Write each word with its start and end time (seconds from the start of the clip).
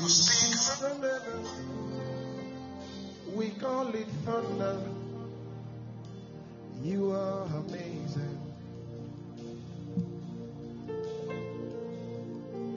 you 0.00 0.08
speak. 0.08 0.50
We 3.34 3.50
call 3.50 3.88
it 3.94 4.06
thunder. 4.24 4.80
You 6.82 7.12
are 7.12 7.42
amazing. 7.44 8.40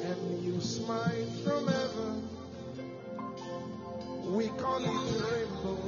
And 0.01 0.43
you 0.43 0.59
smile 0.59 1.25
from 1.43 1.67
heaven. 1.67 2.27
We 4.35 4.47
call 4.49 4.83
it 4.83 4.89
rainbow. 5.31 5.79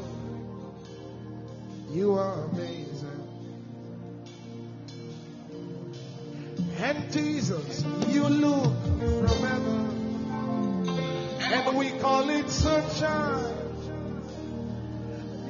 You 1.92 2.14
are 2.14 2.44
amazing. 2.46 3.22
And 6.78 7.12
Jesus, 7.12 7.84
you 8.08 8.24
look 8.24 8.73
from 8.99 9.48
heaven. 9.48 9.84
And 11.52 11.77
we 11.77 11.91
call 11.91 12.30
it 12.30 12.49
sunshine. 12.49 13.53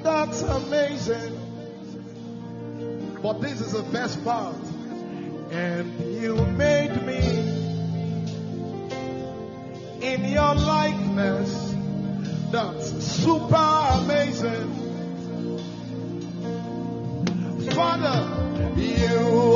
That's 0.04 0.42
amazing. 0.42 1.40
But 3.22 3.42
this 3.42 3.62
is 3.62 3.72
the 3.72 3.84
best 3.84 4.24
part. 4.24 4.56
And 5.52 6.00
you 6.22 6.36
made 6.36 7.02
me 7.06 7.20
in 10.02 10.26
your 10.26 10.56
likeness. 10.56 11.74
That's 12.52 12.90
super 13.04 13.56
amazing. 13.56 14.72
Father, 17.72 18.72
you 18.78 19.55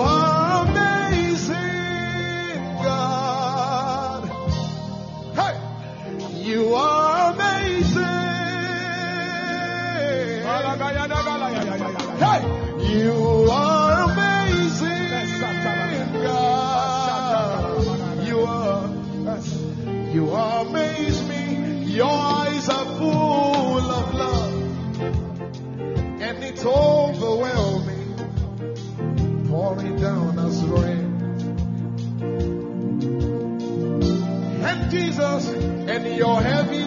Jesus 35.20 35.48
and 35.89 36.16
your 36.16 36.42
heavy 36.42 36.78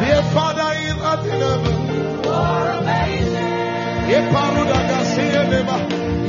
Dear 0.00 0.22
Father 0.32 0.70
in 0.88 0.96
heaven, 0.98 1.78
you 2.24 2.30
are 2.30 2.72
amazing. 2.78 4.10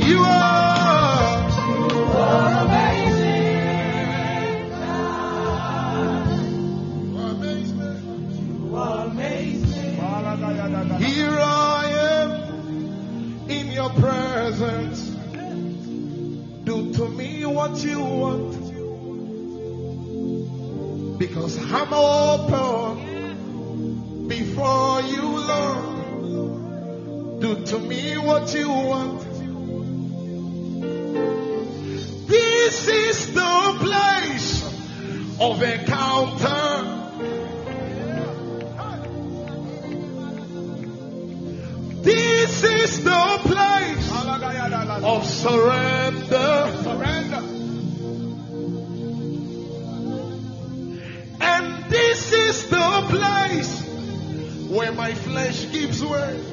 You 0.08 0.22
are, 0.22 1.48
You 8.60 8.76
are 8.76 9.06
amazing. 9.06 9.96
Here 10.98 11.38
I 11.40 11.86
am 12.20 12.30
in 13.50 13.70
your 13.72 13.90
presence. 13.90 15.00
Do 16.64 16.92
to 16.94 17.08
me 17.08 17.44
what 17.46 17.82
you 17.84 18.00
want. 18.00 18.52
Because 21.18 21.58
I'm 21.72 21.92
open. 21.92 22.81
to 27.66 27.78
me 27.78 28.18
what 28.18 28.52
you 28.54 28.68
want. 28.68 29.20
This 32.28 32.88
is 32.88 33.34
the 33.34 33.76
place 33.80 34.62
of 35.40 35.62
encounter. 35.62 36.98
This 42.02 42.64
is 42.64 43.04
the 43.04 43.38
place 43.42 44.10
of 45.04 45.26
surrender. 45.26 46.80
Surrender. 46.82 47.42
And 51.40 51.90
this 51.90 52.32
is 52.32 52.68
the 52.70 53.06
place 53.08 53.82
where 54.68 54.92
my 54.92 55.14
flesh 55.14 55.70
gives 55.70 56.02
way. 56.04 56.51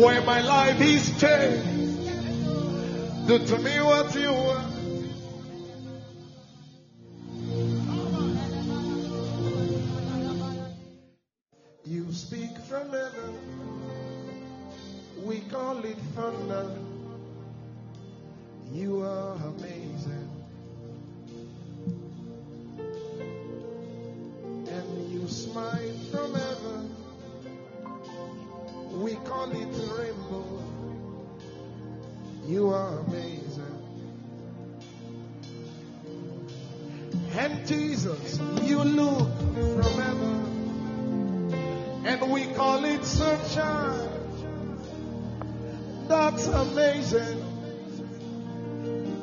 where 0.00 0.22
my 0.22 0.40
life 0.40 0.80
is 0.80 1.10
changed. 1.20 2.08
Do 3.28 3.38
to 3.38 3.58
me 3.58 3.80
what 3.82 4.14
you 4.14 4.32
want. 4.32 4.66
You 11.84 12.10
speak 12.12 12.56
from 12.68 12.88
heaven, 12.90 13.38
we 15.22 15.40
call 15.40 15.84
it 15.84 15.98
thunder. 16.14 16.89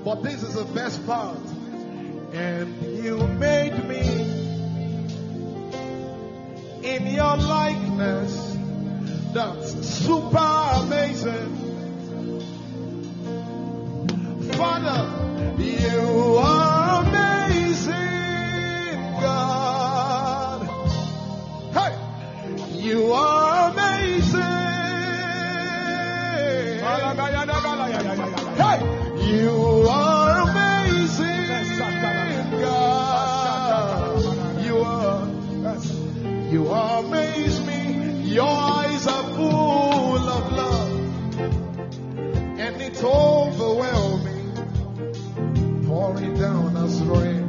But 0.03 0.21
this 0.21 0.43
is 0.43 0.55
the 0.55 0.65
best 0.73 1.05
part. 1.05 1.37
And 2.33 2.81
you 3.01 3.17
made 3.17 3.87
me 3.87 4.01
in 6.83 7.07
your 7.07 7.37
likeness. 7.37 8.57
That's 9.33 9.71
super 9.87 10.37
amazing. 10.37 11.53
Father, 14.53 15.16
You 29.27 29.85
are 29.89 30.49
amazing, 30.49 31.79
God. 32.61 34.23
You 34.63 34.77
are. 34.77 35.27
You 36.49 36.67
amaze 36.67 37.59
me. 37.59 38.21
Your 38.33 38.47
eyes 38.47 39.05
are 39.05 39.23
full 39.35 40.29
of 40.29 40.51
love, 40.53 40.91
and 42.57 42.81
it's 42.81 43.03
overwhelming, 43.03 44.53
pouring 45.87 46.35
down 46.35 46.77
as 46.77 47.01
rain. 47.01 47.43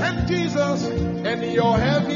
And 0.00 0.26
Jesus, 0.26 0.82
and 0.84 1.44
your 1.52 1.78
heavy 1.78 2.15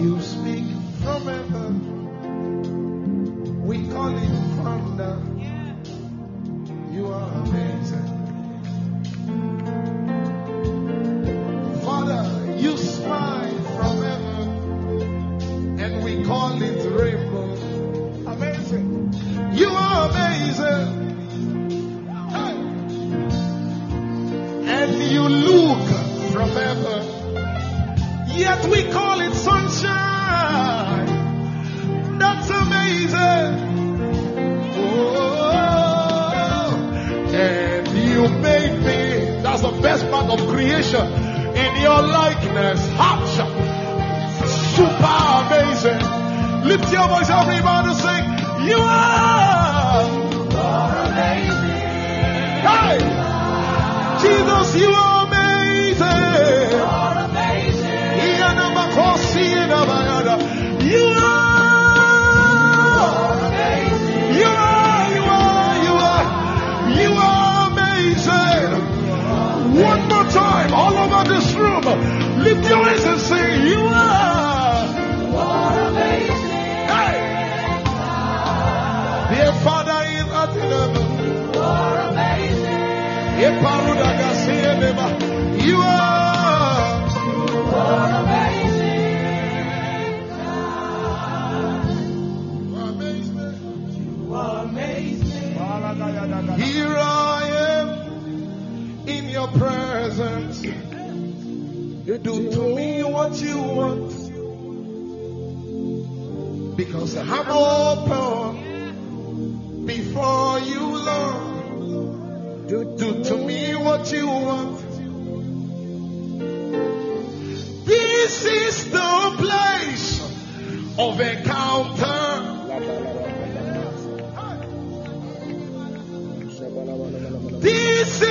you 0.00 0.39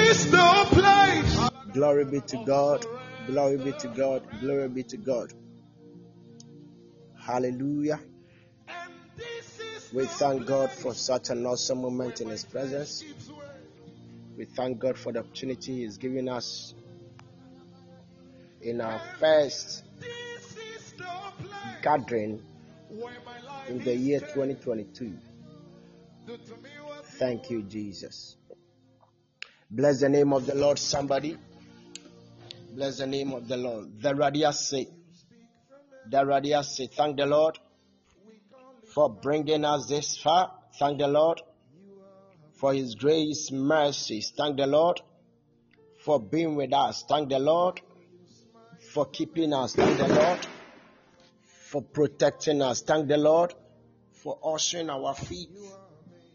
is 0.10 0.32
the 0.32 0.66
place. 0.70 1.50
Glory 1.72 2.06
be 2.06 2.20
to 2.22 2.44
God. 2.44 2.86
Glory 3.28 3.58
be 3.58 3.72
to 3.74 3.88
God. 3.90 4.24
Glory 4.42 4.68
be 4.68 4.84
to 4.84 4.98
God. 4.98 5.32
Hallelujah. 7.16 8.00
We 9.94 10.06
thank 10.06 10.48
God 10.48 10.72
for 10.72 10.96
such 10.96 11.30
an 11.30 11.46
awesome 11.46 11.82
moment 11.82 12.22
in 12.22 12.30
His 12.30 12.44
presence. 12.44 13.04
We 14.36 14.46
thank 14.46 14.80
God 14.80 14.98
for 14.98 15.12
the 15.14 15.20
opportunity 15.20 15.84
He's 15.84 15.98
giving 15.98 16.28
us 16.28 16.74
in 18.62 18.82
our 18.82 19.00
first 19.20 19.84
gathering 21.84 22.42
in 23.68 23.84
the 23.84 23.96
year 23.96 24.20
2022. 24.20 25.14
Thank 27.20 27.50
you, 27.52 27.62
Jesus. 27.64 28.39
Bless 29.72 30.00
the 30.00 30.10
name 30.10 30.34
of 30.34 30.46
the 30.46 30.56
Lord, 30.56 30.80
somebody. 30.80 31.38
Bless 32.74 32.98
the 32.98 33.08
name 33.08 33.34
of 33.34 33.48
the 33.48 33.58
Lord. 33.58 34.02
The 34.02 34.16
radius 34.16 34.68
say, 34.68 34.88
the 36.10 36.26
radius 36.26 36.76
say, 36.76 36.88
thank 36.88 37.18
the 37.18 37.28
Lord 37.28 37.60
for 38.94 39.10
bringing 39.10 39.66
us 39.66 39.88
this 39.88 40.18
far. 40.18 40.52
Thank 40.80 41.00
the 41.00 41.08
Lord 41.08 41.42
for 42.54 42.74
His 42.74 42.96
grace, 42.96 43.52
mercies. 43.52 44.34
Thank 44.36 44.58
the 44.58 44.66
Lord 44.66 45.02
for 46.04 46.20
being 46.20 46.56
with 46.56 46.74
us. 46.74 47.04
Thank 47.08 47.30
the 47.30 47.40
Lord 47.40 47.80
for 48.94 49.06
keeping 49.06 49.54
us. 49.54 49.76
Thank 49.76 49.98
the 49.98 50.08
Lord 50.08 50.48
for 51.70 51.82
protecting 51.84 52.62
us. 52.64 52.82
Thank 52.82 53.08
the 53.08 53.18
Lord 53.18 53.54
for 54.14 54.40
ushering 54.44 54.90
our 54.90 55.14
feet 55.14 55.50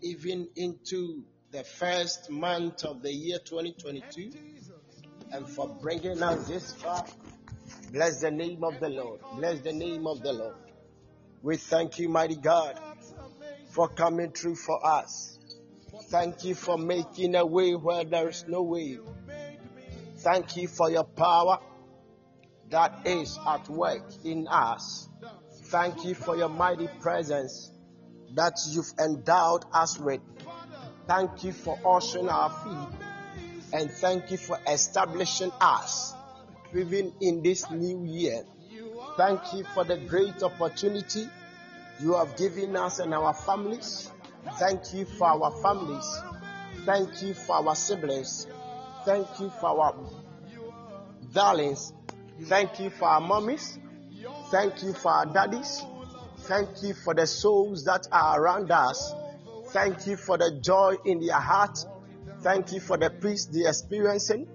even 0.02 0.48
into 0.54 1.24
the 1.54 1.62
first 1.62 2.28
month 2.30 2.84
of 2.84 3.00
the 3.00 3.12
year 3.12 3.38
2022 3.38 4.32
and 5.30 5.48
for 5.48 5.68
bringing 5.80 6.20
us 6.20 6.48
this 6.48 6.72
far. 6.72 7.04
Bless 7.92 8.20
the 8.20 8.30
name 8.32 8.64
of 8.64 8.80
the 8.80 8.88
Lord. 8.88 9.20
Bless 9.36 9.60
the 9.60 9.72
name 9.72 10.04
of 10.08 10.20
the 10.20 10.32
Lord. 10.32 10.56
We 11.42 11.56
thank 11.56 12.00
you, 12.00 12.08
mighty 12.08 12.34
God, 12.34 12.76
for 13.68 13.86
coming 13.88 14.32
through 14.32 14.56
for 14.56 14.84
us. 14.84 15.38
Thank 16.06 16.42
you 16.42 16.56
for 16.56 16.76
making 16.76 17.36
a 17.36 17.46
way 17.46 17.74
where 17.74 18.02
there 18.02 18.28
is 18.28 18.44
no 18.48 18.62
way. 18.62 18.98
Thank 20.16 20.56
you 20.56 20.66
for 20.66 20.90
your 20.90 21.04
power 21.04 21.60
that 22.70 23.06
is 23.06 23.38
at 23.46 23.68
work 23.68 24.02
in 24.24 24.48
us. 24.48 25.08
Thank 25.66 26.04
you 26.04 26.16
for 26.16 26.36
your 26.36 26.48
mighty 26.48 26.88
presence 27.00 27.70
that 28.34 28.54
you've 28.70 28.92
endowed 28.98 29.66
us 29.72 30.00
with. 30.00 30.20
Thank 31.06 31.44
you 31.44 31.52
for 31.52 31.78
ushering 31.84 32.28
our 32.28 32.50
feet. 32.50 32.98
And 33.72 33.90
thank 33.90 34.30
you 34.30 34.36
for 34.36 34.58
establishing 34.66 35.52
us 35.60 36.14
even 36.74 37.12
in 37.20 37.42
this 37.42 37.70
new 37.70 38.04
year. 38.04 38.44
Thank 39.16 39.40
you 39.52 39.64
for 39.74 39.84
the 39.84 39.96
great 39.96 40.42
opportunity 40.42 41.28
you 42.00 42.14
have 42.14 42.36
given 42.36 42.76
us 42.76 42.98
and 42.98 43.14
our 43.14 43.34
families. 43.34 44.10
Thank 44.58 44.92
you 44.92 45.04
for 45.04 45.28
our 45.28 45.50
families. 45.62 46.20
Thank 46.84 47.22
you 47.22 47.34
for 47.34 47.56
our 47.56 47.74
siblings. 47.74 48.46
Thank 49.04 49.26
you 49.40 49.50
for 49.60 49.66
our 49.80 49.94
darlings. 51.32 51.92
Thank 52.42 52.80
you 52.80 52.90
for 52.90 53.08
our 53.08 53.20
mummies. 53.20 53.78
Thank 54.50 54.82
you 54.82 54.92
for 54.92 55.10
our 55.10 55.26
daddies. 55.26 55.82
Thank 56.40 56.82
you 56.82 56.94
for 56.94 57.14
the 57.14 57.26
souls 57.26 57.84
that 57.84 58.06
are 58.10 58.40
around 58.40 58.70
us. 58.70 59.14
Thank 59.74 60.06
you 60.06 60.16
for 60.16 60.38
the 60.38 60.60
joy 60.60 60.94
in 61.04 61.18
their 61.18 61.40
heart. 61.40 61.76
Thank 62.42 62.70
you 62.70 62.78
for 62.78 62.96
the 62.96 63.10
peace 63.10 63.46
they're 63.46 63.70
experiencing. 63.70 64.46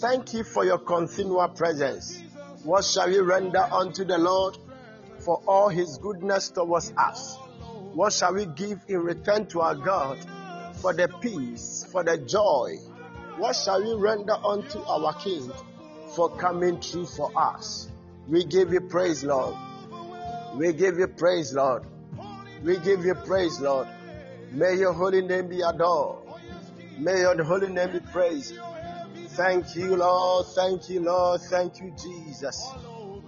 Thank 0.00 0.34
you 0.34 0.42
for 0.42 0.64
your 0.64 0.78
continual 0.78 1.46
presence. 1.50 2.20
What 2.64 2.84
shall 2.84 3.06
we 3.08 3.20
render 3.20 3.60
unto 3.60 4.04
the 4.04 4.18
Lord 4.18 4.58
for 5.20 5.40
all 5.46 5.68
his 5.68 5.98
goodness 5.98 6.50
towards 6.50 6.92
us? 6.98 7.36
What 7.94 8.12
shall 8.12 8.34
we 8.34 8.46
give 8.46 8.80
in 8.88 8.98
return 9.04 9.46
to 9.50 9.60
our 9.60 9.76
God 9.76 10.18
for 10.82 10.92
the 10.92 11.06
peace, 11.20 11.86
for 11.92 12.02
the 12.02 12.18
joy? 12.18 12.74
What 13.38 13.54
shall 13.54 13.80
we 13.80 13.94
render 13.94 14.34
unto 14.34 14.80
our 14.80 15.14
King 15.20 15.48
for 16.16 16.28
coming 16.38 16.80
through 16.80 17.06
for 17.06 17.30
us? 17.40 17.88
We 18.26 18.44
give 18.44 18.72
you 18.72 18.80
praise, 18.80 19.22
Lord. 19.22 19.54
We 20.56 20.72
give 20.72 20.98
you 20.98 21.06
praise, 21.06 21.54
Lord. 21.54 21.84
We 22.64 22.78
give 22.78 23.04
you 23.04 23.14
praise, 23.14 23.60
Lord. 23.60 23.86
May 24.56 24.76
your 24.76 24.94
holy 24.94 25.20
name 25.20 25.48
be 25.48 25.60
adored. 25.60 26.24
May 26.98 27.20
your 27.20 27.44
holy 27.44 27.68
name 27.68 27.92
be 27.92 28.00
praised. 28.00 28.54
Thank 29.36 29.76
you, 29.76 29.96
Lord. 29.96 30.46
Thank 30.54 30.88
you, 30.88 31.00
Lord. 31.00 31.42
Thank 31.42 31.78
you, 31.80 31.92
Jesus. 32.02 32.64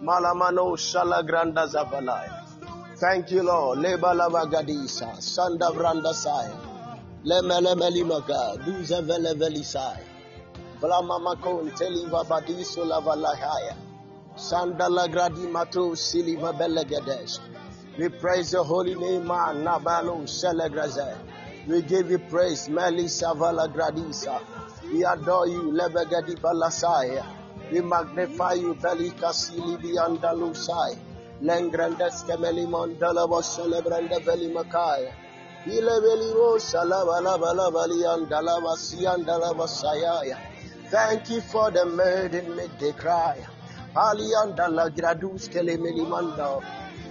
Malamano 0.02 0.72
Shalagranda 0.72 1.68
Zabalaya. 1.68 2.48
Thank 2.96 3.30
you, 3.30 3.42
Lord. 3.42 3.80
Leba 3.80 4.16
lava 4.16 4.46
gadisa. 4.46 5.20
Sanda 5.20 5.70
branda 5.70 6.14
saya. 6.14 6.56
Lemele 7.26 7.74
melimaga. 7.76 8.56
Duze 8.64 9.02
vele 9.02 9.34
velisaya. 9.34 10.00
Blamama 10.80 11.36
kon 11.42 11.70
teliva 11.72 12.24
badiso 12.24 12.86
lavalahaya. 12.86 13.76
Sanda 14.34 14.88
lagradi 14.88 15.46
mato 15.52 15.94
siliva 15.94 16.54
belegedesh. 16.54 17.38
We 17.98 18.08
praise 18.08 18.52
your 18.52 18.62
holy 18.64 18.94
name. 18.94 19.24
Nabalo 19.24 20.22
Selegraze. 20.22 21.18
We 21.66 21.82
give 21.82 22.08
you 22.12 22.20
praise, 22.20 22.68
Meli 22.68 23.06
Savala 23.06 23.66
Gradisa. 23.74 24.40
We 24.92 25.04
adore 25.04 25.48
you, 25.48 25.72
Lebegadi 25.72 26.36
Balasaya. 26.38 27.26
We 27.72 27.80
magnify 27.80 28.52
you, 28.52 28.74
Belika 28.76 29.32
Silibi 29.34 29.96
Andalusai. 29.96 30.96
Lengrandes 31.42 32.22
Kemeli 32.24 32.68
Mondalabo 32.68 33.42
Celebrande 33.42 34.22
Veli 34.24 34.48
Makaya. 34.54 35.12
Ile 35.66 36.00
Velimo 36.00 36.56
Salabalabala 36.60 37.72
Valiandalava 37.72 38.76
Siandalava 38.76 39.66
Sayaya. 39.66 40.38
Thank 40.88 41.30
you 41.30 41.40
for 41.40 41.72
the 41.72 41.84
maiden 41.84 42.54
made 42.54 42.70
they 42.78 42.92
cry. 42.92 43.36
Aliandala 43.96 44.88
Gradus 44.94 45.48
Kelemeli 45.48 46.06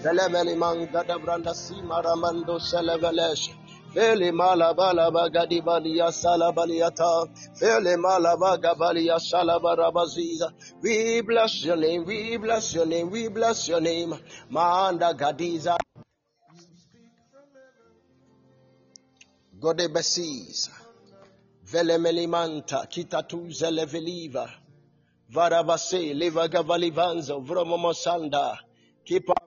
Mando. 0.04 0.20
Velemeli 0.20 0.56
Mangada 0.56 1.18
Branda 1.20 1.54
Simaramando 1.54 2.60
Celevelesh. 2.60 3.50
Fele 3.94 4.32
malabala 4.32 5.12
bagadi 5.12 5.62
balia 5.64 6.12
salabaliata. 6.12 7.28
Fele 7.60 7.98
malabaga 7.98 8.76
balia 8.78 9.20
salabarabaziza. 9.20 10.52
We 10.82 11.22
bless 11.22 11.66
your 11.66 11.78
name, 11.78 12.06
we 12.06 12.38
bless 12.38 12.74
your 12.76 12.86
name, 12.86 13.10
we 13.10 13.28
bless 13.30 13.68
your 13.68 13.82
name. 13.82 14.14
Manda 14.50 15.14
gadiza. 15.14 15.78
Gode 19.60 19.88
besis. 19.94 20.70
Vele 21.64 21.98
melimanta 21.98 22.88
kitatu 22.88 23.50
zele 23.50 23.86
veliva. 23.86 24.50
Varabase 25.32 26.14
leva 26.14 26.48
gavalivanzo 26.48 27.40
vromomosanda. 27.42 28.60
Barabashaya 29.10 29.20
dada. 29.26 29.47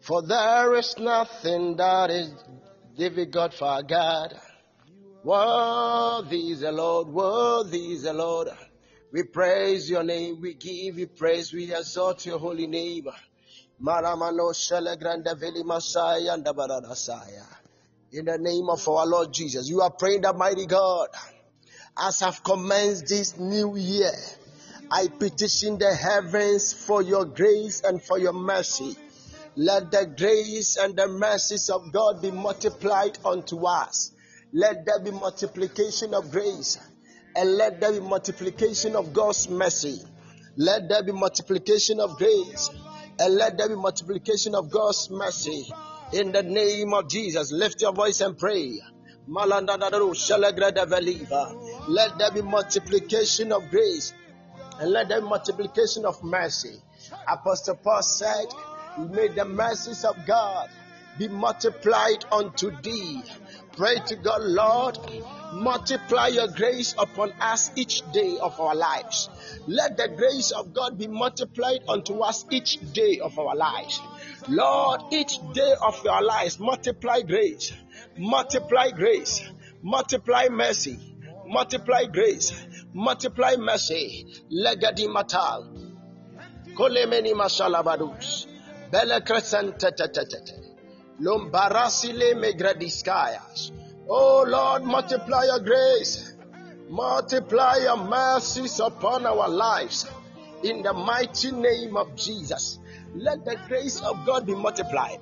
For 0.00 0.22
there 0.22 0.74
is 0.74 0.98
nothing 0.98 1.76
that 1.76 2.10
is 2.10 2.34
difficult 2.96 3.54
for 3.54 3.82
God. 3.82 4.34
Worthy 5.24 6.50
is 6.50 6.60
the 6.60 6.72
Lord, 6.72 7.08
worthy 7.08 7.92
is 7.92 8.02
the 8.02 8.12
Lord. 8.12 8.48
We 9.12 9.22
praise 9.22 9.88
your 9.88 10.02
name, 10.02 10.40
we 10.40 10.54
give 10.54 10.98
you 10.98 11.06
praise, 11.06 11.52
we 11.52 11.74
exalt 11.74 12.26
your 12.26 12.38
holy 12.38 12.66
name. 12.66 13.06
Maramano. 13.82 14.52
In 18.10 18.24
the 18.24 18.38
name 18.38 18.68
of 18.68 18.88
our 18.88 19.06
Lord 19.06 19.32
Jesus, 19.32 19.68
you 19.68 19.80
are 19.80 19.90
praying 19.90 20.22
the 20.22 20.32
mighty 20.32 20.66
God. 20.66 21.08
As 21.96 22.22
I've 22.22 22.42
commenced 22.44 23.06
this 23.08 23.38
new 23.38 23.76
year, 23.76 24.12
I 24.90 25.08
petition 25.08 25.78
the 25.78 25.94
heavens 25.94 26.72
for 26.72 27.02
your 27.02 27.26
grace 27.26 27.82
and 27.82 28.02
for 28.02 28.18
your 28.18 28.32
mercy. 28.32 28.96
Let 29.54 29.90
the 29.90 30.06
grace 30.16 30.76
and 30.76 30.96
the 30.96 31.08
mercies 31.08 31.68
of 31.68 31.92
God 31.92 32.22
be 32.22 32.30
multiplied 32.30 33.18
unto 33.24 33.66
us. 33.66 34.12
Let 34.52 34.86
there 34.86 35.00
be 35.00 35.10
multiplication 35.10 36.14
of 36.14 36.30
grace 36.30 36.78
and 37.36 37.56
let 37.56 37.80
there 37.80 37.92
be 37.92 38.00
multiplication 38.00 38.96
of 38.96 39.12
God's 39.12 39.48
mercy. 39.48 40.00
Let 40.56 40.88
there 40.88 41.02
be 41.02 41.12
multiplication 41.12 42.00
of 42.00 42.16
grace 42.16 42.70
and 43.18 43.34
let 43.34 43.58
there 43.58 43.68
be 43.68 43.76
multiplication 43.76 44.54
of 44.54 44.70
God's 44.70 45.10
mercy. 45.10 45.68
In 46.14 46.32
the 46.32 46.42
name 46.42 46.94
of 46.94 47.08
Jesus, 47.10 47.52
lift 47.52 47.82
your 47.82 47.92
voice 47.92 48.22
and 48.22 48.38
pray. 48.38 48.80
Let 49.28 49.66
there 52.18 52.30
be 52.32 52.42
multiplication 52.42 53.52
of 53.52 53.68
grace 53.70 54.14
and 54.78 54.90
let 54.90 55.08
be 55.08 55.20
multiplication 55.20 56.04
of 56.04 56.22
mercy. 56.22 56.76
Apostle 57.26 57.76
Paul 57.76 58.02
said, 58.02 58.46
May 58.98 59.28
the 59.28 59.44
mercies 59.44 60.04
of 60.04 60.16
God 60.26 60.68
be 61.18 61.28
multiplied 61.28 62.24
unto 62.30 62.70
thee. 62.82 63.22
Pray 63.76 63.96
to 64.06 64.16
God, 64.16 64.42
Lord, 64.42 64.98
multiply 65.52 66.28
your 66.28 66.48
grace 66.48 66.94
upon 66.98 67.32
us 67.40 67.70
each 67.76 68.02
day 68.12 68.38
of 68.40 68.58
our 68.60 68.74
lives. 68.74 69.28
Let 69.66 69.96
the 69.96 70.08
grace 70.08 70.50
of 70.50 70.72
God 70.74 70.98
be 70.98 71.06
multiplied 71.06 71.80
unto 71.88 72.20
us 72.20 72.44
each 72.50 72.78
day 72.92 73.20
of 73.20 73.38
our 73.38 73.54
lives. 73.54 74.00
Lord, 74.48 75.00
each 75.12 75.38
day 75.52 75.74
of 75.80 76.06
our 76.06 76.22
lives, 76.22 76.58
multiply 76.58 77.22
grace, 77.22 77.72
multiply 78.16 78.90
grace, 78.90 79.42
multiply 79.82 80.48
mercy, 80.50 80.98
multiply 81.46 82.04
grace, 82.04 82.52
multiply 82.98 83.54
mercy. 83.56 84.26
Legadi 84.50 85.06
matal. 85.08 85.70
Kolemeni 86.76 87.32
masalabadus. 87.34 88.46
Bele 88.90 89.20
crescente 89.20 89.90
Lombarasile 91.20 92.34
megradiskayas. 92.34 93.72
Oh 94.08 94.44
Lord, 94.48 94.84
multiply 94.84 95.44
your 95.44 95.60
grace, 95.60 96.34
multiply 96.88 97.76
your 97.82 97.96
mercies 97.96 98.80
upon 98.80 99.26
our 99.26 99.48
lives. 99.48 100.06
In 100.62 100.82
the 100.82 100.92
mighty 100.92 101.52
name 101.52 101.96
of 101.96 102.16
Jesus, 102.16 102.78
let 103.14 103.44
the 103.44 103.56
grace 103.68 104.00
of 104.00 104.24
God 104.24 104.46
be 104.46 104.54
multiplied. 104.54 105.18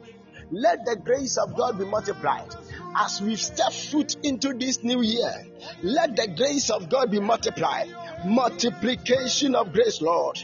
Let 0.50 0.85
the 0.85 0.97
grace 0.97 1.37
of 1.37 1.56
God 1.56 1.78
be 1.78 1.85
multiplied. 1.85 2.54
As 2.99 3.21
we 3.21 3.37
step 3.37 3.73
foot 3.73 4.17
into 4.23 4.55
this 4.55 4.83
new 4.83 5.03
year, 5.03 5.47
let 5.83 6.17
the 6.17 6.29
grace 6.37 6.71
of 6.71 6.88
God 6.88 7.11
be 7.11 7.21
multiplied 7.21 7.93
multiplication 8.25 9.55
of 9.55 9.73
grace, 9.73 10.00
Lord. 10.00 10.38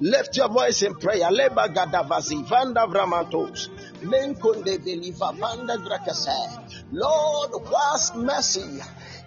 Lift 0.00 0.36
your 0.36 0.48
voice 0.48 0.82
in 0.82 0.94
prayer. 0.94 1.30
Leba 1.30 1.68
gadavazi 1.74 2.48
vanda 2.48 2.86
vramantos. 2.86 3.68
Menkonde 4.02 4.78
veliva 4.78 5.36
vanda 5.36 5.76
grakase. 5.76 6.84
Lord, 6.92 7.50
whilst 7.70 8.14
mercy 8.16 8.80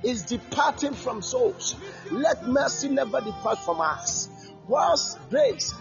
is 0.03 0.23
departing 0.23 0.93
from 0.93 1.21
souls, 1.21 1.75
let 2.11 2.47
mercy 2.47 2.89
never 2.89 3.21
depart 3.21 3.59
from 3.59 3.81
us. 3.81 4.29
Whilst 4.67 5.19
grace 5.29 5.73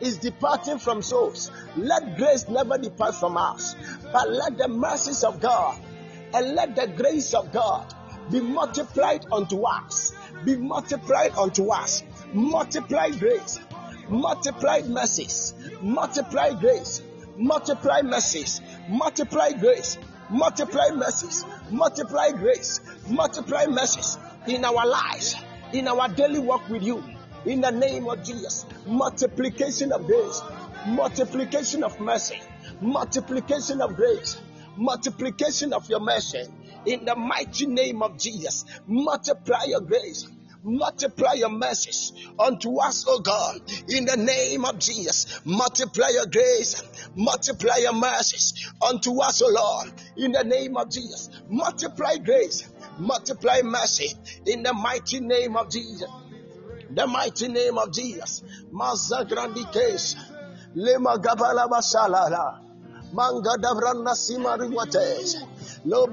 is 0.00 0.18
departing 0.18 0.78
from 0.78 1.02
souls, 1.02 1.50
let 1.76 2.16
grace 2.16 2.48
never 2.48 2.78
depart 2.78 3.14
from 3.14 3.36
us. 3.36 3.74
But 4.12 4.30
let 4.30 4.58
the 4.58 4.68
mercies 4.68 5.24
of 5.24 5.40
God 5.40 5.78
and 6.34 6.54
let 6.54 6.76
the 6.76 6.86
grace 6.88 7.34
of 7.34 7.52
God 7.52 7.92
be 8.30 8.40
multiplied 8.40 9.26
unto 9.32 9.62
us. 9.62 10.12
Be 10.44 10.56
multiplied 10.56 11.36
unto 11.36 11.70
us. 11.70 12.02
Multiply 12.32 13.10
grace. 13.10 13.58
Multiply 14.08 14.82
mercies. 14.82 15.54
Multiply 15.80 16.52
grace. 16.60 17.02
Multiply 17.36 18.02
mercies. 18.02 18.60
Multiply 18.88 19.52
grace. 19.52 19.98
Multiply 20.30 20.90
mercies. 20.94 21.44
Multiply 21.70 22.32
grace. 22.32 22.80
Multiply 23.08 23.66
mercies 23.66 24.18
in 24.46 24.64
our 24.64 24.86
lives, 24.86 25.36
in 25.72 25.88
our 25.88 26.08
daily 26.08 26.38
walk 26.38 26.68
with 26.68 26.82
you. 26.82 27.02
In 27.46 27.60
the 27.60 27.70
name 27.70 28.08
of 28.08 28.24
Jesus. 28.24 28.66
Multiplication 28.86 29.92
of 29.92 30.06
grace. 30.06 30.42
Multiplication 30.86 31.84
of 31.84 31.98
mercy. 32.00 32.40
Multiplication 32.80 33.80
of 33.80 33.94
grace. 33.94 34.40
Multiplication 34.76 35.72
of 35.72 35.88
your 35.88 36.00
mercy 36.00 36.44
in 36.86 37.04
the 37.04 37.14
mighty 37.14 37.66
name 37.66 38.02
of 38.02 38.18
Jesus. 38.18 38.64
Multiply 38.86 39.64
your 39.68 39.80
grace. 39.80 40.26
Multiply 40.62 41.34
your 41.34 41.50
mercies 41.50 42.12
unto 42.40 42.80
us, 42.80 43.04
oh 43.06 43.20
God, 43.20 43.60
in 43.88 44.04
the 44.04 44.16
name 44.16 44.64
of 44.64 44.80
Jesus. 44.80 45.40
Multiply 45.44 46.08
your 46.08 46.26
grace, 46.26 46.82
multiply 47.14 47.76
your 47.76 47.92
mercies 47.92 48.72
unto 48.82 49.20
us, 49.20 49.40
oh 49.44 49.52
Lord, 49.54 49.94
in 50.16 50.32
the 50.32 50.42
name 50.42 50.76
of 50.76 50.90
Jesus. 50.90 51.30
Multiply 51.48 52.16
grace, 52.16 52.68
multiply 52.98 53.60
mercy 53.62 54.12
in 54.46 54.64
the 54.64 54.72
mighty 54.72 55.20
name 55.20 55.56
of 55.56 55.70
Jesus. 55.70 56.08
The 56.96 57.06
mighty 57.06 57.48
name 57.48 57.76
of 57.76 57.92
Jesus. 57.92 58.42
Mazagrandi 58.72 59.70
case. 59.70 60.16
Lema 60.74 61.18
gabala 61.18 61.68
basalala. 61.68 62.60
Manga 63.12 63.50
davrana 63.60 64.14
simari 64.16 64.74
wates. 64.74 65.36
Lord, 65.84 66.10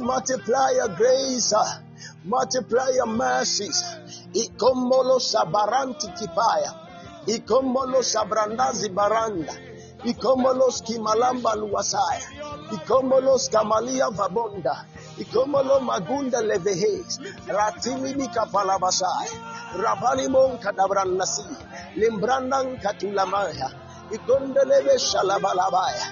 multiply 0.00 0.70
your 0.72 0.88
grace, 0.88 1.54
multiply 2.24 2.90
your 2.94 3.06
mercies. 3.06 3.82
Ikomolo 4.34 5.18
sabaranti 5.18 6.08
kipaya. 6.18 6.74
Ikomolo 7.26 8.02
sabrandazi 8.02 8.90
baranda. 8.90 9.54
Ikomolos 10.04 10.82
kimalamba 10.82 11.54
luwasaya. 11.54 12.28
Ikomolos 12.72 13.50
kamalia 13.50 14.10
vabonda. 14.10 14.84
Ikomolo 15.20 15.80
magunda 15.80 16.40
levehes. 16.40 17.20
Ratimi 17.46 18.14
nikapalabasaya. 18.14 19.36
Rabani 19.76 20.28
mon 20.28 20.58
kadabran 20.58 21.16
nasi. 21.16 21.42
Limbrandang 21.96 22.80
katulamaya. 22.82 23.68
Shalabalabaya. 24.10 26.06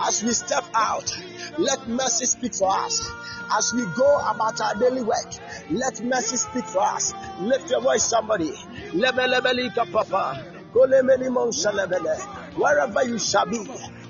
As 0.00 0.24
we 0.24 0.32
step 0.32 0.64
out, 0.74 1.16
let 1.58 1.86
mercy 1.86 2.26
speak 2.26 2.54
for 2.54 2.70
us. 2.70 3.08
As 3.56 3.72
we 3.72 3.84
go 3.96 4.18
about 4.18 4.60
our 4.60 4.74
daily 4.80 5.02
work, 5.02 5.32
let 5.70 6.00
mercy 6.02 6.36
speak 6.36 6.64
for 6.64 6.82
us. 6.82 7.12
Lift 7.40 7.70
your 7.70 7.80
voice, 7.80 8.02
somebody. 8.02 8.50
Wherever 12.56 13.04
you 13.04 13.18
shall 13.18 13.46
be, 13.46 13.58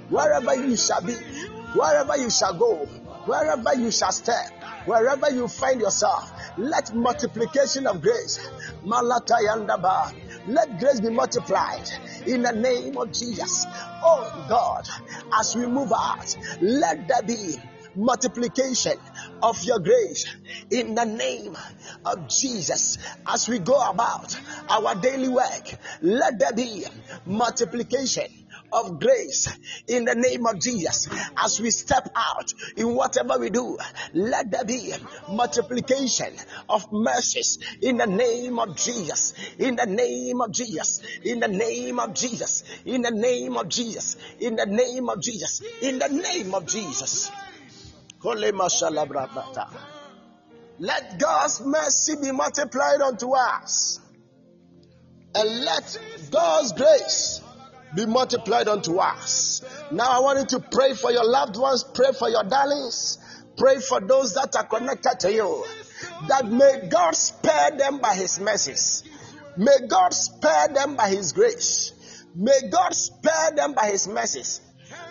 wherever 0.08 0.54
you 0.54 0.76
shall 0.76 1.02
be, 1.02 1.14
wherever 1.74 2.16
you 2.16 2.30
shall 2.30 2.54
go, 2.54 2.86
wherever 3.26 3.74
you 3.74 3.90
shall 3.90 4.12
step, 4.12 4.50
wherever 4.86 5.30
you 5.30 5.48
find 5.48 5.80
yourself, 5.80 6.32
let 6.56 6.94
multiplication 6.94 7.86
of 7.86 8.02
grace. 8.02 8.38
Malatayandaba 8.84 10.14
let 10.48 10.78
grace 10.78 11.00
be 11.00 11.10
multiplied 11.10 11.88
in 12.26 12.42
the 12.42 12.52
name 12.52 12.96
of 12.96 13.12
Jesus. 13.12 13.66
Oh 14.02 14.46
God, 14.48 14.88
as 15.38 15.54
we 15.54 15.66
move 15.66 15.92
out, 15.92 16.36
let 16.60 17.06
there 17.06 17.22
be 17.22 17.56
multiplication 17.94 18.96
of 19.42 19.62
your 19.64 19.78
grace 19.78 20.26
in 20.70 20.94
the 20.94 21.04
name 21.04 21.56
of 22.04 22.28
Jesus. 22.28 22.96
As 23.26 23.48
we 23.48 23.58
go 23.58 23.78
about 23.90 24.38
our 24.68 24.94
daily 24.94 25.28
work, 25.28 25.74
let 26.00 26.38
there 26.38 26.52
be 26.52 26.84
multiplication 27.26 28.26
of 28.72 29.00
grace 29.00 29.48
in 29.86 30.04
the 30.04 30.14
name 30.14 30.46
of 30.46 30.60
Jesus. 30.60 31.08
As 31.36 31.60
we 31.60 31.70
step 31.70 32.08
out 32.14 32.52
in 32.76 32.94
whatever 32.94 33.38
we 33.38 33.50
do, 33.50 33.78
let 34.14 34.50
there 34.50 34.64
be 34.64 34.92
multiplication 35.30 36.34
of 36.68 36.86
mercies 36.92 37.58
in 37.80 37.96
the 37.96 38.06
name 38.06 38.58
of 38.58 38.76
Jesus. 38.76 39.34
In 39.58 39.76
the 39.76 39.86
name 39.86 40.40
of 40.40 40.52
Jesus. 40.52 41.02
In 41.24 41.40
the 41.40 41.48
name 41.48 41.98
of 41.98 42.14
Jesus. 42.14 42.64
In 42.84 43.02
the 43.02 43.10
name 43.10 43.56
of 43.56 43.68
Jesus. 43.68 44.16
In 44.40 44.56
the 44.56 44.66
name 44.66 45.08
of 45.08 45.20
Jesus. 45.20 45.62
In 45.82 45.98
the 45.98 46.08
name 46.08 46.54
of 46.54 46.66
Jesus. 46.66 47.30
Let 50.80 51.18
God's 51.18 51.60
mercy 51.60 52.16
be 52.16 52.32
multiplied 52.32 53.00
unto 53.00 53.34
us. 53.34 54.00
And 55.34 55.64
let 55.64 55.98
God's 56.30 56.72
grace 56.72 57.42
be 57.94 58.06
multiplied 58.06 58.68
unto 58.68 58.98
us. 58.98 59.62
Now 59.90 60.10
I 60.10 60.20
want 60.20 60.38
you 60.38 60.58
to 60.58 60.64
pray 60.70 60.94
for 60.94 61.10
your 61.10 61.24
loved 61.24 61.56
ones, 61.56 61.84
pray 61.94 62.12
for 62.12 62.28
your 62.28 62.44
darlings, 62.44 63.18
pray 63.56 63.78
for 63.78 64.00
those 64.00 64.34
that 64.34 64.54
are 64.56 64.64
connected 64.66 65.20
to 65.20 65.32
you. 65.32 65.64
That 66.28 66.46
may 66.46 66.88
God 66.88 67.14
spare 67.14 67.70
them 67.76 67.98
by 67.98 68.14
his 68.14 68.38
mercies. 68.40 69.04
May 69.56 69.86
God 69.88 70.12
spare 70.12 70.68
them 70.68 70.96
by 70.96 71.08
his 71.08 71.32
grace. 71.32 71.92
May 72.34 72.68
God 72.70 72.94
spare 72.94 73.50
them 73.56 73.74
by 73.74 73.86
his 73.86 74.06
mercies. 74.06 74.60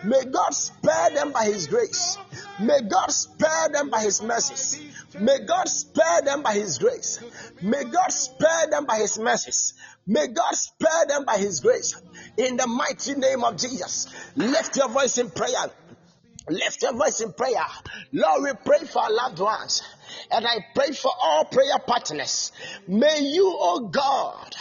May 0.03 0.23
God 0.31 0.53
spare 0.53 1.09
them 1.09 1.31
by 1.31 1.45
his 1.45 1.67
grace. 1.67 2.17
May 2.59 2.81
God 2.89 3.11
spare 3.11 3.69
them 3.73 3.89
by 3.89 4.01
his 4.01 4.21
mercies. 4.21 4.79
May 5.19 5.39
God 5.45 5.67
spare 5.67 6.21
them 6.23 6.43
by 6.43 6.53
his 6.53 6.77
grace. 6.77 7.19
May 7.61 7.83
God 7.83 8.11
spare 8.11 8.67
them 8.69 8.85
by 8.85 8.97
his 8.99 9.19
mercies. 9.19 9.73
May 10.07 10.27
God 10.27 10.55
spare 10.55 11.05
them 11.07 11.25
by 11.25 11.37
his 11.37 11.59
grace. 11.59 11.95
In 12.37 12.55
the 12.55 12.67
mighty 12.67 13.15
name 13.15 13.43
of 13.43 13.57
Jesus, 13.57 14.07
lift 14.35 14.77
your 14.77 14.89
voice 14.89 15.17
in 15.17 15.29
prayer. 15.29 15.65
Lift 16.49 16.81
your 16.81 16.93
voice 16.93 17.19
in 17.19 17.33
prayer. 17.33 17.65
Lord, 18.13 18.43
we 18.43 18.51
pray 18.63 18.85
for 18.87 19.01
our 19.03 19.11
loved 19.11 19.39
ones. 19.39 19.83
And 20.31 20.47
I 20.47 20.55
pray 20.73 20.91
for 20.91 21.11
all 21.21 21.45
prayer 21.45 21.77
partners. 21.85 22.53
May 22.87 23.19
you, 23.21 23.51
oh 23.53 23.89
God, 23.89 24.55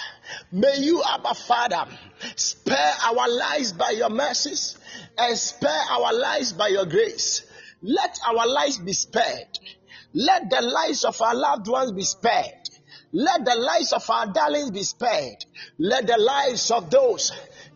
may 0.50 0.78
you, 0.78 1.02
Abba 1.02 1.34
Father, 1.34 1.86
spare 2.34 2.92
our 3.04 3.28
lives 3.28 3.72
by 3.72 3.90
your 3.90 4.10
mercies 4.10 4.76
and 5.16 5.38
spare 5.38 5.82
our 5.92 6.12
lives 6.12 6.52
by 6.52 6.68
your 6.68 6.86
grace. 6.86 7.46
Let 7.82 8.18
our 8.26 8.48
lives 8.48 8.78
be 8.78 8.92
spared. 8.92 9.58
Let 10.12 10.50
the 10.50 10.62
lives 10.62 11.04
of 11.04 11.20
our 11.22 11.34
loved 11.34 11.68
ones 11.68 11.92
be 11.92 12.02
spared. 12.02 12.68
Let 13.12 13.44
the 13.44 13.54
lives 13.54 13.92
of 13.92 14.08
our 14.10 14.26
darlings 14.26 14.70
be 14.70 14.82
spared. 14.82 15.44
Let 15.78 16.06
the 16.06 16.18
lives 16.18 16.70
of 16.70 16.90
those 16.90 17.32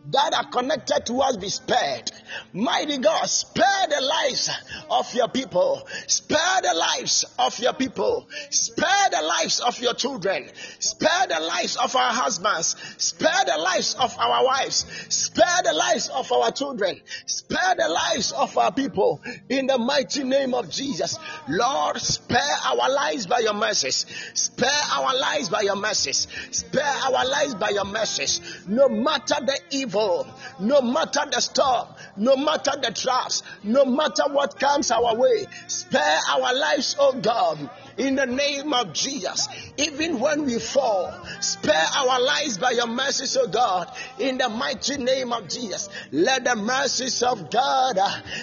that 0.09 0.33
are 0.33 0.49
connected 0.49 1.05
to 1.05 1.21
us 1.21 1.37
be 1.37 1.49
spared. 1.49 2.11
Mighty 2.53 2.97
God, 2.97 3.25
spare 3.25 3.87
the 3.87 4.01
lives 4.01 4.49
of 4.89 5.13
your 5.13 5.27
people. 5.27 5.87
Spare 6.07 6.61
the 6.63 6.73
lives 6.73 7.25
of 7.37 7.57
your 7.59 7.73
people. 7.73 8.27
Spare 8.49 9.09
the 9.11 9.21
lives 9.21 9.59
of 9.59 9.79
your 9.79 9.93
children. 9.93 10.49
Spare 10.79 11.27
the 11.27 11.39
lives 11.39 11.77
of 11.77 11.95
our 11.95 12.11
husbands. 12.11 12.75
Spare 12.97 13.45
the 13.45 13.57
lives 13.57 13.95
of 13.95 14.17
our 14.17 14.45
wives. 14.45 14.85
Spare 15.09 15.61
the 15.63 15.73
lives 15.73 16.09
of 16.09 16.31
our 16.31 16.51
children. 16.51 16.99
Spare 17.25 17.75
the 17.77 17.89
lives 17.89 18.31
of 18.31 18.57
our 18.57 18.71
people. 18.71 19.21
In 19.49 19.67
the 19.67 19.77
mighty 19.77 20.23
name 20.23 20.53
of 20.53 20.69
Jesus. 20.69 21.19
Lord, 21.47 21.97
spare 21.97 22.55
our 22.65 22.89
lives 22.89 23.27
by 23.27 23.39
your 23.39 23.53
mercies. 23.53 24.05
Spare 24.33 24.69
our 24.93 25.15
lives 25.15 25.49
by 25.49 25.61
your 25.61 25.75
mercies. 25.75 26.27
Spare 26.51 26.83
our 26.83 27.25
lives 27.27 27.55
by 27.55 27.69
your 27.69 27.85
mercies. 27.85 28.41
No 28.67 28.89
matter 28.89 29.35
the 29.45 29.59
evil, 29.69 29.90
no 30.59 30.81
matter 30.81 31.21
the 31.31 31.39
storm, 31.39 31.87
no 32.17 32.35
matter 32.35 32.71
the 32.81 32.91
traps, 32.91 33.43
no 33.63 33.85
matter 33.85 34.23
what 34.31 34.59
comes 34.59 34.91
our 34.91 35.15
way, 35.15 35.45
spare 35.67 36.19
our 36.31 36.53
lives, 36.53 36.95
oh 36.99 37.13
God 37.13 37.69
in 37.97 38.15
the 38.15 38.25
name 38.25 38.73
of 38.73 38.93
Jesus. 38.93 39.47
Even 39.77 40.19
when 40.19 40.45
we 40.45 40.59
fall, 40.59 41.13
spare 41.39 41.85
our 41.97 42.21
lives 42.21 42.57
by 42.57 42.71
your 42.71 42.87
mercies, 42.87 43.37
oh 43.37 43.47
God, 43.47 43.91
in 44.19 44.37
the 44.37 44.49
mighty 44.49 44.97
name 44.97 45.33
of 45.33 45.47
Jesus. 45.47 45.89
Let 46.11 46.43
the 46.43 46.55
mercies 46.55 47.23
of 47.23 47.49
God 47.49 47.99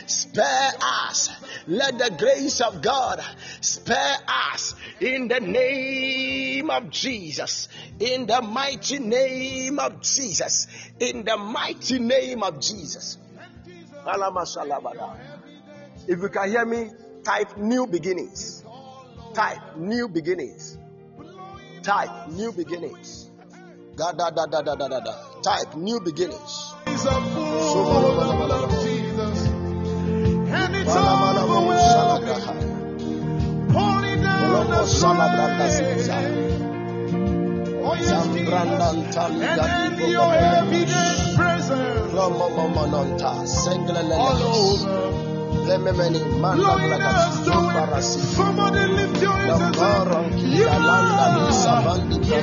spare 0.07 0.73
us. 0.81 1.31
Let 1.67 1.99
the 1.99 2.15
grace 2.19 2.61
of 2.61 2.83
God 2.83 3.23
spare 3.61 4.17
us 4.27 4.75
in 5.01 5.29
the 5.29 5.41
name 5.41 6.71
of 6.71 6.91
Jesus. 6.91 7.69
In 8.01 8.27
the 8.27 8.41
mighty 8.43 8.99
name 8.99 9.79
of 9.79 10.01
Jesus. 10.03 10.67
In 11.01 11.25
the 11.25 11.37
mighty 11.37 11.99
name 11.99 12.43
of 12.43 12.61
Jesus. 12.61 13.19
If 16.07 16.23
you 16.23 16.29
can 16.29 16.49
hear 16.49 16.65
me, 16.65 16.91
type 17.23 17.57
new 17.59 17.87
beginnings. 17.87 18.58
Type 19.39 19.77
new 19.77 20.09
beginnings. 20.09 20.79
Type 21.85 22.29
new 22.33 22.51
beginnings. 22.51 23.31
Da 23.95 24.11
da 24.11 24.31
da 24.31 24.47
da 24.47 24.63
da 24.63 24.75
da 24.75 24.89
da. 24.89 25.13
Type 25.43 25.77
new 25.77 26.01
beginnings. 26.01 26.75
He's 26.85 27.05
a 27.05 27.13
full 27.13 28.51
of 28.51 28.71
Jesus. 28.83 29.47
And 29.47 30.75
it's 30.75 30.91
overwhelming. 30.91 32.27
Pouring 33.73 34.23
down 34.23 34.71
the 34.71 34.87
strength. 34.87 35.31
Oh 37.81 37.95
And 37.95 39.61
then 39.61 40.11
your 40.11 40.35
evident 40.35 41.37
presence 41.37 42.13
all 42.13 42.43
over. 44.43 45.28
Blowing 46.57 47.03
us 47.03 47.45
to 47.45 47.53
it. 47.53 48.03
Somebody 48.37 48.83
lift 48.93 49.21
your 49.23 49.33
hands 49.33 49.61
and 49.61 49.75
say, 49.77 49.83
oh, 49.83 50.15
You 50.57 50.69
are, 50.69 51.99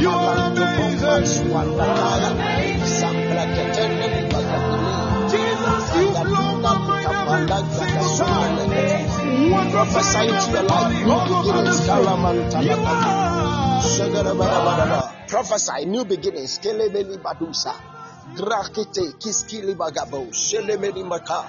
You 0.00 0.10
are 0.10 0.36
amazing. 0.50 1.24
Jesus, 5.30 5.84
you 5.96 6.08
blow 6.24 6.50
my 6.60 6.74
mind 6.86 7.50
every 7.50 7.72
single 7.74 8.16
time. 8.18 8.58
Prophesy 9.50 10.26
to 10.26 10.50
your 10.52 10.62
life. 10.64 11.04
New 11.04 11.20
beginnings. 11.28 11.80
Karamantalaba. 11.84 12.92
Prophesy 15.28 15.84
new 15.84 16.04
beginnings. 16.04 16.58
Kelebeli 16.58 17.18
badusa. 17.20 17.74
Drakete 18.36 19.12
kiskili 19.20 19.74
bagabo. 19.74 20.32
Shelemeli 20.32 21.04
maka. 21.04 21.44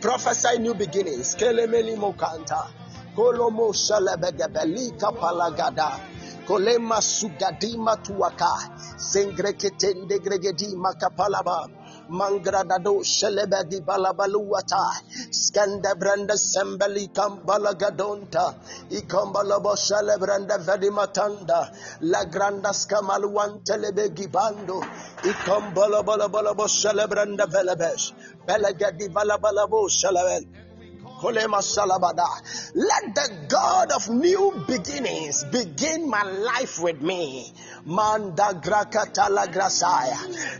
Prophesy 0.00 0.58
new 0.58 0.74
beginnings. 0.74 1.34
Kelemeli 1.34 1.96
mokanta. 1.96 2.70
Kolomo 3.16 3.72
shalebegabeli 3.74 4.92
kapalagada. 4.96 5.98
Kolema 6.46 7.00
sugadima 7.02 7.96
tuaka. 7.96 8.70
Sengreketende 8.96 10.18
gregedima 10.22 10.94
kapalaba. 10.94 11.66
Mangradado 12.10 13.02
Shelebedi 13.04 13.80
Balabaluata. 13.80 15.00
Skanda 15.30 15.94
Branda 15.94 16.34
Sembeli 16.34 17.08
Kambala 17.12 17.74
Gadonta. 17.74 18.54
Ikambalabo 18.90 19.76
Shelebranda 19.76 20.58
Vedimatanda. 20.58 21.70
La 22.02 22.24
Granda 22.24 22.72
Skamaluan 22.74 23.62
Telebegi 23.64 24.30
Bando 24.30 24.80
Ikambala 25.22 26.02
Balabalabo 26.04 26.66
Shelebranda 26.66 27.46
Velebesh. 27.46 28.12
Belegadi 28.46 29.08
Balabalabo 29.08 29.88
Shelebel. 29.88 30.46
Let 31.22 31.44
the 33.14 33.28
God 33.48 33.92
of 33.92 34.08
new 34.08 34.64
beginnings 34.66 35.44
begin 35.44 36.08
my 36.08 36.22
life 36.22 36.78
with 36.80 37.02
me. 37.02 37.52
Manda 37.86 38.52
grakatala. 38.60 39.46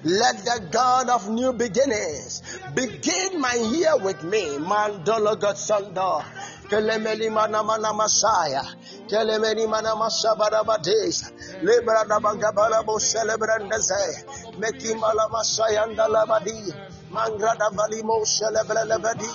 Let 0.05 0.37
the 0.45 0.69
God 0.73 1.09
of 1.11 1.29
new 1.29 1.53
beginnings 1.53 2.43
begin 2.75 3.41
my 3.41 3.55
year 3.55 3.97
with 3.99 4.23
me. 4.25 4.57
Mandolo 4.59 5.37
Gotsando. 5.37 6.25
Kelemeli 6.71 7.31
mana 7.31 7.63
mana 7.63 7.93
masaya. 7.93 8.63
Kelemeli 9.09 9.69
mana 9.69 9.95
masabarabades. 9.97 11.31
Libra 11.63 12.07
da 12.09 12.21
bagabala 12.21 12.87
bo 12.87 12.97
celebrandeze. 12.99 14.25
Mekimala 14.59 15.29
masaya 15.29 15.87
ndalabadi. 15.87 16.73
Mangrada 17.11 17.71
valimo 17.71 18.25
celebrelebadi. 18.25 19.29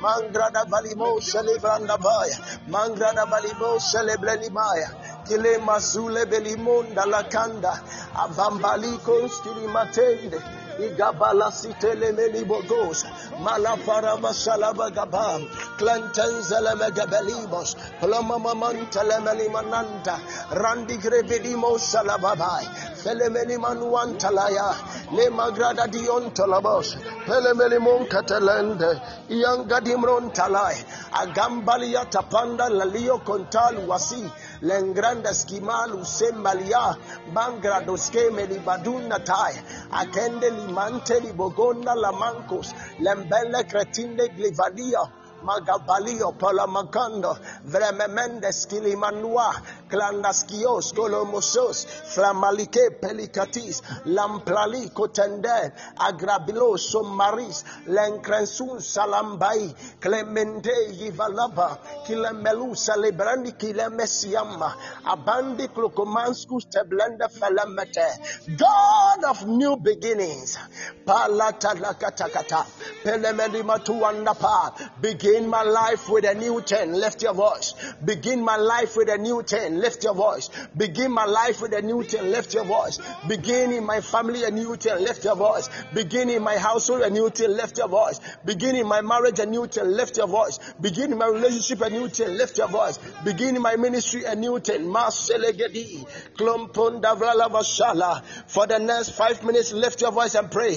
Mangrada 0.00 0.64
valimo 0.66 1.20
celebranda 1.20 1.96
baya. 1.96 2.36
Mangrada 2.68 3.24
valimo 3.24 3.78
celebrelimaya. 3.78 4.99
Kile 5.30 5.58
masule 5.58 6.26
belimonda 6.26 7.06
la 7.06 7.22
kanda. 7.22 7.80
Avambaliko 8.14 9.28
stili 9.28 9.68
matende. 9.68 10.40
Igabala 10.80 11.52
sitele 11.52 12.12
meli 12.12 12.44
bogos. 12.44 13.04
Malafara 13.44 14.16
masalaba 14.16 14.90
gabam. 14.90 15.46
Clanton 15.78 16.42
zeleme 16.42 16.90
gabelibos. 16.90 17.76
Plomama 18.00 18.54
mantele 18.54 19.20
meli 19.22 19.48
mananta. 19.48 20.18
Randi 20.50 20.96
grevedimo 20.96 21.78
salababai. 21.78 22.66
Felemeli 23.02 23.56
manuan 23.56 24.18
talaya. 24.18 24.74
Le 25.12 25.30
magrada 25.30 25.86
dion 25.86 26.30
tolabos. 26.34 26.96
Felemeli 27.26 27.78
mon 27.78 28.06
catalende. 28.06 29.00
Ianga 29.30 29.80
dimron 29.80 30.32
talai. 30.34 30.76
Agambalia 31.12 32.04
tapanda 32.10 32.68
lalio 32.68 33.18
kontalu 33.24 33.86
wasi. 33.86 34.24
Lengranda 34.62 35.34
skimalu 35.34 36.04
sembalia. 36.04 36.96
Bangrado 37.32 37.96
skeme 37.96 38.46
libaduna 38.46 39.18
tai. 39.24 39.54
Akende 39.90 40.50
limante 40.50 41.20
libogonda 41.20 41.94
lamancos. 41.94 42.74
Lembele 43.00 43.64
cretinde 43.64 44.28
glivadia. 44.36 45.19
Magabalio 45.42 46.32
Palamacando, 46.38 47.38
Vrememendes 47.64 48.66
Kilimanua, 48.66 49.54
Clandaskios, 49.88 50.92
Colomosos, 50.92 51.86
Flamalike 52.14 53.00
Pelicatis, 53.00 53.82
Lamplali 54.04 54.90
Cotende, 54.92 55.72
Agrabilo 55.96 56.76
Somaris, 56.76 57.64
Lencrensun 57.88 58.80
Salambai, 58.80 59.74
Clemente 60.00 60.70
Yivalaba, 60.92 61.78
Kilemelu 62.06 62.74
Celebrandi 62.76 63.52
Kilemesiama, 63.56 64.74
Abandi 65.06 65.68
Clocomanscus 65.68 66.66
Teblenda 66.70 67.28
Felamete, 67.30 68.56
God 68.58 69.24
of 69.24 69.46
new 69.46 69.76
beginnings, 69.76 70.58
Palata 71.06 71.74
Lakatakata, 71.74 72.66
Pelemedimatu 73.02 74.00
Andapa, 74.02 74.72
begin 75.00 75.29
Begin 75.30 75.48
my 75.48 75.62
life 75.62 76.08
with 76.08 76.24
a 76.24 76.34
new 76.34 76.60
10. 76.60 76.92
Lift 76.92 77.22
your 77.22 77.34
voice. 77.34 77.74
Begin 78.04 78.42
my 78.42 78.56
life 78.56 78.96
with 78.96 79.08
a 79.08 79.16
new 79.16 79.44
10. 79.44 79.80
Lift 79.80 80.02
your 80.02 80.12
voice. 80.12 80.50
Begin 80.76 81.12
my 81.12 81.24
life 81.24 81.62
with 81.62 81.72
a 81.72 81.80
new 81.80 82.02
10. 82.02 82.32
Lift 82.32 82.52
your 82.52 82.64
voice. 82.64 82.98
Begin 83.28 83.70
in 83.70 83.86
my 83.86 84.00
family 84.00 84.42
a 84.42 84.50
new 84.50 84.76
10. 84.76 85.04
Lift 85.04 85.24
your 85.24 85.36
voice. 85.36 85.70
Begin 85.94 86.30
in 86.30 86.42
my 86.42 86.58
household 86.58 87.02
a 87.02 87.10
new 87.10 87.30
10. 87.30 87.56
Lift 87.56 87.78
your 87.78 87.86
voice. 87.86 88.18
Begin 88.44 88.74
in 88.74 88.88
my 88.88 89.02
marriage 89.02 89.38
a 89.38 89.46
new 89.46 89.68
10. 89.68 89.96
Lift 89.96 90.16
your 90.16 90.26
voice. 90.26 90.58
Begin 90.80 91.12
in 91.12 91.18
my 91.18 91.28
relationship 91.28 91.80
a 91.82 91.90
new 91.90 92.08
10. 92.08 92.36
Lift 92.36 92.58
your 92.58 92.68
voice. 92.68 92.98
Begin 93.24 93.54
in 93.54 93.62
my 93.62 93.76
ministry 93.76 94.24
a 94.24 94.34
new 94.34 94.58
10. 94.58 94.84
Maselegedi. 94.84 96.04
Klompunda 96.34 97.16
Vashala. 97.16 98.24
For 98.48 98.66
the 98.66 98.80
next 98.80 99.10
five 99.10 99.44
minutes, 99.44 99.72
lift 99.72 100.00
your 100.00 100.10
voice 100.10 100.34
and 100.34 100.50
pray. 100.50 100.76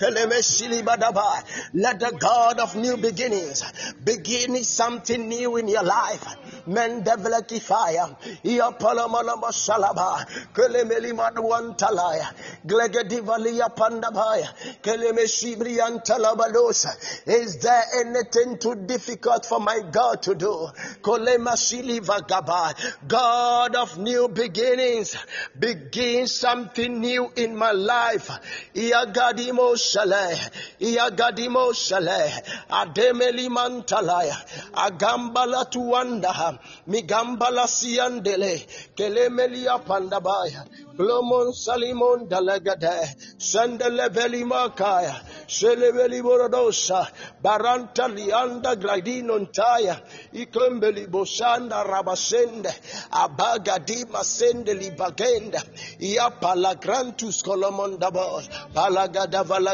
Let 0.00 0.14
the 2.00 2.16
God 2.18 2.58
of 2.58 2.74
new 2.74 2.96
beginnings 2.96 3.62
begin 4.02 4.64
something 4.64 5.28
new 5.28 5.56
in 5.56 5.68
your 5.68 5.84
life. 5.84 6.24
Men 6.66 7.02
develop 7.04 7.50
fire. 7.50 8.16
Ia 8.44 8.72
palamalama 8.72 9.52
salaba. 9.52 10.26
Kelemeli 10.52 11.12
maduan 11.12 11.76
talaya. 11.76 12.26
Glegedivalia 12.66 13.68
pandabaya. 13.74 14.48
Keleme 14.82 15.28
shibrian 15.28 16.02
talabadosa. 16.04 16.96
Is 17.26 17.58
there 17.58 17.84
anything 18.00 18.58
too 18.58 18.74
difficult 18.74 19.46
for 19.46 19.60
my 19.60 19.80
God 19.92 20.22
to 20.22 20.34
do? 20.34 20.68
Kolema 21.02 21.56
siliva 21.56 22.26
gaba. 22.26 22.74
God 23.06 23.76
of 23.76 23.98
new 23.98 24.28
beginnings. 24.28 25.16
Begin 25.58 26.26
something 26.26 27.00
new 27.00 27.30
in 27.36 27.56
my 27.56 27.72
life. 27.72 28.30
Ia 28.74 29.06
gadimo 29.06 29.76
shale, 29.90 30.50
Iagadimo 30.80 31.72
shale, 31.74 32.42
Ademeli 32.70 33.48
mantalaya, 33.48 34.36
Agambala 34.72 35.70
tuanda, 35.70 36.58
Migambala 36.88 37.66
siandele, 37.66 38.66
Kelemelia 38.96 39.78
pandabaya, 39.84 40.64
Glomon 40.96 41.52
Salimon 41.52 42.28
Dalagade, 42.28 43.14
Sandeleveli 43.38 44.44
Makaya, 44.44 45.14
Seleveli 45.48 46.22
Borodosa, 46.22 47.08
Baranta 47.42 48.06
Lianda 48.08 48.76
Gladinon 48.80 49.46
Taya, 49.52 50.00
Ikembeli 50.32 51.06
Bosanda 51.08 51.84
Rabasende, 51.84 52.72
Abagadi 53.10 54.04
Masendeli 54.06 54.96
Bagenda, 54.96 55.60
Iapala 55.98 56.80
Grantus 56.80 57.42
Colomondabos, 57.42 58.48
Palagada 58.72 59.44
Valaga 59.44 59.73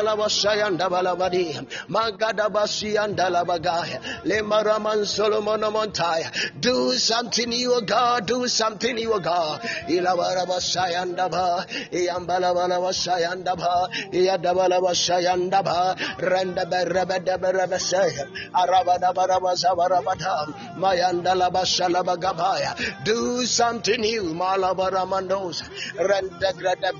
Iagabalaba 0.00 0.28
Sayandabalabadi, 0.28 1.88
Magadaba 1.88 2.64
Siandalabagaya, 2.66 4.24
Lemaraman 4.24 5.06
Solomon 5.06 5.60
Montaya, 5.60 6.30
do 6.60 6.92
something 6.92 7.48
new, 7.48 7.80
God, 7.82 8.26
do 8.26 8.48
something 8.48 8.94
new, 8.94 9.20
God, 9.20 9.60
Ilabaraba 9.88 10.60
Sayan. 10.60 11.00
Sayandaba, 11.14 11.66
Yambalabala 11.92 12.80
Sayandaba, 12.92 13.88
Yadabala 14.12 14.80
Sayandaba, 14.94 15.96
Renda 16.18 16.64
Berabeda 16.64 17.38
Berabasaya, 17.38 18.26
Arabada 18.54 19.12
Barabazavaravata, 19.14 20.76
Mayandala 20.76 21.50
Basalabagabaya, 21.52 23.04
do 23.04 23.44
something 23.44 24.00
new, 24.00 24.22
Malabaramanos, 24.34 25.62
Renda 25.96 26.52
Grada 26.56 26.92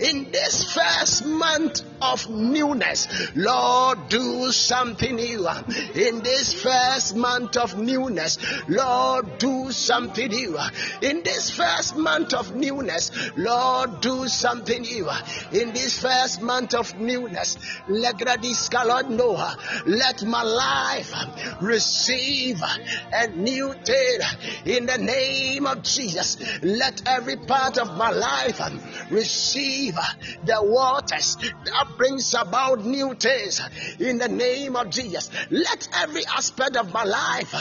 In 0.00 0.30
this 0.30 0.72
first 0.72 1.24
month 1.26 1.89
of 2.00 2.28
newness, 2.30 3.08
Lord, 3.34 4.08
do 4.08 4.50
something 4.52 5.16
new, 5.16 5.48
in 5.94 6.22
this 6.22 6.52
first 6.62 7.16
month 7.16 7.56
of 7.56 7.78
newness, 7.78 8.38
Lord, 8.68 9.38
do 9.38 9.70
something 9.72 10.28
new. 10.28 10.58
In 11.02 11.22
this 11.22 11.50
first 11.50 11.96
month 11.96 12.34
of 12.34 12.54
newness, 12.54 13.10
Lord, 13.36 14.00
do 14.00 14.28
something 14.28 14.82
new. 14.82 15.08
In 15.52 15.72
this 15.72 16.00
first 16.00 16.42
month 16.42 16.74
of 16.74 16.98
newness, 16.98 17.58
let 17.88 18.22
my 20.24 20.42
life 20.42 21.12
receive 21.60 22.62
a 23.12 23.26
new 23.28 23.74
day 23.84 24.18
in 24.64 24.86
the 24.86 24.98
name 24.98 25.66
of 25.66 25.82
Jesus. 25.82 26.38
Let 26.62 27.02
every 27.06 27.36
part 27.36 27.78
of 27.78 27.96
my 27.96 28.10
life 28.10 28.60
receive 29.10 29.94
the 30.44 30.58
waters 30.62 31.36
brings 31.96 32.34
about 32.34 32.84
new 32.84 33.14
things 33.14 33.60
in 33.98 34.18
the 34.18 34.28
name 34.28 34.76
of 34.76 34.90
Jesus. 34.90 35.30
Let 35.50 35.88
every 35.94 36.24
aspect 36.26 36.76
of 36.76 36.92
my 36.92 37.04
life 37.04 37.52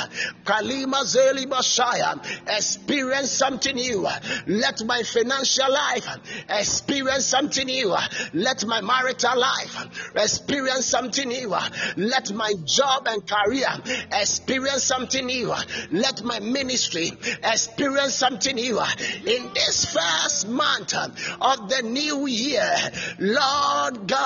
Kalima 0.44 1.04
Zeli 1.04 1.48
Messiah 1.48 2.16
experience 2.48 3.32
something 3.32 3.76
new. 3.76 4.08
Let 4.48 4.84
my 4.86 5.04
financial 5.04 5.72
life 5.72 6.08
experience 6.50 7.26
something 7.26 7.66
new. 7.66 7.96
Let 8.34 8.66
my 8.66 8.82
marital 8.82 9.40
life 9.40 10.12
experience 10.16 10.86
something 10.86 11.28
new. 11.28 11.56
Let 11.98 12.32
my 12.34 12.54
job 12.66 13.08
and 13.08 13.24
career 13.26 13.70
experience 14.14 14.84
something 14.84 15.26
new. 15.26 15.54
Let 15.92 16.24
my 16.24 16.40
ministry 16.40 17.12
experience 17.44 18.16
something 18.16 18.56
new. 18.56 18.80
In 18.80 19.54
this 19.54 19.86
first 19.94 20.48
month 20.48 20.94
of 20.94 21.70
the 21.70 21.82
new 21.84 22.28
year, 22.28 22.76
Lord 23.20 24.08
God, 24.08 24.19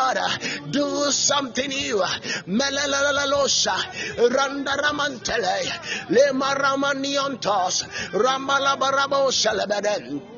do 0.72 1.12
something 1.12 1.70
new. 1.70 2.02
Melalalosha, 2.48 3.76
Randa 4.34 4.72
Ramantele, 4.72 6.10
Le 6.10 6.32
maramaniantos, 6.34 7.84
ramalabarabo 8.14 9.32
shalabeden. 9.32 10.33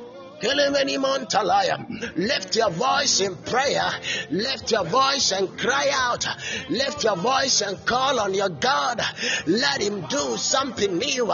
Lift 2.17 2.56
your 2.56 2.69
voice 2.71 3.21
in 3.21 3.36
prayer. 3.38 3.89
Lift 4.32 4.71
your 4.71 4.84
voice 4.86 5.32
and 5.32 5.58
cry 5.58 5.89
out. 5.93 6.28
Lift 6.69 7.04
your 7.06 7.15
voice 7.15 7.62
and 7.62 7.78
call 7.86 8.19
on 8.19 8.34
your 8.34 8.50
God. 8.50 9.02
Let 9.48 9.82
Him 9.82 10.02
do 10.10 10.36
something 10.38 10.98
new. 10.98 11.26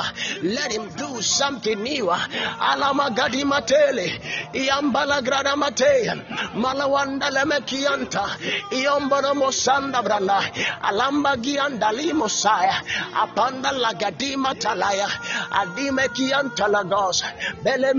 Let 0.43 0.71
Him 0.71 0.87
do 0.95 1.21
something 1.21 1.81
new. 1.81 2.05
Alamagadi 2.05 3.43
matele. 3.43 4.19
Iambala 4.53 5.21
grada 5.23 5.55
mate. 5.57 6.07
Malawanda 6.53 7.31
lemekianta. 7.31 8.37
Iombara 8.71 9.33
mosanda 9.33 10.03
branda. 10.03 10.41
Alamba 10.81 11.35
gianda 11.37 11.91
limosaya. 11.91 12.83
Apanda 13.15 13.71
lagadima 13.71 14.53
talaya. 14.53 15.07
Adime 15.51 16.07
kianta 16.09 16.67
lagos. 16.69 17.23
Bele 17.63 17.93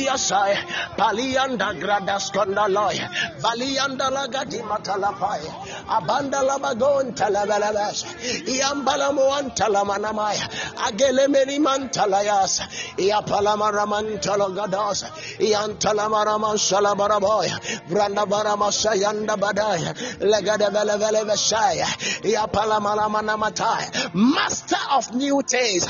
merimondeli 0.00 0.10
Valiasai, 0.10 0.56
Palianda 0.96 1.74
Gradas 1.78 2.30
Kondaloy, 2.32 2.96
Valianda 3.40 4.10
Lagati 4.10 4.60
Matalapai, 4.62 5.44
Abanda 5.88 6.42
Labagon 6.42 7.14
Talabalabas, 7.14 8.04
Iambalamuan 8.46 9.54
Talamanamaya, 9.54 10.48
Agelemeni 10.76 11.58
Mantalayas, 11.58 12.60
Iapalamaraman 12.96 14.20
Talagadas, 14.20 15.04
Iantalamaraman 15.38 16.56
Salabaraboy, 16.56 17.48
Branda 17.88 18.26
Baramasayanda 18.26 19.36
Badaya, 19.36 19.94
Legada 20.20 20.70
Vele 20.70 21.24
Vesaya, 21.24 21.86
Iapalamanamanamatai, 22.22 24.14
Master 24.14 24.76
of 24.92 25.14
new 25.14 25.42
things, 25.42 25.86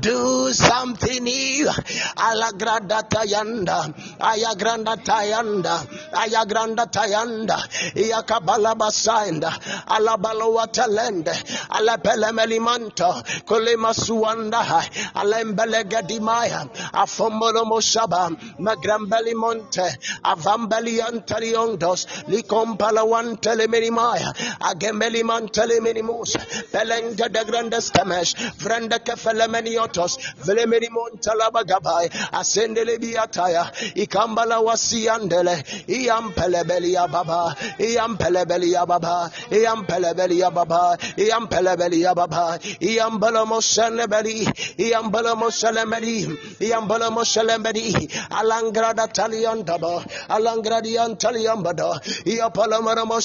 do 0.00 0.52
something 0.52 1.24
new. 1.24 1.66
Alagrada 2.16 3.08
Tayanda, 3.54 3.94
Ayagranda 4.18 4.96
Tayanda, 5.04 5.86
Ayagranda 6.12 6.90
Tayanda, 6.90 7.58
Iakabala 7.94 8.74
Basanda, 8.76 9.50
Alabaloa 9.86 10.66
Talende, 10.72 11.32
Alapelemelimanta, 11.70 13.22
Kolemasuanda, 13.44 14.62
Alembelegedimaya, 15.14 16.68
Afomolo 16.92 17.64
Mosaba, 17.64 18.30
Magrambeli 18.58 19.34
Monte, 19.34 19.96
Avambeli 20.24 21.00
Antaliondos, 21.00 22.06
Licompalawan 22.28 23.38
Teleminimaya, 23.40 24.32
Agemeli 24.60 25.22
Manteleminimus, 25.22 26.36
Belenga 26.72 27.32
de 27.32 27.44
Grandes 27.44 27.90
Temesh, 27.90 28.34
Vrenda 28.58 28.98
Kefelemenios, 28.98 30.18
Velemini 30.44 30.88
Montalabagabai, 30.88 32.10
Ascendele 32.32 32.98
Biataya, 33.44 33.70
Ikambala 33.94 34.62
Wasiandele, 34.62 35.62
Iam 35.88 36.32
Pelebelia 36.32 37.10
Baba, 37.10 37.54
Iam 37.78 38.16
Pelebelia 38.16 38.86
Baba, 38.86 39.30
Iam 39.50 39.86
Pelebelia 39.86 40.52
Baba, 40.54 40.96
Iam 41.18 41.48
Pelebelia 41.48 42.14
Baba, 42.14 42.58
Iam 42.80 43.20
Balamosanebeli, 43.20 44.46
Iam 44.78 45.10
Balamosalemedi, 45.10 46.26
Iam 46.60 46.88
Balamosalemedi, 46.88 48.10
Alangrada 48.30 49.08
Taliandaba, 49.12 50.02
Alangradian 50.28 51.16
Taliambada, 51.18 52.00
Iapalamaramo 52.24 53.20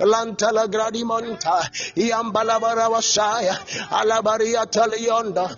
Lantala 0.00 0.66
Gradimonta, 0.68 1.68
Iam 1.96 2.32
Balabara 2.32 2.88
Wasaya, 2.90 3.54
Alabaria 3.90 4.66
Talionda, 4.66 5.48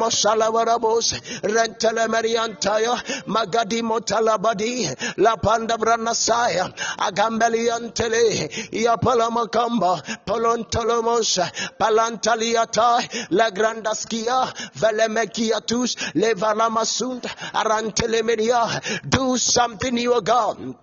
Masalabarabos, 0.00 1.12
Rentele 1.42 2.08
Mariantaya, 2.40 3.24
Magadi 3.26 3.82
Motalabadi, 3.82 5.16
La 5.18 5.36
Panda 5.36 5.76
Branasaya, 5.76 6.72
Agambelian 6.98 7.92
Tele, 7.94 8.48
Iapalamakamba, 8.72 10.24
Polontolomos, 10.24 11.38
Palantaliata, 11.78 13.28
La 13.30 13.50
Grandaskia, 13.50 14.52
Velemekiatus, 14.74 16.12
Levalamasund, 16.14 17.22
Arantelemeria, 17.52 19.08
do 19.08 19.36
something 19.36 19.96
you 19.98 20.14
are 20.14 20.20
God 20.20 20.74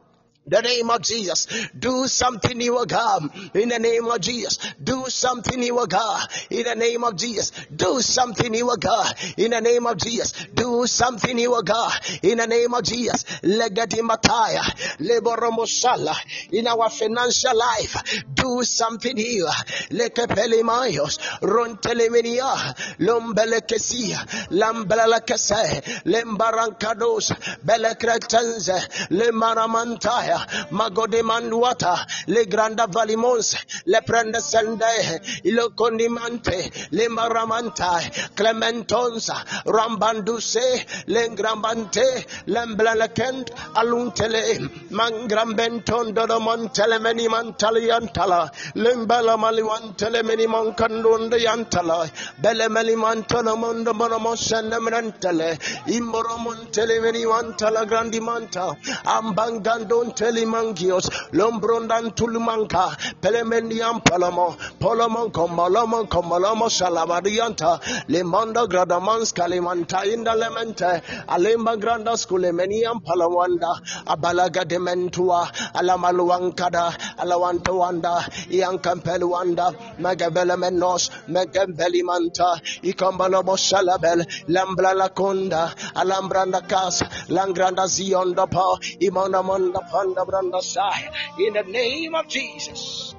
the 0.48 0.62
name 0.62 0.90
of 0.90 1.02
Jesus. 1.02 1.48
Do 1.78 2.08
something 2.08 2.58
new, 2.58 2.86
God. 2.86 3.30
In 3.54 3.70
the 3.70 3.80
name 3.80 4.06
of 4.06 4.22
Jesus. 4.22 4.58
Do 4.82 5.06
something 5.08 5.60
new, 5.60 5.86
God. 5.88 6.28
In 6.50 6.64
the 6.64 6.76
name 6.76 7.04
of 7.04 7.18
Jesus. 7.18 7.52
Do 7.76 8.02
something 8.02 8.52
new, 8.52 8.76
God. 8.80 9.14
In 9.38 9.52
the 9.52 9.62
name 9.62 9.86
of 9.86 9.98
Jesus. 9.98 10.32
Do 10.54 10.88
something 10.88 11.36
new, 11.36 11.62
God. 11.64 11.94
In 12.24 12.38
the 12.38 12.48
name 12.48 12.74
of 12.74 12.84
Jesus. 12.84 13.24
Legati 13.44 14.00
Mataya. 14.00 14.64
Leboromosala. 15.00 16.16
In 16.52 16.68
our 16.68 16.90
financial 16.90 17.58
life. 17.58 18.24
Do 18.34 18.64
something 18.64 19.16
new. 19.16 19.48
Lekepele 19.92 20.62
mayos. 20.64 21.20
Rontelemenia. 21.42 22.76
Lombelekesia. 23.00 24.50
Lambelekese. 24.52 26.04
Lembarankados. 26.06 27.32
Belekretenze. 27.66 29.10
Lemaramantaya. 29.12 30.37
Magode 30.72 31.22
Manduata, 31.24 31.96
Le 32.28 32.46
Granda 32.46 32.88
Valimons, 32.88 33.56
Le 33.86 34.02
Prende 34.02 34.40
Sende, 34.42 35.22
Il 35.44 35.60
Condimante, 35.76 36.72
Le 36.92 37.08
Maramanta, 37.10 38.00
Clementonsa, 38.36 39.36
Rambanduse, 39.66 40.86
Le 41.08 41.30
Grambante, 41.36 42.26
Lemblelekent, 42.48 43.50
Aluntele, 43.76 44.70
Mangrambenton, 44.92 46.14
Dodomontele, 46.14 47.02
Meni 47.02 47.28
Mantaliantala, 47.28 48.50
Limbela 48.76 49.38
Maliwantele, 49.38 50.24
Meni 50.24 50.48
Mancandunde 50.48 51.38
Yantala, 51.40 52.10
Bele 52.42 52.68
Melimantana 52.70 53.56
Mondo 53.58 53.94
Monomos 53.94 54.52
and 54.58 54.72
Emerentele, 54.72 55.58
Imboromontele, 55.88 57.02
Meni 57.02 57.26
Wantala 57.26 57.86
Grandimanta, 57.86 58.76
Ambangandon 59.06 60.16
telimangios 60.28 61.08
lombrondan 61.32 62.12
tulumanka 62.12 62.92
pelemendian 63.24 64.04
palamo 64.04 64.60
polomon 64.82 65.32
komolomon 65.32 66.04
komolomo 66.12 66.68
salabadianta 66.68 67.72
lemanda 68.12 68.68
gradamans 68.72 69.32
kalimanta 69.38 70.04
inda 70.14 70.36
lemente 70.42 70.92
alemba 71.36 71.74
granda 71.84 72.14
skulemenian 72.20 73.00
palamwanda 73.08 73.72
abalaga 74.14 74.64
dementua 74.72 75.42
alamaluankada 75.80 76.86
alawantawanda 77.24 78.14
iankampeluanda 78.58 79.68
megabelemenos 80.04 81.04
megembelimanta 81.34 82.50
ikambalomo 82.84 83.56
salabel 83.70 84.20
lambla 84.56 84.92
lakonda 85.02 85.62
alambranda 86.02 86.62
kas 86.72 86.96
langranda 87.36 87.86
zionda 87.96 88.46
pa 88.56 88.68
imonamanda 89.08 89.80
in 90.18 91.54
the 91.54 91.64
name 91.64 92.16
of 92.16 92.28
Jesus. 92.28 93.16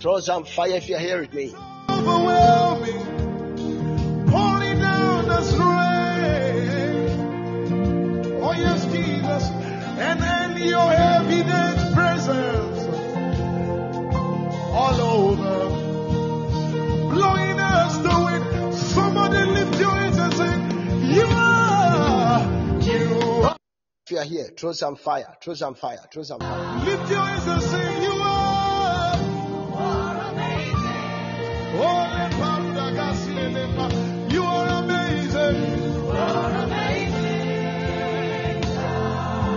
Throw 0.00 0.20
some 0.20 0.44
fire 0.44 0.76
if 0.76 0.88
you 0.88 0.98
hear 0.98 1.26
me. 1.32 1.54
Oh 8.38 8.52
yes, 8.52 8.84
Jesus, 8.86 9.50
and 9.98 10.20
then 10.20 10.68
your 10.68 10.92
evident 10.92 11.94
presence 11.94 12.86
all 14.72 15.00
over, 15.00 15.68
blowing 17.14 17.58
us 17.58 17.96
the 17.98 18.20
wind. 18.24 18.74
Somebody 18.74 19.44
lift 19.50 19.80
your 19.80 19.90
hands 19.90 20.18
and 20.18 20.34
say, 20.34 20.52
"You 21.16 21.26
are, 21.26 22.42
you 22.82 23.42
are." 23.44 23.55
If 24.06 24.12
you 24.12 24.18
are 24.18 24.24
here, 24.24 24.44
throw 24.56 24.70
some 24.70 24.94
fire, 24.94 25.36
throw 25.42 25.54
some 25.54 25.74
fire, 25.74 25.98
throw 26.12 26.22
some 26.22 26.38
fire. 26.38 26.84
Lift 26.84 27.10
your 27.10 27.18
hands 27.18 27.44
and 27.48 27.60
say, 27.60 28.04
You 28.04 28.12
are. 28.12 29.16
Gasilepa. 32.94 34.32
You 34.32 34.42
are 34.44 34.68
amazing. 34.84 35.92
You 35.92 36.06
are 36.06 36.52
amazing 36.62 37.42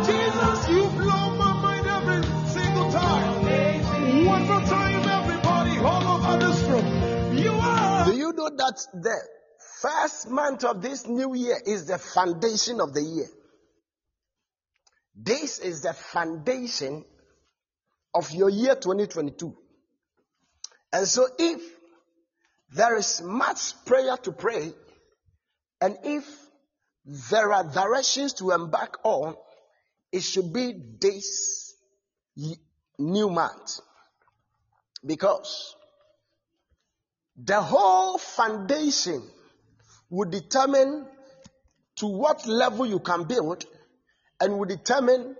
Jesus, 0.07 0.69
you 0.69 0.83
blow 0.97 1.29
my 1.35 1.53
mind 1.61 1.85
every 1.85 2.23
single 2.49 2.91
time. 2.91 4.25
One 4.25 4.47
more 4.47 4.61
time, 4.61 5.07
everybody, 5.07 5.77
all 5.77 6.07
over 6.17 6.43
this 6.43 6.59
room. 6.63 7.37
You 7.37 7.51
are. 7.51 8.05
Do 8.05 8.17
you 8.17 8.33
know 8.33 8.49
that 8.49 8.87
the 8.95 9.21
first 9.79 10.27
month 10.27 10.63
of 10.63 10.81
this 10.81 11.05
new 11.05 11.35
year 11.35 11.61
is 11.67 11.85
the 11.85 11.99
foundation 11.99 12.81
of 12.81 12.95
the 12.95 13.03
year? 13.03 13.29
This 15.21 15.59
is 15.59 15.81
the 15.81 15.91
foundation 15.91 17.03
of 18.13 18.31
your 18.31 18.49
year 18.49 18.75
2022. 18.75 19.53
And 20.93 21.05
so 21.05 21.27
if 21.37 21.61
there 22.71 22.95
is 22.95 23.21
much 23.21 23.73
prayer 23.85 24.15
to 24.15 24.31
pray, 24.31 24.71
and 25.81 25.97
if 26.03 26.25
there 27.31 27.51
are 27.51 27.65
directions 27.65 28.33
to 28.35 28.51
embark 28.51 28.99
on, 29.03 29.35
it 30.11 30.21
should 30.21 30.53
be 30.53 30.73
this 31.01 31.75
new 32.97 33.29
month. 33.29 33.79
Because 35.05 35.75
the 37.35 37.61
whole 37.61 38.17
foundation 38.17 39.21
will 40.09 40.29
determine 40.29 41.07
to 41.97 42.07
what 42.07 42.47
level 42.47 42.85
you 42.85 42.99
can 42.99 43.25
build 43.25 43.65
and 44.39 44.57
will 44.57 44.65
determine 44.65 45.35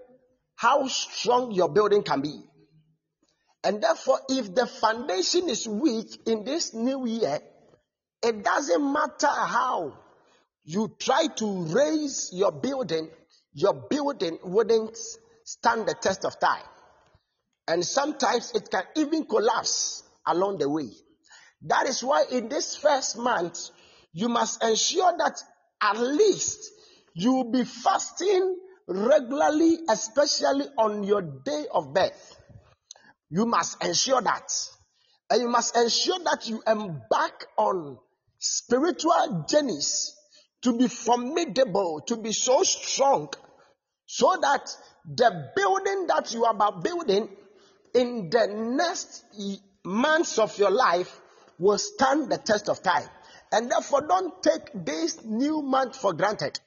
how 0.56 0.88
strong 0.88 1.52
your 1.52 1.70
building 1.70 2.04
can 2.04 2.22
be. 2.22 2.42
And 3.64 3.82
therefore, 3.82 4.20
if 4.30 4.54
the 4.54 4.66
foundation 4.68 5.50
is 5.50 5.68
weak 5.68 6.08
in 6.26 6.44
this 6.44 6.74
new 6.74 7.06
year, 7.06 7.40
it 8.24 8.44
doesn't 8.44 8.94
matter 8.94 9.28
how 9.28 9.98
you 10.64 10.94
try 11.00 11.28
to 11.38 11.64
raise 11.64 12.30
your 12.34 12.52
building, 12.52 13.10
your 13.54 13.74
building 13.74 14.38
wouldn't 14.44 14.98
stand 15.44 15.88
the 15.88 15.96
test 15.96 16.26
of 16.26 16.40
time. 16.40 16.64
And 17.68 17.86
sometimes 17.86 18.52
it 18.54 18.70
can 18.70 18.84
even 18.96 19.26
collapse 19.26 20.04
along 20.26 20.58
the 20.58 20.70
way. 20.70 20.90
That 21.64 21.88
is 21.88 22.04
why 22.04 22.26
in 22.32 22.50
this 22.50 22.76
first 22.76 23.18
month, 23.18 23.70
you 24.14 24.30
must 24.30 24.64
ensure 24.64 25.14
that 25.18 25.42
at 25.82 25.98
least 25.98 26.72
you 27.14 27.34
will 27.34 27.52
be 27.52 27.64
fasting 27.64 28.56
regularly, 28.90 29.78
especially 29.88 30.66
on 30.78 31.04
your 31.04 31.22
day 31.22 31.66
of 31.72 31.94
birth. 31.94 32.36
You 33.30 33.46
must 33.46 33.84
ensure 33.84 34.22
that. 34.22 34.52
And 35.30 35.42
you 35.42 35.48
must 35.48 35.78
ensure 35.78 36.18
that 36.26 36.50
you 36.50 36.62
embark 36.66 37.46
on 37.56 38.00
spiritual 38.40 39.46
journeys 39.48 40.16
to 40.64 40.76
be 40.76 40.88
formidable, 40.88 42.02
to 42.08 42.18
be 42.18 42.32
so 42.32 42.64
strong, 42.64 43.30
so 44.08 44.36
that 44.42 44.68
the 45.06 45.52
building 45.56 46.08
that 46.08 46.34
you 46.34 46.46
are 46.46 46.54
about 46.54 46.84
building 46.84 47.30
in 47.94 48.30
the 48.32 48.48
next 48.48 49.24
months 49.86 50.40
of 50.40 50.58
your 50.58 50.72
life 50.72 51.22
will 51.60 51.78
stand 51.78 52.32
the 52.32 52.38
test 52.38 52.70
of 52.70 52.82
time. 52.82 53.08
And 53.52 53.72
therefore, 53.72 54.02
don't 54.02 54.42
take 54.42 54.86
this 54.86 55.24
new 55.24 55.62
month 55.62 55.96
for 55.96 56.14
granted. 56.14 56.60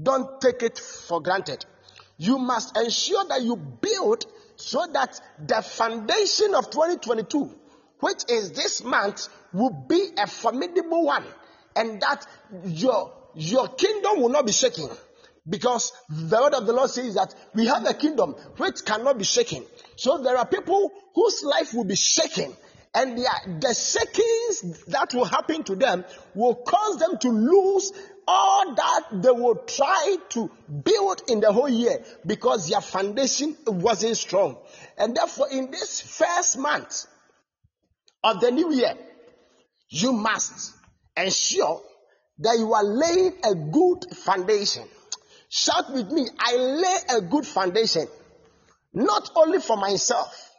Don't 0.00 0.40
take 0.40 0.62
it 0.62 0.78
for 0.78 1.20
granted. 1.20 1.64
You 2.16 2.38
must 2.38 2.76
ensure 2.76 3.24
that 3.28 3.42
you 3.42 3.56
build 3.56 4.24
so 4.56 4.86
that 4.92 5.20
the 5.44 5.62
foundation 5.62 6.54
of 6.54 6.70
2022, 6.70 7.50
which 8.00 8.24
is 8.28 8.52
this 8.52 8.82
month, 8.82 9.28
will 9.52 9.86
be 9.88 10.10
a 10.18 10.26
formidable 10.26 11.04
one 11.04 11.24
and 11.76 12.00
that 12.00 12.26
your, 12.64 13.12
your 13.34 13.68
kingdom 13.68 14.20
will 14.20 14.28
not 14.28 14.46
be 14.46 14.52
shaken. 14.52 14.88
Because 15.48 15.92
the 16.10 16.36
word 16.36 16.54
of 16.54 16.66
the 16.66 16.72
Lord 16.72 16.90
says 16.90 17.14
that 17.14 17.34
we 17.54 17.66
have 17.66 17.86
a 17.86 17.94
kingdom 17.94 18.32
which 18.58 18.84
cannot 18.84 19.16
be 19.16 19.24
shaken. 19.24 19.64
So 19.96 20.18
there 20.18 20.36
are 20.36 20.46
people 20.46 20.92
whose 21.14 21.42
life 21.42 21.72
will 21.72 21.84
be 21.84 21.96
shaken 21.96 22.54
and 22.94 23.16
the, 23.16 23.28
the 23.60 23.74
shakings 23.74 24.84
that 24.86 25.14
will 25.14 25.24
happen 25.24 25.62
to 25.64 25.76
them 25.76 26.04
will 26.34 26.54
cause 26.54 26.98
them 26.98 27.18
to 27.18 27.28
lose 27.28 27.92
all 28.30 28.74
that 28.74 29.04
they 29.22 29.30
will 29.30 29.54
try 29.66 30.16
to 30.28 30.50
build 30.84 31.22
in 31.28 31.40
the 31.40 31.50
whole 31.50 31.68
year 31.68 32.04
because 32.26 32.68
their 32.68 32.82
foundation 32.82 33.56
wasn't 33.66 34.18
strong. 34.18 34.58
And 34.98 35.16
therefore, 35.16 35.48
in 35.50 35.70
this 35.70 36.02
first 36.02 36.58
month 36.58 37.06
of 38.22 38.40
the 38.40 38.50
new 38.50 38.70
year, 38.70 38.92
you 39.88 40.12
must 40.12 40.74
ensure 41.16 41.80
that 42.40 42.58
you 42.58 42.74
are 42.74 42.84
laying 42.84 43.32
a 43.44 43.54
good 43.54 44.14
foundation. 44.14 44.84
Shout 45.48 45.90
with 45.94 46.12
me, 46.12 46.28
I 46.38 46.56
lay 46.56 47.16
a 47.16 47.20
good 47.22 47.46
foundation, 47.46 48.06
not 48.92 49.30
only 49.36 49.60
for 49.60 49.78
myself, 49.78 50.50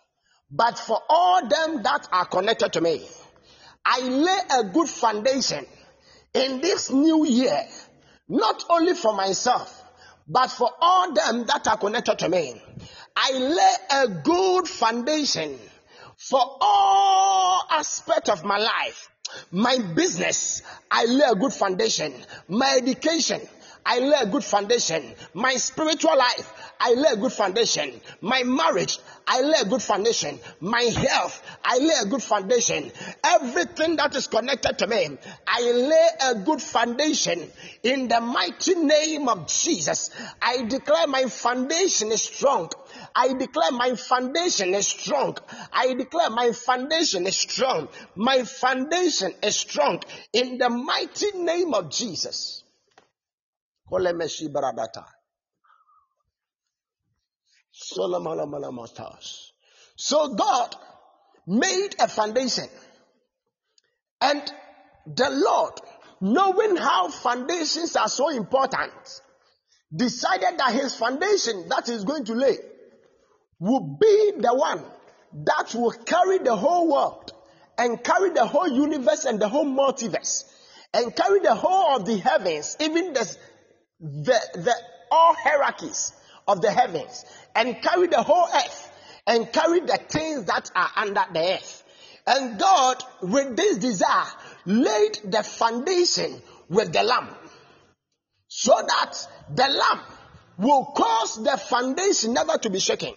but 0.49 0.79
for 0.79 0.99
all 1.07 1.47
them 1.47 1.83
that 1.83 2.07
are 2.11 2.25
connected 2.25 2.73
to 2.73 2.81
me. 2.81 3.05
I 3.85 4.01
lay 4.01 4.39
a 4.59 4.63
good 4.63 4.89
foundation 4.89 5.67
in 6.33 6.61
this 6.61 6.91
new 6.91 7.25
year, 7.25 7.65
not 8.27 8.63
only 8.69 8.93
for 8.93 9.13
myself, 9.15 9.83
but 10.27 10.49
for 10.51 10.69
all 10.79 11.13
them 11.13 11.45
that 11.45 11.67
are 11.67 11.77
connected 11.77 12.19
to 12.19 12.29
me. 12.29 12.61
I 13.15 13.31
lay 13.33 14.03
a 14.03 14.07
good 14.23 14.67
foundation 14.67 15.57
for 16.17 16.39
all 16.61 17.63
aspects 17.71 18.29
of 18.29 18.43
my 18.43 18.57
life. 18.57 19.09
My 19.51 19.77
business, 19.95 20.61
I 20.89 21.05
lay 21.05 21.25
a 21.25 21.35
good 21.35 21.53
foundation. 21.53 22.13
My 22.47 22.77
education, 22.81 23.41
I 23.85 23.99
lay 23.99 24.17
a 24.21 24.25
good 24.25 24.43
foundation. 24.43 25.13
My 25.33 25.55
spiritual 25.55 26.17
life, 26.17 26.53
I 26.79 26.93
lay 26.93 27.13
a 27.13 27.17
good 27.17 27.31
foundation. 27.31 27.99
My 28.21 28.43
marriage, 28.43 28.99
I 29.27 29.41
lay 29.41 29.59
a 29.61 29.65
good 29.65 29.81
foundation. 29.81 30.39
My 30.59 30.81
health, 30.81 31.41
I 31.63 31.77
lay 31.77 31.93
a 32.01 32.05
good 32.05 32.23
foundation. 32.23 32.91
Everything 33.23 33.95
that 33.97 34.15
is 34.15 34.27
connected 34.27 34.77
to 34.79 34.87
me, 34.87 35.17
I 35.47 35.61
lay 35.61 36.07
a 36.31 36.35
good 36.35 36.61
foundation 36.61 37.49
in 37.83 38.07
the 38.07 38.21
mighty 38.21 38.75
name 38.75 39.27
of 39.29 39.47
Jesus. 39.47 40.09
I 40.41 40.63
declare 40.63 41.07
my 41.07 41.25
foundation 41.25 42.11
is 42.11 42.23
strong. 42.23 42.71
I 43.15 43.33
declare 43.33 43.71
my 43.71 43.95
foundation 43.95 44.73
is 44.73 44.87
strong. 44.87 45.37
I 45.71 45.93
declare 45.93 46.29
my 46.29 46.51
foundation 46.51 47.27
is 47.27 47.37
strong. 47.37 47.89
My 48.15 48.43
foundation 48.43 49.33
is 49.43 49.55
strong 49.55 50.01
in 50.33 50.57
the 50.57 50.69
mighty 50.69 51.31
name 51.37 51.73
of 51.73 51.89
Jesus. 51.89 52.58
So 59.95 60.33
God 60.35 60.75
made 61.47 61.95
a 61.99 62.07
foundation. 62.07 62.67
And 64.21 64.41
the 65.05 65.29
Lord, 65.29 65.73
knowing 66.21 66.75
how 66.75 67.09
foundations 67.09 67.95
are 67.95 68.09
so 68.09 68.29
important, 68.29 69.21
decided 69.95 70.59
that 70.59 70.73
his 70.73 70.95
foundation 70.95 71.69
that 71.69 71.87
he's 71.87 72.03
going 72.03 72.25
to 72.25 72.33
lay 72.33 72.57
will 73.59 73.97
be 73.99 74.31
the 74.37 74.53
one 74.53 74.83
that 75.45 75.73
will 75.73 75.91
carry 75.91 76.39
the 76.39 76.55
whole 76.55 76.91
world 76.91 77.31
and 77.77 78.03
carry 78.03 78.31
the 78.31 78.45
whole 78.45 78.67
universe 78.67 79.25
and 79.25 79.39
the 79.39 79.47
whole 79.47 79.65
multiverse 79.65 80.43
and 80.93 81.15
carry 81.15 81.39
the 81.39 81.55
whole 81.55 81.95
of 81.95 82.05
the 82.05 82.17
heavens, 82.17 82.75
even 82.79 83.13
the, 83.13 83.37
the, 83.99 84.39
the 84.53 84.75
all 85.11 85.35
hierarchies 85.35 86.13
of 86.47 86.61
the 86.61 86.71
heavens 86.71 87.25
and 87.55 87.81
carry 87.81 88.07
the 88.07 88.21
whole 88.21 88.47
earth 88.53 88.91
and 89.27 89.51
carry 89.51 89.81
the 89.81 89.99
things 90.09 90.45
that 90.45 90.71
are 90.75 90.89
under 90.95 91.25
the 91.33 91.53
earth. 91.53 91.83
And 92.25 92.59
God, 92.59 93.03
with 93.21 93.55
this 93.55 93.77
desire, 93.77 94.25
laid 94.65 95.19
the 95.25 95.43
foundation 95.43 96.41
with 96.69 96.93
the 96.93 97.03
lamb 97.03 97.29
so 98.47 98.73
that 98.75 99.27
the 99.55 99.67
lamb 99.67 100.01
will 100.57 100.85
cause 100.85 101.43
the 101.43 101.57
foundation 101.57 102.33
never 102.33 102.57
to 102.57 102.69
be 102.69 102.79
shaken. 102.79 103.13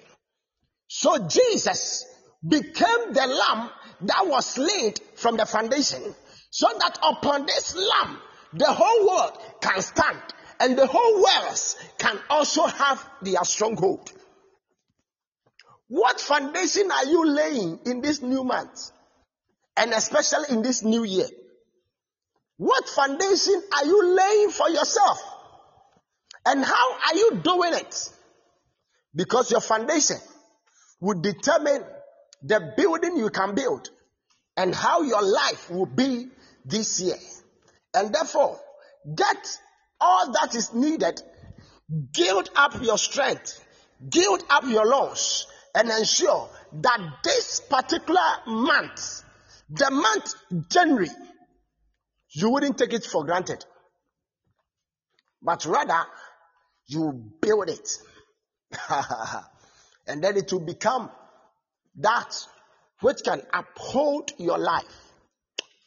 So 0.88 1.26
Jesus 1.26 2.06
became 2.46 3.12
the 3.12 3.26
lamb 3.26 3.70
that 4.02 4.26
was 4.26 4.58
laid 4.58 5.00
from 5.16 5.36
the 5.36 5.46
foundation 5.46 6.02
so 6.50 6.68
that 6.78 6.98
upon 7.02 7.46
this 7.46 7.74
lamb 7.74 8.18
the 8.52 8.66
whole 8.66 9.06
world 9.06 9.38
can 9.60 9.80
stand 9.80 10.20
and 10.62 10.78
the 10.78 10.86
whole 10.86 11.14
world 11.16 11.58
can 11.98 12.16
also 12.30 12.64
have 12.66 13.04
their 13.20 13.42
stronghold. 13.42 14.12
What 15.88 16.20
foundation 16.20 16.88
are 16.90 17.04
you 17.04 17.26
laying 17.26 17.80
in 17.84 18.00
this 18.00 18.22
new 18.22 18.44
month? 18.44 18.92
And 19.76 19.92
especially 19.92 20.54
in 20.54 20.62
this 20.62 20.84
new 20.84 21.02
year? 21.02 21.26
What 22.58 22.88
foundation 22.88 23.60
are 23.74 23.84
you 23.84 24.14
laying 24.14 24.50
for 24.50 24.70
yourself? 24.70 25.18
And 26.46 26.64
how 26.64 26.92
are 26.92 27.14
you 27.16 27.40
doing 27.42 27.74
it? 27.74 28.10
Because 29.16 29.50
your 29.50 29.60
foundation 29.60 30.18
will 31.00 31.20
determine 31.20 31.82
the 32.40 32.72
building 32.76 33.16
you 33.16 33.30
can 33.30 33.56
build 33.56 33.90
and 34.56 34.72
how 34.72 35.02
your 35.02 35.22
life 35.22 35.70
will 35.70 35.86
be 35.86 36.28
this 36.64 37.00
year. 37.00 37.16
And 37.94 38.14
therefore, 38.14 38.60
get 39.12 39.58
all 40.02 40.32
that 40.32 40.54
is 40.54 40.74
needed, 40.74 41.22
build 42.12 42.50
up 42.56 42.82
your 42.82 42.98
strength, 42.98 43.64
build 44.06 44.44
up 44.50 44.64
your 44.66 44.84
lungs, 44.84 45.46
and 45.74 45.88
ensure 45.90 46.48
that 46.72 47.00
this 47.24 47.60
particular 47.60 48.20
month, 48.46 49.22
the 49.70 49.90
month 49.90 50.34
January, 50.70 51.08
you 52.30 52.50
wouldn't 52.50 52.76
take 52.76 52.92
it 52.92 53.04
for 53.04 53.24
granted, 53.24 53.64
but 55.40 55.64
rather 55.66 56.04
you 56.86 57.32
build 57.40 57.70
it. 57.70 57.88
and 60.06 60.22
then 60.22 60.36
it 60.36 60.52
will 60.52 60.60
become 60.60 61.10
that 61.96 62.34
which 63.00 63.22
can 63.24 63.42
uphold 63.52 64.32
your 64.38 64.58
life 64.58 65.12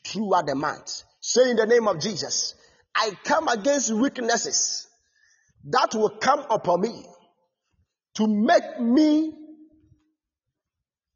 throughout 0.05 0.45
the 0.45 0.55
month. 0.55 1.03
Say 1.19 1.49
in 1.49 1.55
the 1.55 1.65
name 1.65 1.87
of 1.87 1.99
Jesus, 1.99 2.55
I 2.95 3.11
come 3.23 3.47
against 3.49 3.91
weaknesses 3.91 4.87
that 5.65 5.93
will 5.93 6.11
come 6.11 6.45
upon 6.49 6.81
me 6.81 7.05
to 8.15 8.27
make 8.27 8.79
me 8.79 9.33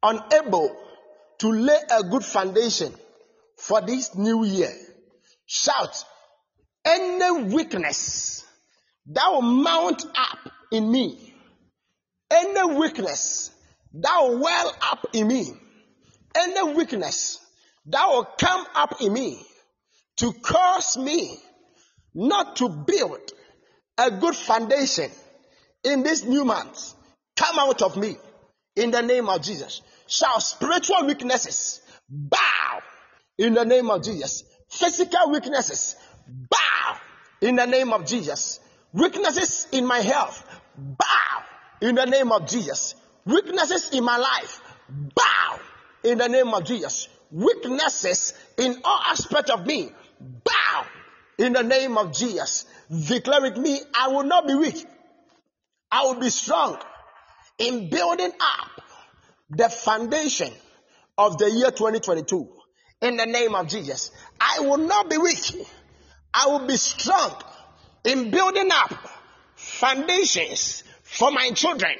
unable 0.02 0.76
to 1.38 1.48
lay 1.48 1.78
a 1.90 2.02
good 2.02 2.24
foundation 2.24 2.92
for 3.56 3.80
this 3.80 4.14
new 4.14 4.44
year. 4.44 4.72
Shout, 5.46 6.04
any 6.84 7.44
weakness 7.44 8.44
that 9.06 9.28
will 9.30 9.42
mount 9.42 10.04
up 10.14 10.38
in 10.70 10.90
me, 10.90 11.34
any 12.30 12.74
weakness 12.74 13.50
that 13.94 14.18
will 14.20 14.38
well 14.38 14.76
up 14.82 15.06
in 15.14 15.28
me, 15.28 15.50
any 16.34 16.74
weakness 16.74 17.38
that 17.86 18.06
will 18.06 18.24
come 18.38 18.66
up 18.74 19.00
in 19.00 19.12
me 19.12 19.42
to 20.16 20.32
cause 20.32 20.98
me 20.98 21.38
not 22.14 22.56
to 22.56 22.68
build 22.68 23.32
a 23.98 24.10
good 24.10 24.34
foundation 24.34 25.10
in 25.84 26.02
this 26.02 26.24
new 26.24 26.44
month, 26.44 26.94
come 27.36 27.58
out 27.58 27.82
of 27.82 27.96
me 27.96 28.16
in 28.76 28.90
the 28.90 29.02
name 29.02 29.28
of 29.28 29.42
Jesus. 29.42 29.82
Shall 30.06 30.40
spiritual 30.40 31.06
weaknesses 31.06 31.80
bow 32.08 32.80
in 33.38 33.54
the 33.54 33.64
name 33.64 33.90
of 33.90 34.02
Jesus. 34.02 34.44
Physical 34.68 35.30
weaknesses 35.30 35.96
bow 36.26 36.96
in 37.40 37.56
the 37.56 37.66
name 37.66 37.92
of 37.92 38.06
Jesus. 38.06 38.60
Weaknesses 38.92 39.68
in 39.72 39.86
my 39.86 40.00
health 40.00 40.44
bow 40.76 41.44
in 41.80 41.94
the 41.94 42.06
name 42.06 42.32
of 42.32 42.48
Jesus. 42.48 42.94
Weaknesses 43.24 43.90
in 43.92 44.04
my 44.04 44.16
life 44.16 44.60
bow 44.88 45.60
in 46.04 46.18
the 46.18 46.28
name 46.28 46.48
of 46.48 46.64
Jesus. 46.64 47.08
Weaknesses 47.30 48.34
in 48.58 48.80
all 48.84 49.00
aspects 49.06 49.50
of 49.50 49.66
me 49.66 49.90
bow 50.20 50.86
in 51.40 51.54
the 51.54 51.62
name 51.62 51.96
of 51.96 52.12
Jesus. 52.12 52.66
Declare 53.08 53.42
with 53.42 53.56
me, 53.56 53.80
I 53.94 54.08
will 54.08 54.24
not 54.24 54.46
be 54.46 54.54
weak. 54.54 54.86
I 55.90 56.04
will 56.04 56.20
be 56.20 56.30
strong 56.30 56.78
in 57.58 57.88
building 57.88 58.30
up 58.40 58.82
the 59.48 59.68
foundation 59.68 60.52
of 61.18 61.38
the 61.38 61.50
year 61.50 61.70
2022 61.70 62.48
in 63.02 63.16
the 63.16 63.26
name 63.26 63.54
of 63.54 63.68
Jesus. 63.68 64.10
I 64.40 64.60
will 64.60 64.76
not 64.76 65.08
be 65.08 65.16
weak. 65.16 65.66
I 66.32 66.46
will 66.46 66.66
be 66.66 66.76
strong 66.76 67.34
in 68.04 68.30
building 68.30 68.68
up 68.70 68.92
foundations 69.56 70.84
for 71.02 71.30
my 71.30 71.50
children, 71.50 71.92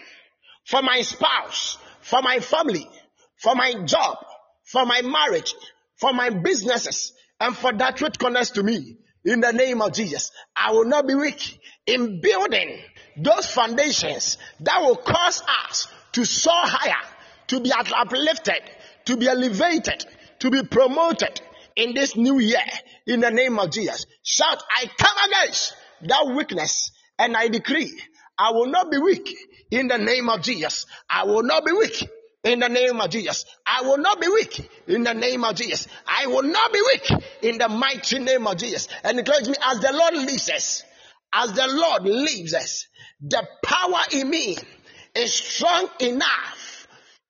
for 0.66 0.82
my 0.82 1.02
spouse, 1.02 1.78
for 2.02 2.22
my 2.22 2.38
family, 2.40 2.88
for 3.36 3.54
my 3.54 3.72
job, 3.84 4.18
for 4.64 4.84
my 4.86 5.02
marriage, 5.02 5.54
for 5.96 6.12
my 6.12 6.30
businesses, 6.30 7.12
and 7.40 7.56
for 7.56 7.72
that 7.72 8.00
which 8.00 8.18
connects 8.18 8.50
to 8.50 8.62
me. 8.62 8.98
In 9.24 9.40
the 9.40 9.52
name 9.52 9.82
of 9.82 9.92
Jesus, 9.92 10.32
I 10.56 10.72
will 10.72 10.86
not 10.86 11.06
be 11.06 11.14
weak 11.14 11.60
in 11.86 12.20
building 12.20 12.78
those 13.16 13.46
foundations 13.46 14.38
that 14.60 14.80
will 14.80 14.96
cause 14.96 15.42
us 15.68 15.88
to 16.12 16.24
soar 16.24 16.54
higher, 16.54 17.06
to 17.48 17.60
be 17.60 17.70
uplifted, 17.72 18.62
to 19.06 19.16
be 19.16 19.28
elevated, 19.28 20.04
to 20.40 20.50
be 20.50 20.62
promoted 20.62 21.40
in 21.76 21.94
this 21.94 22.16
new 22.16 22.38
year. 22.38 22.62
In 23.06 23.20
the 23.20 23.30
name 23.30 23.58
of 23.58 23.70
Jesus, 23.70 24.06
shout, 24.22 24.62
I 24.76 24.86
come 24.96 25.16
against 25.28 25.74
that 26.02 26.34
weakness 26.34 26.92
and 27.18 27.36
I 27.36 27.48
decree 27.48 27.92
I 28.40 28.52
will 28.52 28.68
not 28.68 28.90
be 28.90 28.96
weak 28.96 29.36
in 29.70 29.88
the 29.88 29.98
name 29.98 30.30
of 30.30 30.40
Jesus. 30.40 30.86
I 31.10 31.24
will 31.24 31.42
not 31.42 31.66
be 31.66 31.72
weak 31.72 32.08
in 32.44 32.60
the 32.60 32.68
name 32.68 33.00
of 33.00 33.10
Jesus. 33.10 33.44
I 33.66 33.82
will 33.82 33.98
not 33.98 34.20
be 34.20 34.28
weak 34.28 34.70
in 34.86 35.04
the 35.04 35.12
name 35.12 35.44
of 35.44 35.54
Jesus. 35.56 35.86
I 36.06 36.26
will 36.26 36.42
not 36.42 36.72
be 36.72 36.80
weak 36.80 37.22
in 37.42 37.58
the 37.58 37.68
mighty 37.68 38.18
name 38.18 38.46
of 38.46 38.56
Jesus. 38.56 38.88
And 39.04 39.18
it 39.18 39.26
me 39.48 39.54
as 39.62 39.80
the 39.80 39.92
Lord 39.92 40.14
lives 40.14 40.50
us, 40.50 40.82
as 41.32 41.52
the 41.52 41.66
Lord 41.68 42.04
lives 42.04 42.54
us, 42.54 42.86
the 43.20 43.46
power 43.62 44.00
in 44.12 44.30
me 44.30 44.56
is 45.14 45.32
strong 45.32 45.88
enough, 46.00 46.88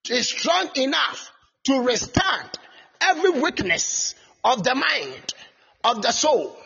is 0.09 0.29
strong 0.29 0.71
enough 0.77 1.31
to 1.65 1.83
withstand 1.83 2.51
every 3.01 3.31
weakness 3.31 4.15
of 4.45 4.63
the 4.63 4.75
mind, 4.75 5.35
of 5.85 6.03
the 6.03 6.13
soul, 6.13 6.57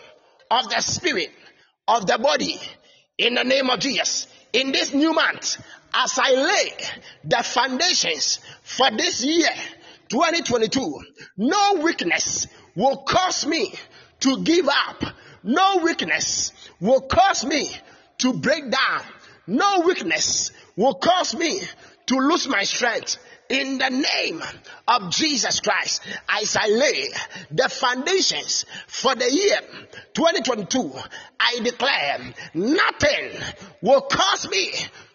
of 0.51 0.69
the 0.69 0.81
spirit, 0.81 1.31
of 1.89 2.07
the 2.07 2.19
body, 2.19 2.59
in 3.19 3.35
the 3.35 3.45
name 3.45 3.71
of 3.71 3.81
Jesus. 3.81 4.27
In 4.53 4.71
this 4.71 4.95
new 4.95 5.13
month, 5.13 5.57
as 5.97 6.19
I 6.19 6.31
lay 6.33 6.73
the 7.25 7.43
foundations 7.43 8.41
for 8.63 8.91
this 8.91 9.25
year, 9.25 9.51
2022, 10.09 11.01
no 11.39 11.75
weakness 11.83 12.47
will 12.75 12.99
cause 12.99 13.47
me 13.47 13.73
to 14.21 14.43
give 14.43 14.69
up. 14.69 15.03
No 15.43 15.79
weakness 15.79 16.53
will 16.81 17.03
cause 17.03 17.45
me 17.45 17.69
to 18.19 18.33
break 18.33 18.71
down. 18.71 19.03
No 19.47 19.81
weakness 19.81 20.51
will 20.77 20.95
cause 20.95 21.35
me 21.35 21.61
to 22.07 22.17
lose 22.17 22.49
my 22.49 22.65
strength 22.65 23.19
in 23.49 23.79
the 23.79 23.91
name 23.91 24.43
of 24.89 25.11
Jesus 25.11 25.61
Christ 25.61 26.03
as 26.29 26.57
I 26.57 26.67
lay 26.69 27.09
the 27.51 27.69
foundations 27.69 28.65
for 28.87 29.15
the 29.15 29.31
year 29.31 29.61
2022 30.15 30.93
I 31.39 31.61
declare 31.63 32.35
nothing 32.55 33.31
will 33.83 34.01
cause 34.03 34.49
me 34.49 34.73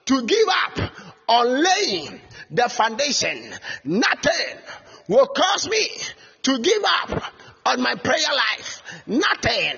to 0.10 0.24
give 0.24 0.48
up 0.50 0.92
on 1.28 1.64
laying 1.64 2.20
the 2.50 2.68
foundation. 2.68 3.38
Nothing 3.84 4.58
will 5.08 5.28
cause 5.28 5.70
me 5.70 5.88
to 6.42 6.58
give 6.58 6.84
up 6.84 7.24
on 7.68 7.80
my 7.84 7.94
prayer 7.94 8.34
life. 8.34 8.82
Nothing 9.06 9.76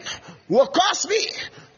will 0.47 0.67
cause 0.67 1.05
me 1.09 1.19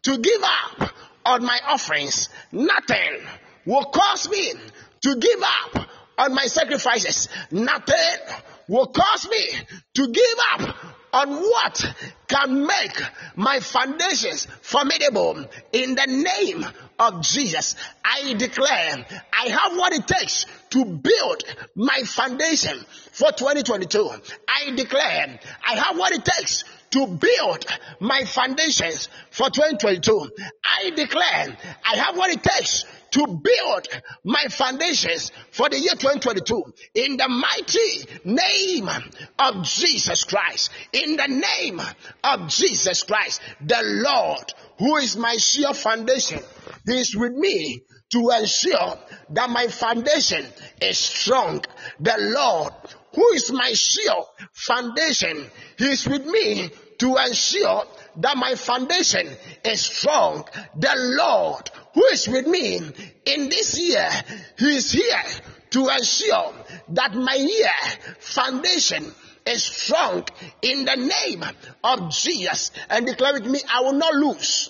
to 0.03 0.19
give 0.19 0.43
up 0.43 0.91
on 1.25 1.43
my 1.43 1.59
offerings. 1.65 2.29
Nothing 2.51 3.25
will 3.65 3.85
cause 3.85 4.29
me 4.29 4.53
to 5.01 5.15
give 5.15 5.41
up 5.41 5.89
on 6.19 6.35
my 6.35 6.45
sacrifices. 6.45 7.29
Nothing 7.49 8.19
will 8.67 8.85
cause 8.85 9.27
me 9.27 9.47
to 9.95 10.07
give 10.09 10.37
up 10.53 10.75
on 11.13 11.31
what 11.31 11.95
can 12.27 12.65
make 12.65 13.01
my 13.35 13.59
foundations 13.59 14.47
formidable 14.61 15.45
in 15.71 15.93
the 15.95 16.07
name 16.07 16.65
of 16.99 17.21
Jesus. 17.21 17.75
I 18.03 18.33
declare 18.33 19.05
I 19.31 19.47
have 19.49 19.77
what 19.77 19.93
it 19.93 20.07
takes 20.07 20.47
to 20.71 20.83
build 20.83 21.43
my 21.75 22.01
foundation 22.03 22.83
for 23.11 23.31
2022. 23.31 24.09
I 24.47 24.71
declare 24.75 25.39
I 25.65 25.75
have 25.75 25.97
what 25.97 26.13
it 26.13 26.25
takes 26.25 26.63
to 26.91 27.07
build 27.07 27.65
my 27.99 28.23
foundations 28.23 29.09
for 29.29 29.49
2022. 29.49 30.31
I 30.63 30.89
declare 30.91 31.57
I 31.85 31.95
have 31.97 32.17
what 32.17 32.31
it 32.31 32.43
takes 32.43 32.85
to 33.13 33.27
build 33.27 33.87
my 34.23 34.45
foundations 34.49 35.31
for 35.51 35.69
the 35.69 35.77
year 35.77 35.93
2022 35.93 36.63
in 36.95 37.17
the 37.17 37.29
mighty 37.29 38.07
name 38.25 38.89
of 39.37 39.63
Jesus 39.63 40.23
Christ. 40.23 40.71
In 40.91 41.15
the 41.15 41.27
name 41.27 41.79
of 42.23 42.47
Jesus 42.47 43.03
Christ, 43.03 43.39
the 43.61 43.79
Lord, 43.83 44.53
who 44.79 44.97
is 44.97 45.15
my 45.15 45.35
sure 45.37 45.75
foundation, 45.75 46.39
is 46.87 47.15
with 47.15 47.33
me 47.33 47.83
to 48.13 48.29
ensure 48.31 48.97
that 49.29 49.49
my 49.49 49.67
foundation 49.67 50.45
is 50.81 50.97
strong. 50.97 51.63
The 51.99 52.15
Lord, 52.17 52.73
who 53.13 53.29
is 53.33 53.51
my 53.51 53.73
sure 53.73 54.25
foundation, 54.53 55.45
He 55.77 55.85
is 55.85 56.07
with 56.07 56.25
me 56.25 56.71
to 56.97 57.15
ensure 57.17 57.83
that 58.17 58.37
my 58.37 58.55
foundation 58.55 59.27
is 59.63 59.81
strong. 59.81 60.45
The 60.77 60.93
Lord 61.17 61.69
who 61.93 62.05
is 62.05 62.27
with 62.27 62.47
me 62.47 62.77
in 63.25 63.49
this 63.49 63.79
year, 63.79 64.09
He 64.57 64.75
is 64.77 64.91
here 64.91 65.23
to 65.71 65.87
ensure 65.89 66.53
that 66.89 67.13
my 67.13 67.35
year 67.35 67.71
foundation 68.19 69.05
is 69.45 69.63
strong 69.63 70.25
in 70.61 70.85
the 70.85 70.95
name 70.95 71.43
of 71.83 72.09
Jesus. 72.11 72.71
And 72.89 73.05
declare 73.05 73.33
with 73.33 73.45
me, 73.45 73.59
I 73.71 73.81
will 73.81 73.93
not 73.93 74.13
lose 74.13 74.69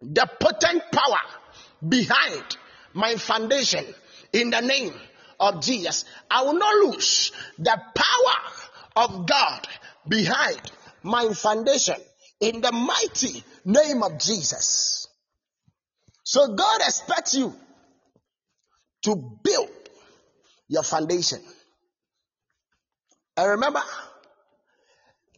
the 0.00 0.28
potent 0.40 0.82
power 0.92 1.20
behind 1.86 2.56
my 2.94 3.16
foundation 3.16 3.84
in 4.32 4.50
the 4.50 4.60
name 4.60 4.94
of 5.40 5.62
Jesus. 5.62 6.04
I 6.30 6.42
will 6.42 6.58
not 6.58 6.74
lose 6.86 7.32
the 7.58 7.80
power 7.94 9.04
of 9.04 9.26
God 9.26 9.66
behind 10.06 10.60
my 11.02 11.32
foundation 11.32 11.96
in 12.40 12.60
the 12.60 12.72
mighty 12.72 13.42
name 13.64 14.02
of 14.02 14.18
Jesus. 14.18 15.07
So 16.28 16.46
God 16.48 16.80
expects 16.82 17.34
you 17.34 17.54
to 19.04 19.16
build 19.42 19.70
your 20.68 20.82
foundation. 20.82 21.40
And 23.34 23.48
remember, 23.52 23.80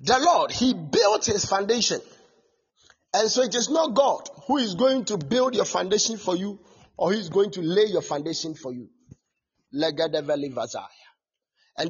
the 0.01 0.18
Lord, 0.18 0.51
He 0.51 0.74
built 0.74 1.26
His 1.26 1.45
foundation. 1.45 2.01
And 3.14 3.30
so 3.30 3.43
it 3.43 3.55
is 3.55 3.70
not 3.70 3.95
God 3.95 4.28
who 4.49 4.57
is 4.57 4.74
going 4.74 5.05
to 5.05 5.16
build 5.16 5.55
your 5.55 5.64
foundation 5.64 6.16
for 6.16 6.34
you 6.34 6.59
or 6.97 7.12
He's 7.12 7.28
going 7.28 7.53
to 7.53 7.61
lay 7.61 7.84
your 7.84 8.03
foundation 8.03 8.57
for 8.57 8.72
you. 8.72 8.88
And 9.72 9.95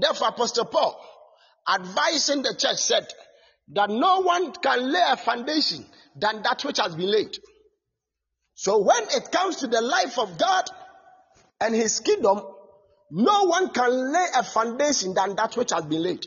therefore, 0.02 0.28
Apostle 0.28 0.66
Paul, 0.66 1.02
advising 1.66 2.42
the 2.42 2.54
church, 2.54 2.76
said, 2.76 3.06
that 3.68 3.88
no 3.88 4.20
one 4.20 4.52
can 4.52 4.92
lay 4.92 5.04
a 5.08 5.16
foundation 5.16 5.86
than 6.16 6.42
that 6.42 6.62
which 6.66 6.78
has 6.78 6.94
been 6.94 7.10
laid. 7.10 7.38
So 8.60 8.76
when 8.76 9.04
it 9.04 9.32
comes 9.32 9.56
to 9.56 9.68
the 9.68 9.80
life 9.80 10.18
of 10.18 10.36
God 10.36 10.68
and 11.62 11.74
his 11.74 11.98
kingdom, 12.00 12.42
no 13.10 13.44
one 13.44 13.70
can 13.70 14.12
lay 14.12 14.26
a 14.36 14.42
foundation 14.42 15.14
than 15.14 15.34
that 15.36 15.56
which 15.56 15.70
has 15.70 15.86
been 15.86 16.02
laid. 16.02 16.26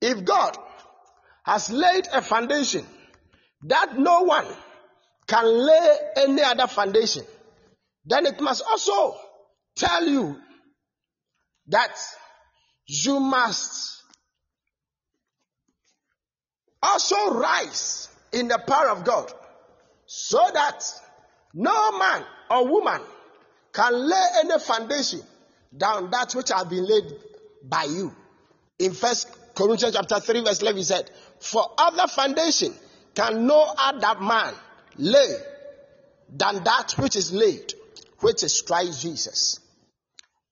If 0.00 0.24
God 0.24 0.56
has 1.44 1.68
laid 1.68 2.06
a 2.12 2.22
foundation 2.22 2.86
that 3.62 3.98
no 3.98 4.20
one 4.20 4.46
can 5.26 5.46
lay 5.46 5.96
any 6.18 6.42
other 6.44 6.68
foundation, 6.68 7.24
then 8.04 8.24
it 8.24 8.40
must 8.40 8.62
also 8.70 9.16
tell 9.74 10.06
you 10.06 10.36
that 11.66 11.98
you 12.86 13.18
must 13.18 14.00
also 16.80 17.34
rise 17.34 18.08
in 18.30 18.46
the 18.46 18.58
power 18.58 18.90
of 18.90 19.02
God, 19.02 19.32
so 20.06 20.40
that 20.54 20.84
no 21.54 21.98
man 21.98 22.24
or 22.50 22.68
woman 22.68 23.00
can 23.72 24.08
lay 24.08 24.26
any 24.40 24.58
foundation 24.58 25.20
down 25.76 26.10
that 26.10 26.32
which 26.34 26.50
has 26.50 26.64
been 26.66 26.86
laid 26.86 27.12
by 27.62 27.84
you. 27.84 28.14
In 28.78 28.92
First 28.92 29.28
Corinthians 29.54 29.94
chapter 29.94 30.20
3, 30.20 30.44
verse 30.44 30.62
11, 30.62 30.78
he 30.78 30.84
said, 30.84 31.10
For 31.40 31.64
other 31.76 32.06
foundation 32.06 32.72
can 33.14 33.46
no 33.46 33.74
other 33.76 34.20
man 34.20 34.54
lay 34.96 35.34
than 36.28 36.62
that 36.64 36.94
which 36.98 37.16
is 37.16 37.32
laid, 37.32 37.72
which 38.20 38.42
is 38.42 38.62
Christ 38.62 39.02
Jesus. 39.02 39.60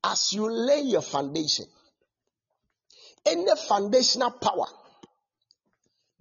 As 0.02 0.32
you 0.32 0.50
lay 0.50 0.80
your 0.80 1.02
foundation, 1.02 1.66
any 3.26 3.56
foundational 3.68 4.30
power 4.30 4.66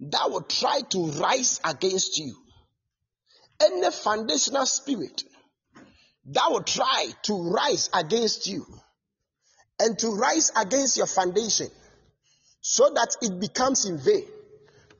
that 0.00 0.30
will 0.30 0.42
try 0.42 0.80
to 0.90 1.06
rise 1.12 1.60
against 1.64 2.18
you, 2.18 2.34
any 3.60 3.90
foundational 3.90 4.66
spirit 4.66 5.22
that 6.26 6.46
will 6.50 6.62
try 6.62 7.08
to 7.22 7.50
rise 7.50 7.90
against 7.94 8.46
you 8.46 8.66
and 9.80 9.98
to 9.98 10.08
rise 10.10 10.50
against 10.56 10.96
your 10.96 11.06
foundation 11.06 11.68
so 12.60 12.90
that 12.94 13.16
it 13.20 13.38
becomes 13.40 13.84
in 13.84 13.98
vain, 13.98 14.24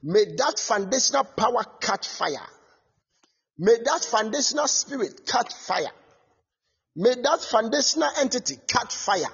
may 0.02 0.24
that 0.36 0.58
foundational 0.58 1.24
power 1.24 1.64
catch 1.80 2.06
fire. 2.06 2.46
May 3.58 3.76
that 3.84 4.04
foundational 4.04 4.66
spirit 4.66 5.26
catch 5.26 5.54
fire. 5.54 5.92
May 6.96 7.14
that 7.22 7.40
foundational 7.40 8.10
entity 8.18 8.56
catch 8.68 8.94
fire 8.94 9.32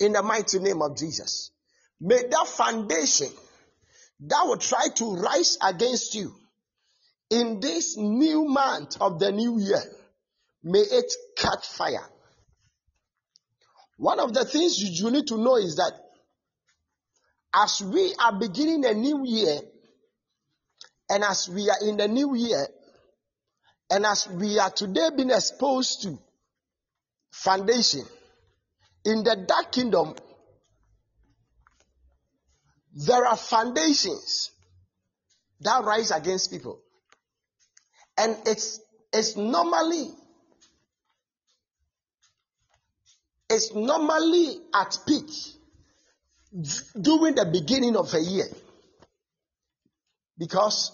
in 0.00 0.12
the 0.12 0.22
mighty 0.22 0.58
name 0.58 0.82
of 0.82 0.96
Jesus. 0.96 1.50
May 2.00 2.22
that 2.30 2.46
foundation 2.46 3.28
that 4.20 4.42
will 4.46 4.56
try 4.56 4.88
to 4.96 5.16
rise 5.16 5.58
against 5.62 6.14
you 6.14 6.32
in 7.34 7.58
this 7.58 7.96
new 7.96 8.44
month 8.44 8.96
of 9.00 9.18
the 9.18 9.32
new 9.32 9.58
year, 9.58 9.82
may 10.62 10.78
it 10.78 11.12
catch 11.36 11.66
fire. 11.66 12.08
One 13.96 14.20
of 14.20 14.32
the 14.32 14.44
things 14.44 14.78
you 14.78 15.10
need 15.10 15.26
to 15.28 15.36
know 15.36 15.56
is 15.56 15.76
that 15.76 15.92
as 17.52 17.82
we 17.82 18.14
are 18.24 18.38
beginning 18.38 18.84
a 18.84 18.94
new 18.94 19.24
year, 19.26 19.60
and 21.10 21.24
as 21.24 21.48
we 21.48 21.68
are 21.68 21.88
in 21.88 21.96
the 21.96 22.06
new 22.06 22.36
year, 22.36 22.68
and 23.90 24.06
as 24.06 24.28
we 24.28 24.58
are 24.60 24.70
today 24.70 25.08
being 25.16 25.30
exposed 25.30 26.02
to 26.02 26.16
foundation 27.32 28.04
in 29.04 29.24
the 29.24 29.44
dark 29.46 29.72
kingdom, 29.72 30.14
there 32.94 33.26
are 33.26 33.36
foundations 33.36 34.52
that 35.60 35.82
rise 35.82 36.12
against 36.12 36.52
people. 36.52 36.83
And 38.16 38.36
it's, 38.46 38.80
it's 39.12 39.36
normally, 39.36 40.10
it's 43.50 43.74
normally 43.74 44.58
at 44.74 44.98
peak 45.06 45.30
during 47.00 47.34
the 47.34 47.44
beginning 47.46 47.96
of 47.96 48.12
a 48.14 48.20
year. 48.20 48.46
Because 50.38 50.92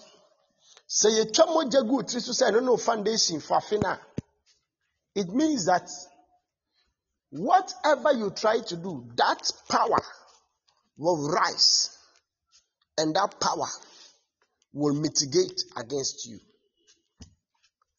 sɛ 0.99 1.09
yɛtwa 1.17 1.45
mogya 1.53 1.81
gu 1.87 2.03
tiri 2.03 2.21
so 2.21 2.31
sɛ 2.31 2.51
ɛno 2.51 2.63
no 2.63 2.77
foundation 2.77 3.39
for 3.39 3.57
afina 3.57 3.97
it 5.15 5.29
means 5.29 5.65
that 5.65 5.89
whatever 7.29 8.11
you 8.13 8.29
try 8.31 8.59
to 8.59 8.75
do 8.75 9.07
that 9.15 9.51
power 9.69 10.03
will 10.97 11.29
rise 11.29 11.97
and 12.97 13.15
that 13.15 13.39
power 13.39 13.69
will 14.73 14.93
mitigate 14.93 15.63
against 15.77 16.25
you 16.25 16.39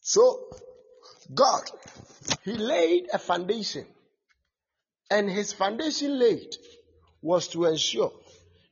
so 0.03 0.51
god 1.35 1.63
he 2.45 2.53
laid 2.53 3.09
a 3.15 3.19
foundation 3.19 3.87
and 5.11 5.31
his 5.31 5.53
foundation 5.53 6.19
laid 6.19 6.55
was 7.23 7.49
to 7.49 7.65
ensure 7.65 8.13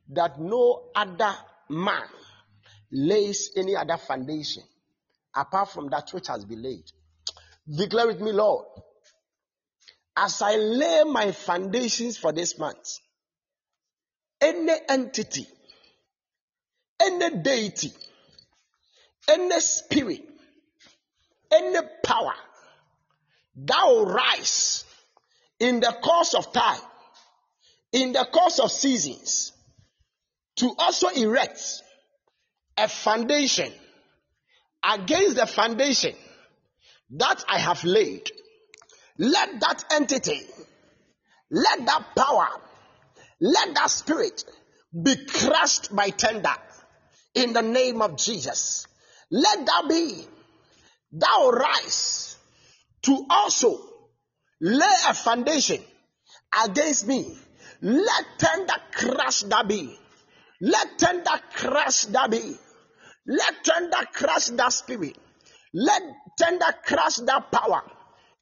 that 0.09 0.41
no 0.41 0.91
other 0.95 1.35
man 1.69 2.05
lays 2.91 3.51
any 3.57 3.77
other 3.77 3.97
foundation 3.97 4.63
apart 5.35 5.71
from 5.71 5.89
that 5.91 6.11
which 6.13 6.27
has 6.29 6.45
been 6.45 6.63
laid. 6.63 6.85
Declare 7.69 8.09
with 8.09 8.21
me, 8.21 8.33
Lord, 8.33 8.67
as 10.17 10.43
I 10.43 10.57
lay 10.57 11.05
my 11.05 11.33
foundations 11.33 12.17
for 12.17 12.33
this 12.33 12.59
month, 12.59 12.99
any 14.41 14.73
entity, 14.89 15.47
any 17.01 17.37
deity, 17.43 17.93
any 19.29 19.61
spirit, 19.61 20.30
any 21.53 21.79
power 22.05 22.35
that 23.57 23.83
will 23.87 24.07
rise 24.07 24.85
in 25.59 25.81
the 25.81 25.95
course 26.03 26.35
of 26.35 26.53
time, 26.53 26.81
in 27.93 28.13
the 28.13 28.27
course 28.33 28.59
of 28.59 28.71
seasons, 28.71 29.53
to 30.57 30.73
also 30.79 31.09
erect 31.09 31.83
a 32.79 32.89
foundation 32.89 33.73
against 34.83 35.37
the 35.37 35.47
foundation 35.47 36.15
that 37.11 37.45
I 37.49 37.59
have 37.59 37.85
laid. 37.85 38.31
Let 39.19 39.61
that 39.61 39.85
entity, 39.93 40.41
let 41.51 41.85
that 41.85 42.05
power, 42.17 42.49
let 43.41 43.75
that 43.75 43.91
spirit 43.91 44.45
be 45.03 45.15
crushed 45.27 45.95
by 45.95 46.11
tender 46.11 46.55
in 47.35 47.53
the 47.53 47.63
name 47.63 48.01
of 48.01 48.17
Jesus. 48.17 48.87
Let 49.31 49.67
that 49.67 49.85
be 49.89 50.27
thou 51.13 51.51
rise 51.51 52.37
to 53.03 53.27
also 53.31 53.79
lay 54.61 54.95
a 55.09 55.15
foundation 55.15 55.83
against 56.65 57.07
me. 57.07 57.37
Let 57.83 58.25
tender 58.39 58.75
crush 58.93 59.43
that 59.43 59.67
be. 59.69 59.99
Let 60.61 60.99
tender 60.99 61.41
crush 61.55 62.05
that 62.07 62.31
be. 62.31 62.57
Let 63.27 63.65
tender 63.65 64.07
crush 64.13 64.47
that 64.49 64.73
spirit. 64.73 65.17
Let 65.73 66.03
tender 66.39 66.75
crush 66.85 67.17
that 67.17 67.51
power 67.51 67.83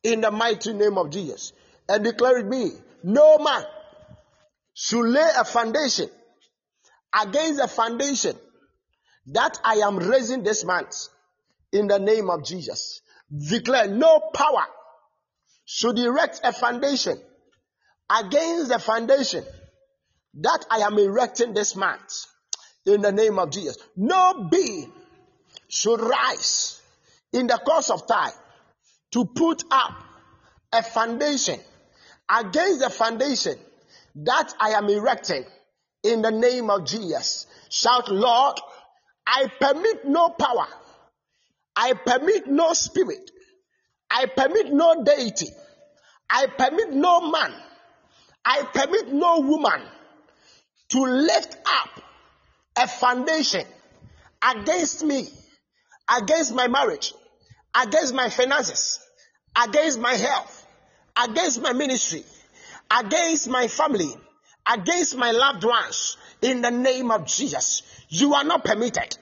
in 0.02 0.20
the 0.20 0.30
mighty 0.30 0.72
name 0.72 0.98
of 0.98 1.10
Jesus. 1.10 1.52
And 1.88 2.04
declare 2.04 2.38
it 2.38 2.46
me, 2.46 2.72
no 3.04 3.38
man 3.38 3.64
should 4.74 5.06
lay 5.06 5.28
a 5.38 5.44
foundation 5.44 6.08
against 7.20 7.60
the 7.60 7.68
foundation 7.68 8.36
that 9.26 9.58
I 9.64 9.76
am 9.76 9.98
raising 9.98 10.42
this 10.42 10.64
month 10.64 11.08
in 11.72 11.86
the 11.86 11.98
name 11.98 12.30
of 12.30 12.44
Jesus. 12.44 13.00
Declare 13.36 13.88
no 13.88 14.20
power 14.32 14.64
should 15.64 15.98
erect 15.98 16.40
a 16.44 16.52
foundation 16.52 17.18
against 18.10 18.70
the 18.70 18.78
foundation 18.78 19.44
that 20.40 20.64
I 20.70 20.78
am 20.78 20.98
erecting 20.98 21.52
this 21.52 21.76
month 21.76 22.26
in 22.86 23.02
the 23.02 23.12
name 23.12 23.38
of 23.38 23.50
Jesus. 23.50 23.76
No 23.96 24.48
being 24.50 24.92
should 25.68 26.00
rise 26.00 26.80
in 27.32 27.46
the 27.46 27.58
course 27.58 27.90
of 27.90 28.06
time 28.06 28.32
to 29.12 29.24
put 29.26 29.62
up 29.70 29.92
a 30.72 30.82
foundation 30.82 31.60
against 32.28 32.80
the 32.80 32.90
foundation 32.90 33.56
that 34.14 34.52
I 34.58 34.70
am 34.70 34.88
erecting 34.88 35.44
in 36.02 36.22
the 36.22 36.30
name 36.30 36.70
of 36.70 36.86
Jesus. 36.86 37.46
Shout, 37.70 38.10
Lord, 38.10 38.58
I 39.26 39.50
permit 39.60 40.06
no 40.06 40.30
power. 40.30 40.66
I 41.80 41.92
permit 41.92 42.48
no 42.48 42.72
spirit. 42.72 43.30
I 44.10 44.26
permit 44.26 44.72
no 44.72 45.04
deity. 45.04 45.46
I 46.28 46.46
permit 46.46 46.92
no 46.92 47.30
man. 47.30 47.54
I 48.44 48.62
permit 48.74 49.12
no 49.12 49.38
woman 49.40 49.80
to 50.88 51.00
lift 51.00 51.56
up 51.66 52.02
a 52.76 52.88
foundation 52.88 53.64
against 54.42 55.04
me, 55.04 55.28
against 56.18 56.52
my 56.52 56.66
marriage, 56.66 57.14
against 57.80 58.12
my 58.12 58.28
finances, 58.28 58.98
against 59.56 60.00
my 60.00 60.14
health, 60.14 60.66
against 61.16 61.62
my 61.62 61.72
ministry, 61.74 62.24
against 62.90 63.48
my 63.48 63.68
family, 63.68 64.10
against 64.66 65.16
my 65.16 65.30
loved 65.30 65.62
ones, 65.62 66.16
in 66.42 66.60
the 66.60 66.70
name 66.72 67.12
of 67.12 67.26
Jesus. 67.26 67.82
You 68.08 68.34
are 68.34 68.44
not 68.44 68.64
permitted. 68.64 69.16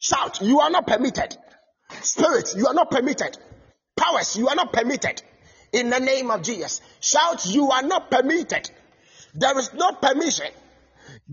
Shout, 0.00 0.40
you 0.42 0.58
are 0.60 0.70
not 0.70 0.88
permitted. 0.88 1.36
Spirit, 2.02 2.54
you 2.56 2.66
are 2.66 2.74
not 2.74 2.90
permitted. 2.90 3.36
Powers, 3.96 4.36
you 4.36 4.48
are 4.48 4.54
not 4.54 4.72
permitted. 4.72 5.22
In 5.72 5.90
the 5.90 5.98
name 5.98 6.30
of 6.30 6.42
Jesus. 6.42 6.80
Shout, 7.00 7.46
you 7.46 7.70
are 7.70 7.82
not 7.82 8.10
permitted. 8.10 8.70
There 9.34 9.58
is 9.58 9.72
no 9.74 9.92
permission 9.92 10.46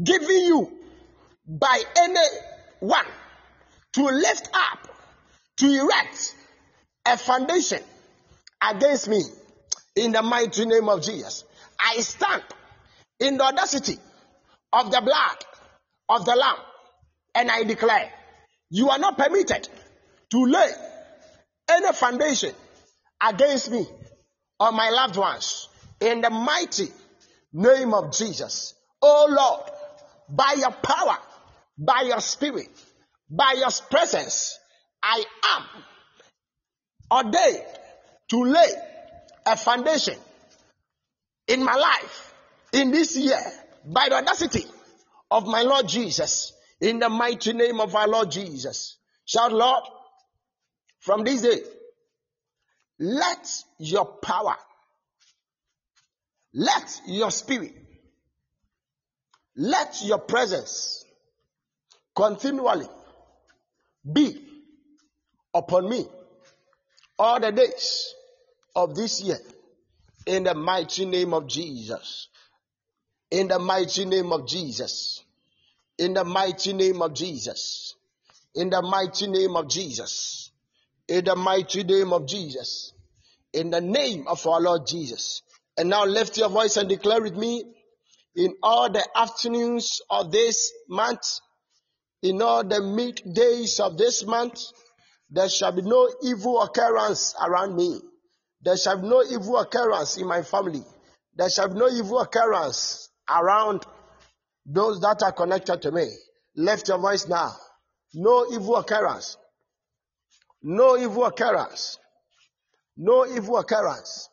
given 0.01 0.30
you 0.30 0.72
by 1.47 1.82
anyone 1.97 3.05
to 3.93 4.03
lift 4.03 4.49
up, 4.53 4.88
to 5.57 5.66
erect 5.68 6.36
a 7.05 7.18
foundation 7.18 7.82
against 8.61 9.07
me 9.07 9.22
in 9.95 10.11
the 10.11 10.22
mighty 10.22 10.66
name 10.66 10.89
of 10.89 11.01
Jesus. 11.01 11.43
I 11.80 12.01
stand 12.01 12.43
in 13.20 13.38
the 13.38 13.43
audacity 13.43 13.97
of 14.72 14.91
the 14.91 15.01
blood 15.01 15.45
of 16.09 16.26
the 16.26 16.36
Lamb 16.36 16.57
and 17.36 17.49
I 17.51 17.64
declare 17.64 18.11
You 18.70 18.89
are 18.89 18.99
not 18.99 19.18
permitted 19.18 19.70
to 20.34 20.46
lay 20.46 20.70
any 21.70 21.94
foundation 21.94 22.52
against 23.22 23.70
me 23.70 23.86
or 24.60 24.72
my 24.72 24.90
loved 24.90 25.16
ones 25.16 25.70
in 26.00 26.22
the 26.22 26.30
mighty 26.32 26.88
name 27.54 27.94
of 27.94 28.12
Jesus. 28.12 28.74
Oh 29.00 29.28
Lord, 29.30 29.70
by 30.28 30.56
your 30.58 30.72
power, 30.72 31.18
by 31.78 32.06
your 32.08 32.20
spirit, 32.20 32.68
by 33.30 33.54
your 33.60 33.70
presence, 33.92 34.58
I 35.04 35.24
am 35.56 35.66
ordained 37.12 37.68
to 38.30 38.44
lay 38.44 38.70
a 39.46 39.56
foundation 39.56 40.16
in 41.48 41.64
my 41.64 41.76
life 41.76 42.34
in 42.72 42.90
this 42.90 43.16
year 43.16 43.40
by 43.86 44.10
the 44.10 44.16
audacity 44.16 44.66
of 45.30 45.46
my 45.46 45.62
Lord 45.62 45.88
Jesus 45.88 46.54
in 46.82 46.98
the 46.98 47.10
mighty 47.10 47.54
name 47.54 47.80
of 47.80 47.94
our 47.96 48.08
Lord 48.08 48.32
Jesus. 48.32 48.98
Shout, 49.26 49.54
Lord, 49.54 49.84
from 51.04 51.26
this 51.26 51.41
day, 51.41 51.60
let 52.97 53.45
your 53.78 54.06
power, 54.06 54.56
let 56.54 57.01
your 57.08 57.30
spirit, 57.30 57.74
let 59.58 60.01
your 60.01 60.20
presence 60.20 61.04
continually 62.16 62.88
be 64.14 64.47
upon 65.54 65.89
me 65.89 66.08
all 67.20 67.38
the 67.41 67.51
days 67.51 68.14
of 68.74 68.95
this 68.95 69.22
year 69.22 69.39
in 70.26 70.43
the 70.45 70.54
mighty 70.54 71.06
name 71.06 71.34
of 71.34 71.47
Jesus. 71.47 72.30
In 73.30 73.49
the 73.49 73.60
mighty 73.60 74.06
name 74.06 74.32
of 74.32 74.47
Jesus. 74.47 75.22
In 75.97 76.14
the 76.14 76.24
mighty 76.24 76.72
name 76.72 77.01
of 77.01 77.14
Jesus. 77.14 77.93
In 78.56 78.70
the 78.70 78.82
mighty 78.82 79.28
name 79.28 79.58
of 79.58 79.68
Jesus. 79.68 80.43
In 81.08 81.26
the 81.26 81.36
mighty 81.36 81.84
name 81.84 82.14
of 82.14 82.28
Jesus. 82.28 82.93
In 83.54 83.70
the 83.70 83.82
name 83.82 84.28
of 84.28 84.45
our 84.47 84.62
Lord 84.62 84.88
Jesus. 84.88 85.41
And 85.78 85.89
now 85.89 86.06
lift 86.06 86.38
your 86.38 86.49
voice 86.49 86.78
and 86.78 86.88
declare 86.88 87.22
with 87.22 87.36
me 87.36 87.64
in 88.36 88.56
all 88.64 88.91
the 88.91 89.06
afternoons 89.16 90.01
of 90.10 90.32
this 90.32 90.72
month, 90.89 91.39
in 92.22 92.41
all 92.41 92.64
the 92.64 92.80
middays 92.80 93.80
of 93.80 93.97
this 93.97 94.26
month, 94.26 94.60
there 95.30 95.49
shall 95.49 95.72
be 95.72 95.82
no 95.82 96.10
evil 96.24 96.62
occurrence 96.62 97.36
around 97.41 97.76
me. 97.76 97.99
There 98.62 98.78
shall 98.78 99.01
be 99.01 99.08
no 99.08 99.24
evil 99.24 99.58
occurrence 99.58 100.18
in 100.18 100.28
my 100.28 100.41
family. 100.41 100.84
There 101.36 101.49
shall 101.49 101.68
be 101.68 101.76
no 101.76 101.89
evil 101.89 102.20
occurrence 102.20 103.10
around 103.30 103.84
those 104.66 105.01
that 105.01 105.22
are 105.24 105.32
connected 105.32 105.82
to 105.82 105.91
me. 105.91 106.08
Lift 106.56 106.88
your 106.88 106.99
voice 106.99 107.28
now. 107.28 107.51
No 108.14 108.45
evil 108.51 108.78
occurrence. 108.78 109.38
No 110.64 110.97
evil 110.97 111.26
occurrence. 111.26 111.97
No 112.95 113.26
evil 113.28 113.57
occurrence. 113.57 114.30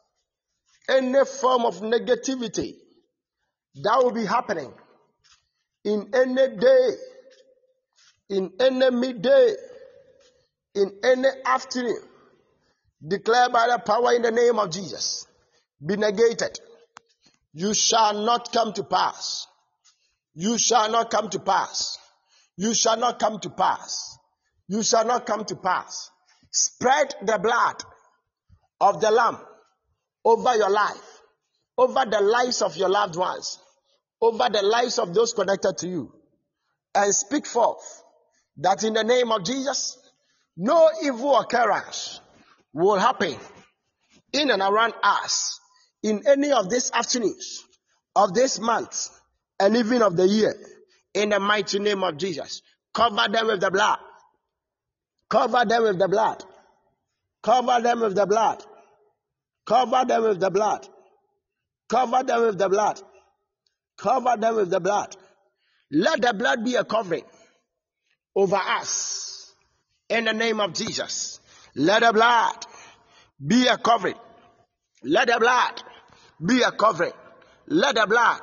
Any 0.88 1.24
form 1.24 1.64
of 1.66 1.80
negativity 1.80 2.74
that 3.82 3.98
will 4.02 4.12
be 4.12 4.24
happening 4.24 4.72
in 5.84 6.10
any 6.14 6.56
day, 6.56 6.90
in 8.28 8.52
any 8.60 8.90
midday, 8.90 9.54
in 10.74 10.92
any 11.02 11.28
afternoon, 11.44 12.02
declared 13.06 13.52
by 13.52 13.66
the 13.68 13.78
power 13.78 14.12
in 14.14 14.22
the 14.22 14.30
name 14.30 14.58
of 14.58 14.70
Jesus, 14.70 15.26
be 15.84 15.96
negated. 15.96 16.60
You 17.52 17.74
shall 17.74 18.14
not 18.14 18.52
come 18.52 18.72
to 18.74 18.84
pass. 18.84 19.46
You 20.34 20.58
shall 20.58 20.90
not 20.90 21.10
come 21.10 21.28
to 21.30 21.40
pass. 21.40 21.98
You 22.56 22.74
shall 22.74 22.96
not 22.96 23.18
come 23.18 23.40
to 23.40 23.50
pass. 23.50 24.16
You 24.68 24.82
shall 24.84 25.04
not 25.04 25.26
come 25.26 25.44
to 25.46 25.56
pass. 25.56 26.10
Spread 26.51 27.14
the 27.22 27.38
blood 27.38 27.82
of 28.80 29.01
the 29.01 29.11
Lamb 29.11 29.38
over 30.24 30.57
your 30.57 30.70
life, 30.70 31.20
over 31.78 32.05
the 32.11 32.20
lives 32.20 32.62
of 32.62 32.76
your 32.76 32.88
loved 32.88 33.16
ones, 33.16 33.59
over 34.20 34.48
the 34.51 34.62
lives 34.62 34.98
of 34.98 35.14
those 35.14 35.32
connected 35.32 35.78
to 35.78 35.88
you, 35.88 36.12
and 36.94 37.14
speak 37.14 37.46
forth 37.46 38.03
that 38.59 38.84
in 38.84 38.94
the 38.94 39.05
name 39.05 39.30
of 39.32 39.44
Jesus, 39.44 39.96
no 40.57 40.90
evil 41.05 41.38
occurrence 41.38 42.20
will 42.72 42.98
happen 42.98 43.36
in 44.32 44.51
and 44.51 44.62
around 44.62 44.94
us 45.03 45.61
in 46.03 46.22
any 46.26 46.53
of 46.53 46.68
these 46.70 46.90
afternoons 46.92 47.64
of 48.14 48.34
this 48.34 48.59
month 48.59 49.09
and 49.59 49.76
even 49.76 50.03
of 50.03 50.16
the 50.16 50.26
year 50.26 50.55
in 51.14 51.30
the 51.30 51.40
mighty 51.40 51.78
name 51.78 52.03
of 52.03 52.16
Jesus. 52.16 52.62
Cover 52.92 53.26
them 53.30 53.46
with 53.46 53.61
the 53.61 53.70
blood. 53.70 53.98
Cover 55.30 55.64
them 55.64 55.84
with 55.84 55.98
the 55.98 56.08
blood. 56.08 56.44
Cover 57.42 57.80
them 57.80 58.00
with 58.00 58.14
the 58.16 58.26
blood. 58.26 58.64
Cover 59.64 60.04
them 60.04 60.22
with 60.24 60.40
the 60.40 60.50
blood. 60.50 60.88
Cover 61.88 62.22
them 62.24 62.42
with 62.42 62.58
the 62.58 62.68
blood. 62.68 63.00
Cover 63.96 64.36
them 64.36 64.56
with 64.56 64.70
the 64.70 64.80
blood. 64.80 65.16
Let 65.92 66.20
the 66.20 66.34
blood 66.34 66.64
be 66.64 66.74
a 66.74 66.84
covering 66.84 67.24
over 68.34 68.56
us 68.56 69.54
in 70.08 70.24
the 70.24 70.32
name 70.32 70.60
of 70.60 70.74
Jesus. 70.74 71.40
Let 71.76 72.02
the 72.02 72.12
blood 72.12 72.66
be 73.44 73.66
a 73.68 73.78
covering. 73.78 74.18
Let 75.04 75.28
the 75.28 75.38
blood 75.38 75.82
be 76.44 76.62
a 76.62 76.72
covering. 76.72 77.12
Let 77.66 77.94
the 77.94 78.06
blood 78.06 78.40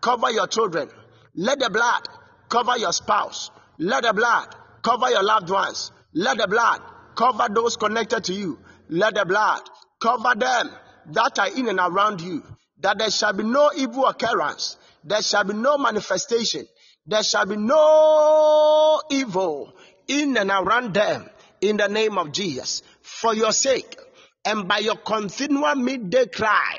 cover 0.00 0.30
your 0.30 0.46
children. 0.46 0.88
Let 1.34 1.58
the 1.58 1.70
blood 1.70 2.08
cover 2.48 2.78
your 2.78 2.92
spouse. 2.92 3.50
Let 3.78 4.04
the 4.04 4.12
blood 4.12 4.54
cover 4.82 5.10
your 5.10 5.22
loved 5.24 5.50
ones. 5.50 5.92
Let 6.14 6.38
the 6.38 6.48
blood 6.48 6.80
cover 7.14 7.48
those 7.52 7.76
connected 7.76 8.24
to 8.24 8.32
you. 8.32 8.58
Let 8.88 9.14
the 9.14 9.24
blood 9.24 9.62
cover 10.00 10.34
them 10.34 10.70
that 11.12 11.38
are 11.38 11.48
in 11.48 11.68
and 11.68 11.78
around 11.78 12.20
you. 12.20 12.42
That 12.80 12.98
there 12.98 13.10
shall 13.10 13.32
be 13.32 13.44
no 13.44 13.70
evil 13.76 14.06
occurrence. 14.06 14.76
There 15.04 15.22
shall 15.22 15.44
be 15.44 15.54
no 15.54 15.78
manifestation. 15.78 16.66
There 17.06 17.22
shall 17.22 17.46
be 17.46 17.56
no 17.56 19.00
evil 19.10 19.72
in 20.06 20.36
and 20.36 20.50
around 20.50 20.94
them 20.94 21.28
in 21.60 21.76
the 21.76 21.88
name 21.88 22.18
of 22.18 22.32
Jesus. 22.32 22.82
For 23.02 23.34
your 23.34 23.52
sake 23.52 23.96
and 24.44 24.68
by 24.68 24.78
your 24.78 24.96
continual 24.96 25.74
midday 25.74 26.26
cry, 26.26 26.78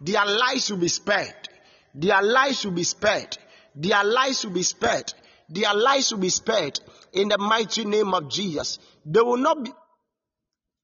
their 0.00 0.24
lives 0.26 0.70
will 0.70 0.78
be 0.78 0.88
spared. 0.88 1.48
Their 1.94 2.22
lives 2.22 2.64
will 2.64 2.72
be 2.72 2.84
spared. 2.84 3.36
Their 3.74 4.04
lives 4.04 4.44
will 4.44 4.52
be 4.52 4.62
spared. 4.62 5.12
Their 5.48 5.74
lives 5.74 6.12
will 6.12 6.20
be 6.20 6.28
spared 6.28 6.78
in 7.12 7.28
the 7.28 7.38
mighty 7.38 7.84
name 7.84 8.14
of 8.14 8.28
Jesus. 8.30 8.78
They 9.04 9.20
will 9.20 9.36
not 9.36 9.64
be, 9.64 9.72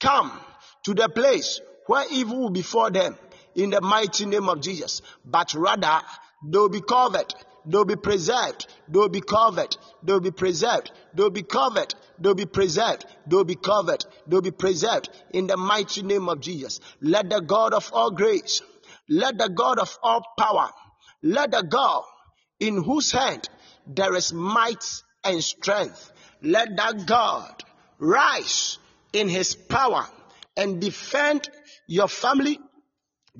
come 0.00 0.32
to 0.84 0.94
the 0.94 1.08
place 1.08 1.60
where 1.86 2.04
evil 2.10 2.42
will 2.42 2.50
befall 2.50 2.90
them 2.90 3.16
in 3.54 3.70
the 3.70 3.80
mighty 3.80 4.26
name 4.26 4.48
of 4.48 4.60
Jesus, 4.60 5.02
but 5.24 5.54
rather 5.54 6.00
they 6.44 6.58
will 6.58 6.68
be 6.68 6.80
covered 6.80 7.32
They'll 7.66 7.84
be 7.84 7.96
preserved. 7.96 8.66
They'll 8.88 9.08
be 9.08 9.20
covered. 9.20 9.76
They'll 10.02 10.20
be 10.20 10.30
preserved. 10.30 10.92
They'll 11.14 11.30
be 11.30 11.42
covered. 11.42 11.94
They'll 12.18 12.34
be 12.34 12.46
preserved. 12.46 13.04
They'll 13.26 13.44
be 13.44 13.56
covered. 13.56 14.04
They'll 14.26 14.40
be 14.40 14.52
preserved 14.52 15.10
in 15.32 15.48
the 15.48 15.56
mighty 15.56 16.02
name 16.02 16.28
of 16.28 16.40
Jesus. 16.40 16.80
Let 17.00 17.28
the 17.28 17.40
God 17.40 17.74
of 17.74 17.90
all 17.92 18.12
grace, 18.12 18.62
let 19.08 19.36
the 19.36 19.48
God 19.48 19.78
of 19.78 19.98
all 20.02 20.22
power, 20.38 20.70
let 21.22 21.50
the 21.50 21.62
God 21.62 22.04
in 22.60 22.82
whose 22.82 23.10
hand 23.10 23.48
there 23.86 24.14
is 24.14 24.32
might 24.32 24.84
and 25.24 25.42
strength, 25.42 26.12
let 26.42 26.76
that 26.76 27.06
God 27.06 27.62
rise 27.98 28.78
in 29.12 29.28
his 29.28 29.54
power 29.54 30.06
and 30.56 30.80
defend 30.80 31.48
your 31.86 32.08
family, 32.08 32.58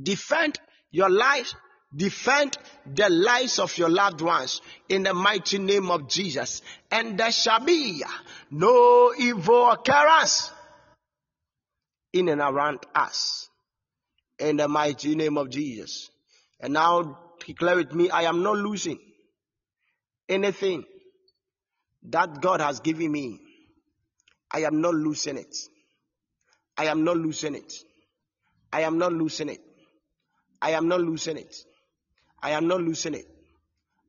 defend 0.03 0.59
your 0.91 1.11
life, 1.11 1.55
Defend 1.95 2.59
the 2.85 3.09
lives 3.09 3.59
of 3.59 3.77
your 3.79 3.89
loved 3.89 4.21
ones 4.21 4.61
in 4.89 5.05
the 5.05 5.15
mighty 5.15 5.59
name 5.59 5.91
of 5.91 6.09
Jesus. 6.09 6.61
And 6.91 7.19
there 7.19 7.31
shall 7.31 7.61
be 7.61 8.03
no 8.51 9.15
evil 9.17 9.71
occurrence 9.71 10.51
in 12.13 12.29
and 12.29 12.41
around 12.41 12.81
us 12.95 13.49
in 14.39 14.57
the 14.57 14.69
mighty 14.69 15.15
name 15.15 15.39
of 15.39 15.49
Jesus. 15.49 16.11
And 16.61 16.75
now 16.75 17.19
declare 17.47 17.77
with 17.77 17.95
me, 17.95 18.11
I 18.11 18.23
am 18.23 18.43
not 18.43 18.57
losing 18.57 18.99
anything 20.29 20.85
that 22.11 22.41
God 22.41 22.61
has 22.61 22.81
given 22.81 23.11
me. 23.13 23.41
I 24.51 24.61
am 24.61 24.81
not 24.81 24.95
losing 24.95 25.37
it. 25.39 25.57
I 26.79 26.87
am 26.87 27.05
not 27.05 27.17
losing 27.17 27.55
it. 27.55 27.73
I 28.73 28.83
am 28.83 28.99
not 28.99 29.13
losing 29.13 29.49
it. 29.49 29.61
I 30.61 30.71
am 30.71 30.89
not 30.89 31.01
losing 31.01 31.37
it. 31.39 31.55
I 32.43 32.51
am 32.51 32.69
not 32.69 32.81
losing 32.81 33.15
it. 33.15 33.27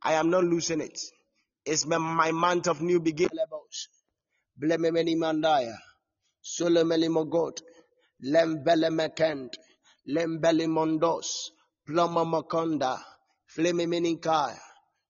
I 0.03 0.13
am 0.13 0.29
not 0.29 0.43
losing 0.43 0.81
it. 0.81 0.99
It's 1.65 1.85
my 1.85 2.31
month 2.31 2.67
of 2.67 2.81
new 2.81 2.99
beginning 2.99 3.37
levels. 3.37 3.89
Blememeni 4.61 5.15
mandaya. 5.15 5.75
Solemeli 6.43 7.09
mogot. 7.09 7.61
Lembele 8.23 8.89
mekend. 8.89 9.53
Lembele 10.07 10.67
mondos. 10.67 11.49
Ploma 11.87 12.25
makonda. 12.25 12.99
Flememeninkaya. 13.55 14.66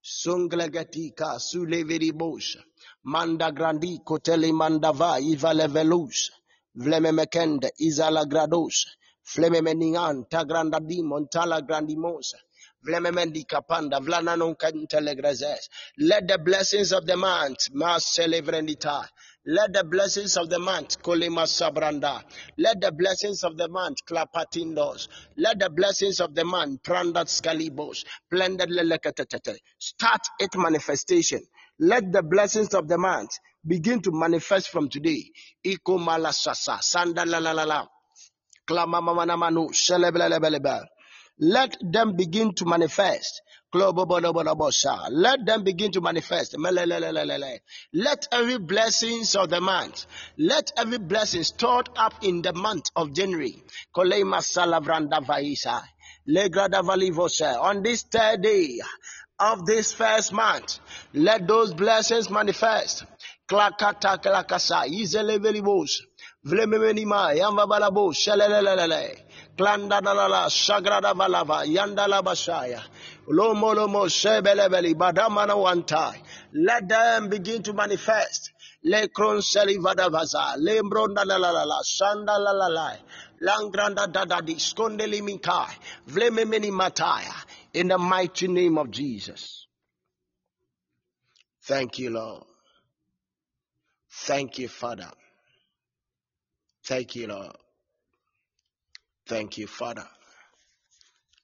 Sunglegatika 0.08 1.38
suleveribosha. 1.38 2.60
Manda 3.04 3.52
grandi 3.52 3.98
kotele 4.04 4.52
mandava 4.52 5.20
ivalevelus. 5.20 6.30
Vlememekende 6.74 7.72
izala 7.78 8.24
grados. 8.24 8.86
Flememeningan 9.22 10.24
tagranda 10.30 10.80
dimon 10.80 11.28
tala 11.28 11.60
grandimosa. 11.60 12.38
Vlememendi 12.84 13.44
kapanda 13.44 14.00
vlananon 14.00 14.54
kantelegrazes. 14.56 15.68
Let 15.98 16.28
the 16.28 16.38
blessings 16.38 16.92
of 16.92 17.04
the 17.06 17.16
month 17.16 17.68
mas 17.74 18.04
celebrendita. 18.16 19.08
Let 19.50 19.72
the 19.72 19.82
blessings 19.82 20.36
of 20.36 20.50
the 20.50 20.58
month, 20.58 21.02
Kolima 21.02 21.46
Sabranda. 21.46 22.22
Let 22.58 22.82
the 22.82 22.92
blessings 22.92 23.42
of 23.44 23.56
the 23.56 23.66
month, 23.70 23.96
Klapatindos. 24.06 25.08
Let 25.38 25.58
the 25.58 25.70
blessings 25.70 26.20
of 26.20 26.34
the 26.34 26.44
month, 26.44 26.82
Prandat 26.82 27.28
Scalibos. 27.28 28.04
Blended 28.30 28.68
Start 29.78 30.20
its 30.38 30.54
manifestation. 30.54 31.40
Let 31.78 32.12
the 32.12 32.22
blessings 32.22 32.74
of 32.74 32.88
the 32.88 32.98
month 32.98 33.30
begin 33.66 34.02
to 34.02 34.10
manifest 34.12 34.68
from 34.68 34.90
today. 34.90 35.24
Iko 35.64 35.98
Malasasa. 35.98 36.80
Sanda 36.82 37.24
la 37.26 37.38
la 37.38 37.52
la 37.52 37.64
la. 37.64 37.86
Klamamamanu. 38.68 39.70
Let 41.40 41.76
them 41.80 42.16
begin 42.16 42.52
to 42.54 42.64
manifest. 42.64 43.42
Let 43.72 45.44
them 45.46 45.62
begin 45.62 45.92
to 45.92 46.00
manifest. 46.00 46.56
Let 47.92 48.28
every 48.32 48.58
blessings 48.58 49.36
of 49.36 49.50
the 49.50 49.60
month, 49.60 50.06
let 50.38 50.72
every 50.76 50.98
blessing 50.98 51.44
stored 51.44 51.90
up 51.96 52.14
in 52.22 52.42
the 52.42 52.52
month 52.54 52.86
of 52.96 53.12
January. 53.12 53.62
On 57.60 57.82
this 57.82 58.02
third 58.02 58.42
day 58.42 58.80
of 59.38 59.66
this 59.66 59.92
first 59.92 60.32
month, 60.32 60.78
let 61.14 61.46
those 61.46 61.74
blessings 61.74 62.30
manifest. 62.30 63.04
Klandadalala, 69.58 70.48
Sagrada 70.48 71.12
Valava, 71.14 71.66
Yandala 71.66 72.22
Basaya, 72.22 72.80
Lomo 73.28 73.74
Lomo 73.74 74.06
Sebelebeli, 74.06 74.94
Badamana 74.94 75.56
Wantai. 75.56 76.16
Let 76.52 76.88
them 76.88 77.28
begin 77.28 77.62
to 77.64 77.72
manifest. 77.72 78.52
Le 78.84 79.08
Kron 79.08 79.38
Selivadavaza, 79.38 80.54
Lembronda 80.58 81.24
la 81.24 81.36
la 81.36 81.50
la 81.50 81.64
la, 81.64 81.80
Sanda 81.82 82.38
la 82.38 82.52
la 82.52 82.68
la, 82.68 82.92
Langranda 83.42 84.06
Dadadi, 84.06 84.54
Skondeli 84.54 85.20
Minkai, 85.20 85.74
Vlememeni 86.08 86.70
Mataya, 86.70 87.34
in 87.74 87.88
the 87.88 87.98
mighty 87.98 88.46
name 88.46 88.78
of 88.78 88.90
Jesus. 88.92 89.66
Thank 91.64 91.98
you, 91.98 92.10
Lord. 92.10 92.44
Thank 94.10 94.58
you, 94.58 94.68
Father. 94.68 95.10
Thank 96.84 97.16
you, 97.16 97.26
Lord. 97.26 97.56
Thank 99.28 99.58
you, 99.58 99.66
Father. 99.66 100.06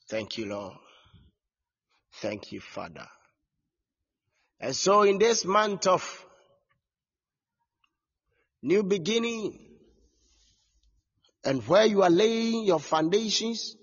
Thank 0.09 0.39
you, 0.39 0.47
Lord. 0.47 0.73
Thank 2.15 2.51
you, 2.51 2.61
Father. 2.61 3.07
And 4.59 4.75
so, 4.75 5.03
in 5.03 5.19
this 5.19 5.45
month 5.45 5.87
of 5.87 6.25
new 8.63 8.83
beginning, 8.83 9.59
and 11.45 11.63
where 11.69 11.85
you 11.85 12.03
are 12.03 12.11
laying 12.11 12.65
your 12.65 12.81
foundations, 12.81 13.77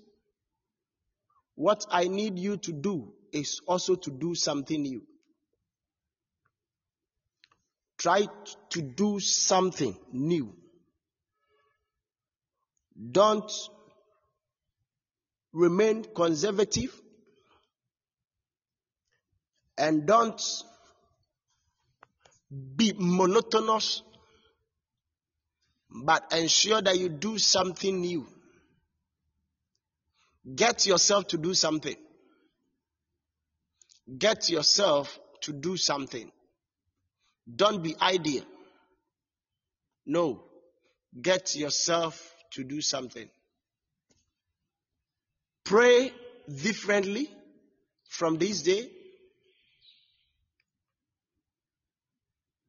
what 1.54 1.86
I 1.88 2.08
need 2.08 2.40
you 2.40 2.56
to 2.56 2.72
do 2.72 3.12
is 3.32 3.60
also 3.68 3.94
to 3.94 4.10
do 4.10 4.34
something 4.34 4.82
new. 4.82 5.02
Try 7.98 8.26
to 8.70 8.82
do 8.82 9.20
something 9.20 9.96
new. 10.12 10.56
Don't 13.12 13.50
remain 15.52 16.04
conservative 16.14 16.98
and 19.76 20.06
don't 20.06 20.40
be 22.76 22.94
monotonous, 22.96 24.02
but 25.90 26.32
ensure 26.32 26.82
that 26.82 26.98
you 26.98 27.08
do 27.08 27.38
something 27.38 28.00
new. 28.00 28.26
Get 30.54 30.86
yourself 30.86 31.28
to 31.28 31.38
do 31.38 31.54
something. 31.54 31.96
Get 34.18 34.50
yourself 34.50 35.18
to 35.42 35.52
do 35.52 35.76
something. 35.76 36.30
Don't 37.54 37.82
be 37.82 37.94
idle. 38.00 38.44
No. 40.06 40.44
Get 41.20 41.54
yourself 41.54 42.34
to 42.52 42.64
do 42.64 42.80
something. 42.80 43.28
Pray 45.64 46.12
differently 46.48 47.30
from 48.08 48.38
this 48.38 48.62
day. 48.62 48.90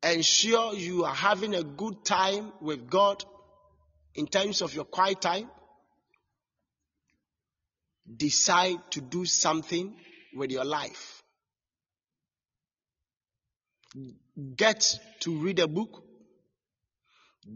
Ensure 0.03 0.75
you 0.75 1.05
are 1.05 1.15
having 1.15 1.55
a 1.55 1.63
good 1.63 2.03
time 2.05 2.51
with 2.61 2.89
God 2.89 3.23
in 4.15 4.27
terms 4.27 4.61
of 4.61 4.73
your 4.75 4.85
quiet 4.85 5.21
time. 5.21 5.49
Decide 8.17 8.79
to 8.91 9.01
do 9.01 9.25
something 9.25 9.95
with 10.35 10.51
your 10.51 10.65
life. 10.65 11.21
Get 14.55 14.99
to 15.21 15.37
read 15.39 15.59
a 15.59 15.67
book. 15.67 16.03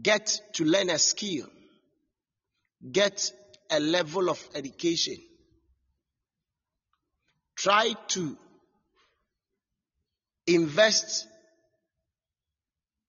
Get 0.02 0.40
to 0.54 0.64
learn 0.64 0.90
a 0.90 0.98
skill. 0.98 1.46
Get 2.90 3.32
a 3.70 3.78
level 3.78 4.30
of 4.30 4.42
education 4.54 5.16
try 7.58 7.92
to 8.06 8.36
invest 10.46 11.26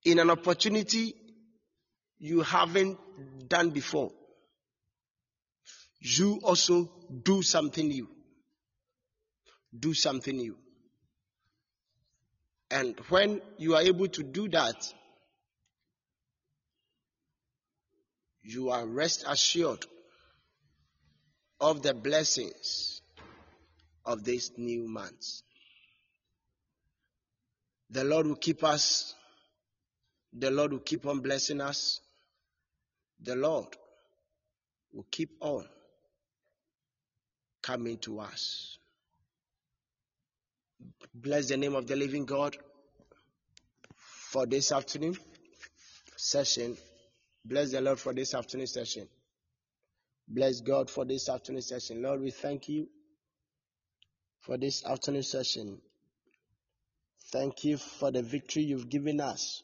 in 0.04 0.18
an 0.18 0.28
opportunity 0.28 1.14
you 2.18 2.42
haven't 2.42 2.98
done 3.48 3.70
before. 3.70 4.10
You 6.00 6.40
also 6.42 6.90
do 7.22 7.42
something 7.42 7.86
new. 7.86 8.08
Do 9.78 9.94
something 9.94 10.36
new. 10.36 10.56
And 12.72 12.98
when 13.08 13.40
you 13.56 13.76
are 13.76 13.82
able 13.82 14.08
to 14.08 14.22
do 14.22 14.48
that, 14.48 14.92
you 18.42 18.70
are 18.70 18.84
rest 18.84 19.24
assured 19.28 19.84
of 21.60 21.82
the 21.82 21.94
blessings 21.94 22.89
of 24.10 24.24
this 24.24 24.50
new 24.56 24.88
month. 24.88 25.42
The 27.90 28.04
Lord 28.04 28.26
will 28.26 28.36
keep 28.36 28.64
us. 28.64 29.14
The 30.32 30.50
Lord 30.50 30.72
will 30.72 30.80
keep 30.80 31.06
on 31.06 31.20
blessing 31.20 31.60
us. 31.60 32.00
The 33.22 33.36
Lord 33.36 33.66
will 34.92 35.06
keep 35.10 35.30
on 35.40 35.64
coming 37.62 37.98
to 37.98 38.20
us. 38.20 38.78
Bless 41.14 41.48
the 41.48 41.56
name 41.56 41.74
of 41.74 41.86
the 41.86 41.96
living 41.96 42.24
God 42.24 42.56
for 44.30 44.46
this 44.46 44.72
afternoon 44.72 45.16
session. 46.16 46.76
Bless 47.44 47.72
the 47.72 47.80
Lord 47.80 47.98
for 47.98 48.12
this 48.12 48.34
afternoon 48.34 48.66
session. 48.66 49.08
Bless 50.26 50.60
God 50.60 50.88
for 50.88 51.04
this 51.04 51.28
afternoon 51.28 51.62
session. 51.62 52.02
Lord, 52.02 52.20
we 52.20 52.30
thank 52.30 52.68
you 52.68 52.88
for 54.40 54.56
this 54.56 54.84
afternoon 54.84 55.22
session. 55.22 55.80
Thank 57.32 57.64
you 57.64 57.76
for 57.76 58.10
the 58.10 58.22
victory 58.22 58.62
you've 58.62 58.88
given 58.88 59.20
us. 59.20 59.62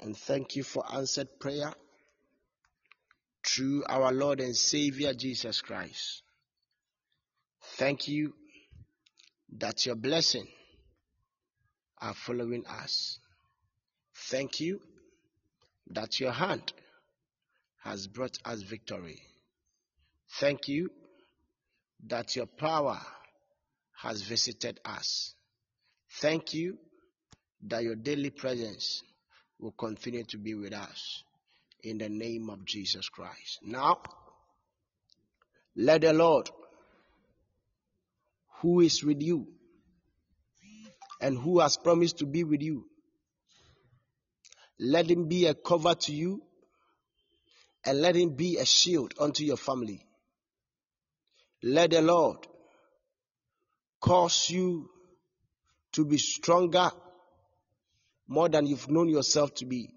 And 0.00 0.16
thank 0.16 0.56
you 0.56 0.62
for 0.62 0.84
answered 0.92 1.28
prayer 1.40 1.72
through 3.44 3.84
our 3.88 4.12
Lord 4.12 4.40
and 4.40 4.54
Savior 4.54 5.14
Jesus 5.14 5.60
Christ. 5.60 6.22
Thank 7.76 8.08
you 8.08 8.34
that 9.58 9.86
your 9.86 9.94
blessing 9.94 10.46
are 11.98 12.14
following 12.14 12.64
us. 12.66 13.18
Thank 14.30 14.60
you 14.60 14.80
that 15.90 16.20
your 16.20 16.32
hand 16.32 16.72
has 17.82 18.06
brought 18.06 18.38
us 18.44 18.62
victory. 18.62 19.22
Thank 20.40 20.68
you 20.68 20.90
that 22.08 22.36
your 22.36 22.46
power 22.46 23.00
has 24.02 24.22
visited 24.22 24.80
us. 24.84 25.34
Thank 26.20 26.54
you 26.54 26.78
that 27.66 27.82
your 27.82 27.96
daily 27.96 28.30
presence 28.30 29.02
will 29.58 29.72
continue 29.72 30.24
to 30.24 30.38
be 30.38 30.54
with 30.54 30.72
us 30.72 31.24
in 31.82 31.98
the 31.98 32.08
name 32.08 32.50
of 32.50 32.64
Jesus 32.64 33.08
Christ. 33.08 33.60
Now, 33.62 34.02
let 35.74 36.02
the 36.02 36.12
Lord, 36.12 36.50
who 38.60 38.80
is 38.80 39.02
with 39.02 39.22
you, 39.22 39.48
and 41.20 41.38
who 41.38 41.60
has 41.60 41.76
promised 41.76 42.18
to 42.18 42.26
be 42.26 42.44
with 42.44 42.62
you. 42.62 42.86
Let 44.78 45.10
him 45.10 45.28
be 45.28 45.46
a 45.46 45.54
cover 45.54 45.94
to 45.94 46.12
you 46.12 46.42
and 47.84 48.00
let 48.00 48.16
him 48.16 48.30
be 48.30 48.58
a 48.58 48.66
shield 48.66 49.14
unto 49.18 49.44
your 49.44 49.56
family. 49.56 50.04
Let 51.68 51.90
the 51.90 52.00
Lord 52.00 52.46
cause 54.00 54.50
you 54.50 54.88
to 55.94 56.04
be 56.04 56.16
stronger 56.16 56.92
more 58.28 58.48
than 58.48 58.66
you've 58.66 58.88
known 58.88 59.08
yourself 59.08 59.52
to 59.56 59.66
be. 59.66 59.90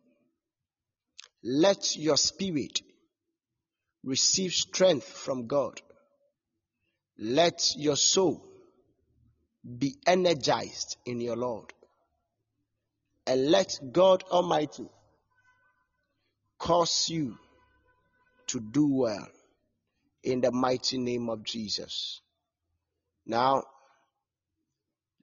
Let 1.44 1.96
your 1.96 2.18
spirit 2.18 2.82
receive 4.04 4.52
strength 4.52 5.08
from 5.08 5.46
God. 5.46 5.80
Let 7.20 7.76
your 7.78 7.98
soul 7.98 8.44
be 9.64 9.96
energized 10.08 10.98
in 11.06 11.22
your 11.22 11.36
Lord. 11.36 11.72
And 13.28 13.52
let 13.52 13.78
God 13.92 14.24
Almighty 14.32 14.90
cause 16.58 17.10
you 17.10 17.38
to 18.48 18.60
do 18.60 18.88
well 18.92 19.28
in 20.24 20.42
the 20.42 20.52
mighty 20.52 20.98
name 20.98 21.30
of 21.30 21.44
Jesus. 21.44 22.22
Now, 23.26 23.64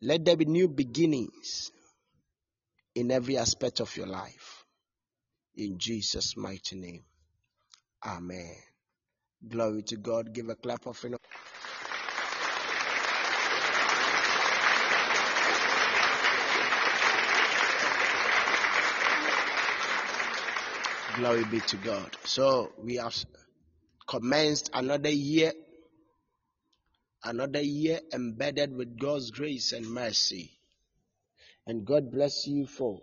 let 0.00 0.24
there 0.24 0.36
be 0.36 0.44
new 0.44 0.68
beginnings 0.68 1.70
in 2.94 3.10
every 3.10 3.36
aspect 3.36 3.80
of 3.80 3.96
your 3.96 4.06
life. 4.06 4.64
In 5.56 5.78
Jesus' 5.78 6.36
mighty 6.36 6.76
name. 6.76 7.04
Amen. 8.04 8.54
Glory 9.46 9.82
to 9.82 9.96
God. 9.96 10.32
Give 10.32 10.48
a 10.48 10.54
clap 10.54 10.86
of 10.86 11.02
you 11.02 11.16
Glory 21.16 21.44
be 21.44 21.60
to 21.60 21.76
God. 21.78 22.14
So 22.24 22.72
we 22.82 22.96
have 22.96 23.14
commenced 24.06 24.70
another 24.72 25.10
year, 25.10 25.52
another 27.24 27.60
year 27.60 28.00
embedded 28.12 28.74
with 28.74 28.98
God's 28.98 29.30
grace 29.30 29.72
and 29.72 29.86
mercy. 29.86 30.52
And 31.66 31.84
God 31.84 32.12
bless 32.12 32.46
you 32.46 32.66
for 32.66 33.02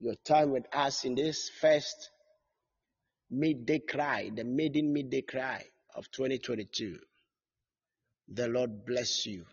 your 0.00 0.16
time 0.24 0.50
with 0.50 0.64
us 0.72 1.04
in 1.04 1.14
this 1.14 1.48
first 1.60 2.10
midday 3.30 3.78
cry, 3.78 4.30
the 4.34 4.44
maiden 4.44 4.92
midday 4.92 5.22
cry 5.22 5.64
of 5.94 6.10
2022. 6.10 6.98
The 8.28 8.48
Lord 8.48 8.84
bless 8.84 9.26
you. 9.26 9.44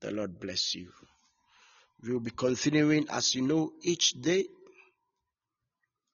The 0.00 0.12
Lord 0.12 0.40
bless 0.40 0.74
you. 0.74 0.88
We'll 2.02 2.20
be 2.20 2.30
continuing, 2.30 3.08
as 3.10 3.34
you 3.34 3.42
know, 3.42 3.72
each 3.82 4.12
day 4.12 4.46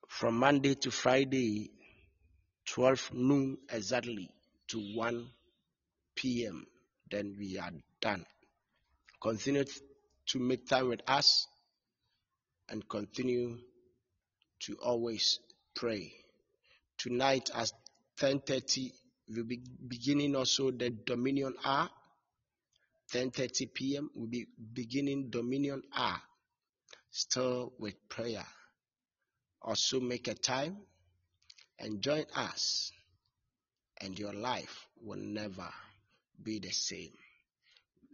from 0.09 0.39
Monday 0.39 0.75
to 0.77 0.91
Friday, 0.91 1.71
12 2.67 3.11
noon 3.15 3.59
exactly 3.71 4.31
to 4.69 4.79
1 4.95 5.27
p.m. 6.17 6.67
Then 7.11 7.37
we 7.39 7.59
are 7.59 7.71
done. 8.01 8.25
Continue 9.21 9.65
to 10.27 10.39
make 10.39 10.67
time 10.67 10.89
with 10.89 11.01
us 11.07 11.47
and 12.69 12.89
continue 12.89 13.59
to 14.61 14.77
always 14.83 15.39
pray. 15.75 16.13
Tonight 16.99 17.51
at 17.55 17.71
10:30 18.19 18.93
we'll 19.29 19.45
be 19.45 19.61
beginning 19.89 20.35
also 20.37 20.71
the 20.71 20.91
Dominion 20.91 21.55
hour. 21.65 21.91
10:30 23.13 23.75
p.m. 23.75 24.11
we'll 24.15 24.29
be 24.29 24.47
beginning 24.73 25.31
Dominion 25.31 25.83
hour. 25.95 26.21
Still 27.11 27.73
with 27.79 27.95
prayer 28.09 28.45
also 29.65 29.99
make 30.01 30.29
a 30.29 30.35
time 30.35 30.77
and 31.79 32.01
join 32.01 32.25
us, 32.35 32.93
and 34.01 34.19
your 34.19 34.33
life 34.33 34.87
will 35.03 35.19
never 35.19 35.69
be 36.43 36.59
the 36.59 36.71
same. 36.71 37.13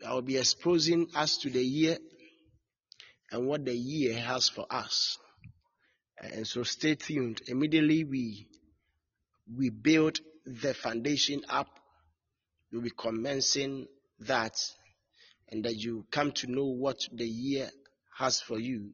I 0.06 0.14
will 0.14 0.22
be 0.22 0.36
exposing 0.36 1.08
us 1.14 1.38
to 1.38 1.50
the 1.50 1.62
year 1.62 1.98
and 3.30 3.46
what 3.46 3.64
the 3.64 3.74
year 3.74 4.18
has 4.18 4.48
for 4.48 4.66
us. 4.70 5.18
And 6.18 6.46
so 6.46 6.62
stay 6.62 6.94
tuned. 6.94 7.42
Immediately 7.46 8.04
we 8.04 8.46
we 9.56 9.70
build 9.70 10.20
the 10.46 10.74
foundation 10.74 11.42
up, 11.48 11.68
we'll 12.72 12.82
be 12.82 12.92
commencing 12.96 13.86
that, 14.20 14.56
and 15.48 15.64
that 15.64 15.76
you 15.76 16.06
come 16.10 16.32
to 16.32 16.46
know 16.50 16.66
what 16.66 16.98
the 17.12 17.26
year 17.26 17.70
has 18.16 18.40
for 18.40 18.58
you 18.58 18.90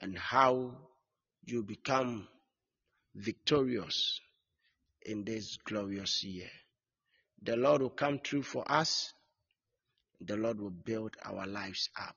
and 0.00 0.18
how 0.18 0.76
you 1.44 1.62
become 1.62 2.26
victorious 3.14 4.20
in 5.04 5.24
this 5.24 5.58
glorious 5.64 6.24
year. 6.24 6.50
The 7.42 7.56
Lord 7.56 7.82
will 7.82 7.90
come 7.90 8.20
through 8.20 8.42
for 8.42 8.70
us. 8.70 9.12
The 10.20 10.36
Lord 10.36 10.60
will 10.60 10.70
build 10.70 11.16
our 11.24 11.46
lives 11.46 11.88
up. 12.00 12.14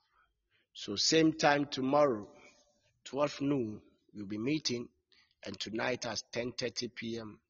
So 0.72 0.96
same 0.96 1.32
time 1.32 1.66
tomorrow, 1.66 2.28
12 3.04 3.40
noon, 3.40 3.80
we'll 4.14 4.26
be 4.26 4.38
meeting, 4.38 4.88
and 5.44 5.58
tonight 5.58 6.06
at 6.06 6.22
10:30 6.32 6.94
p.m. 6.94 7.40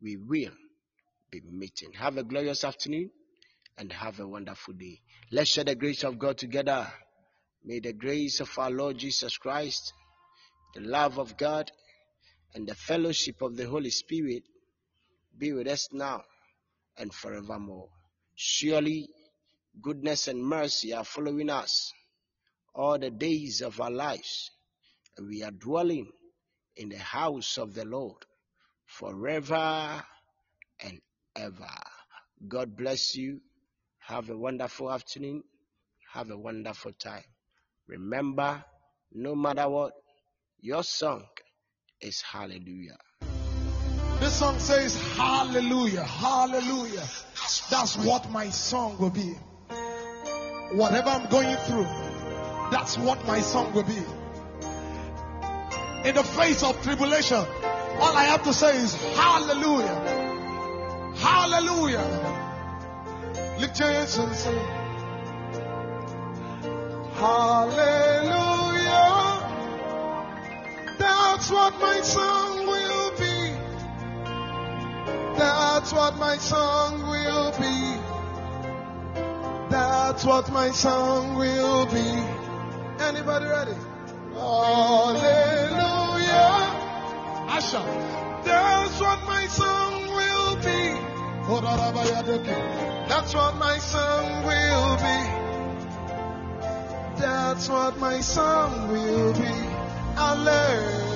we 0.00 0.16
will 0.16 0.52
be 1.30 1.40
meeting. 1.42 1.92
Have 1.92 2.16
a 2.16 2.24
glorious 2.24 2.64
afternoon 2.64 3.10
and 3.78 3.92
have 3.92 4.18
a 4.18 4.26
wonderful 4.26 4.74
day. 4.74 5.00
Let's 5.30 5.50
share 5.50 5.64
the 5.64 5.74
grace 5.74 6.04
of 6.04 6.18
God 6.18 6.38
together. 6.38 6.90
May 7.64 7.80
the 7.80 7.92
grace 7.92 8.40
of 8.40 8.50
our 8.58 8.70
Lord 8.70 8.98
Jesus 8.98 9.36
Christ 9.36 9.92
the 10.74 10.80
love 10.80 11.18
of 11.18 11.36
God, 11.36 11.70
and 12.54 12.66
the 12.66 12.74
fellowship 12.74 13.42
of 13.42 13.56
the 13.56 13.66
Holy 13.66 13.90
Spirit 13.90 14.42
be 15.36 15.52
with 15.52 15.68
us 15.68 15.88
now 15.92 16.22
and 16.98 17.12
forevermore. 17.12 17.88
Surely, 18.34 19.08
goodness 19.80 20.28
and 20.28 20.42
mercy 20.44 20.92
are 20.92 21.04
following 21.04 21.50
us 21.50 21.92
all 22.74 22.98
the 22.98 23.10
days 23.10 23.60
of 23.60 23.80
our 23.80 23.90
lives, 23.90 24.50
and 25.16 25.28
we 25.28 25.42
are 25.42 25.50
dwelling 25.50 26.10
in 26.76 26.88
the 26.88 26.98
house 26.98 27.58
of 27.58 27.74
the 27.74 27.84
Lord 27.84 28.24
forever 28.86 30.02
and 30.82 31.00
ever. 31.36 31.68
God 32.48 32.76
bless 32.76 33.14
you. 33.16 33.40
Have 33.98 34.30
a 34.30 34.36
wonderful 34.36 34.90
afternoon. 34.90 35.44
Have 36.12 36.30
a 36.30 36.38
wonderful 36.38 36.92
time. 36.92 37.24
Remember, 37.86 38.64
no 39.12 39.34
matter 39.34 39.68
what, 39.68 39.92
your 40.60 40.82
song 40.82 41.26
is 42.00 42.20
Hallelujah. 42.22 42.96
This 44.20 44.38
song 44.38 44.58
says 44.58 44.96
Hallelujah, 45.16 46.04
Hallelujah. 46.04 47.04
That's 47.70 47.96
what 47.96 48.30
my 48.30 48.50
song 48.50 48.98
will 48.98 49.10
be. 49.10 49.34
Whatever 50.72 51.08
I'm 51.08 51.28
going 51.28 51.56
through, 51.56 51.86
that's 52.70 52.96
what 52.98 53.24
my 53.26 53.40
song 53.40 53.72
will 53.74 53.82
be. 53.82 53.98
In 56.08 56.14
the 56.14 56.24
face 56.24 56.62
of 56.62 56.80
tribulation, 56.82 57.36
all 57.36 58.16
I 58.16 58.24
have 58.24 58.42
to 58.44 58.52
say 58.52 58.76
is 58.76 58.94
Hallelujah, 59.14 61.14
Hallelujah. 61.16 62.36
Lift 63.58 63.78
your 63.78 63.88
hands 63.88 64.16
and 64.16 64.34
say 64.34 64.54
Hallelujah. 67.14 68.09
That's 71.50 71.58
what 71.58 71.80
my 71.80 72.00
song 72.02 72.64
will 72.68 73.10
be. 73.18 73.50
That's 75.36 75.92
what 75.92 76.16
my 76.16 76.36
song 76.36 77.02
will 77.10 77.50
be. 77.58 77.98
That's 79.68 80.24
what 80.24 80.48
my 80.52 80.70
song 80.70 81.34
will 81.34 81.86
be. 81.86 82.08
Anybody 83.02 83.46
ready? 83.46 83.74
Hallelujah. 84.32 85.10
Asha. 87.50 87.82
That's 88.44 89.00
what 89.00 89.20
my 89.26 89.48
song 89.48 90.06
will 90.06 90.54
be. 90.54 90.94
That's 93.08 93.34
what 93.34 93.56
my 93.56 93.78
song 93.78 94.44
will 94.46 94.96
be. 94.98 95.18
That's 97.20 97.68
what 97.68 97.98
my 97.98 98.20
song 98.20 98.88
will 98.92 99.32
be. 99.32 99.70
Hallelujah. 100.14 101.00
Lift 101.00 101.09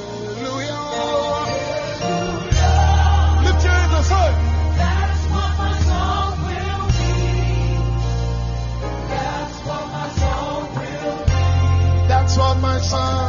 That's 12.25 12.39
what 12.39 12.59
my 12.59 12.81
song 12.81 13.24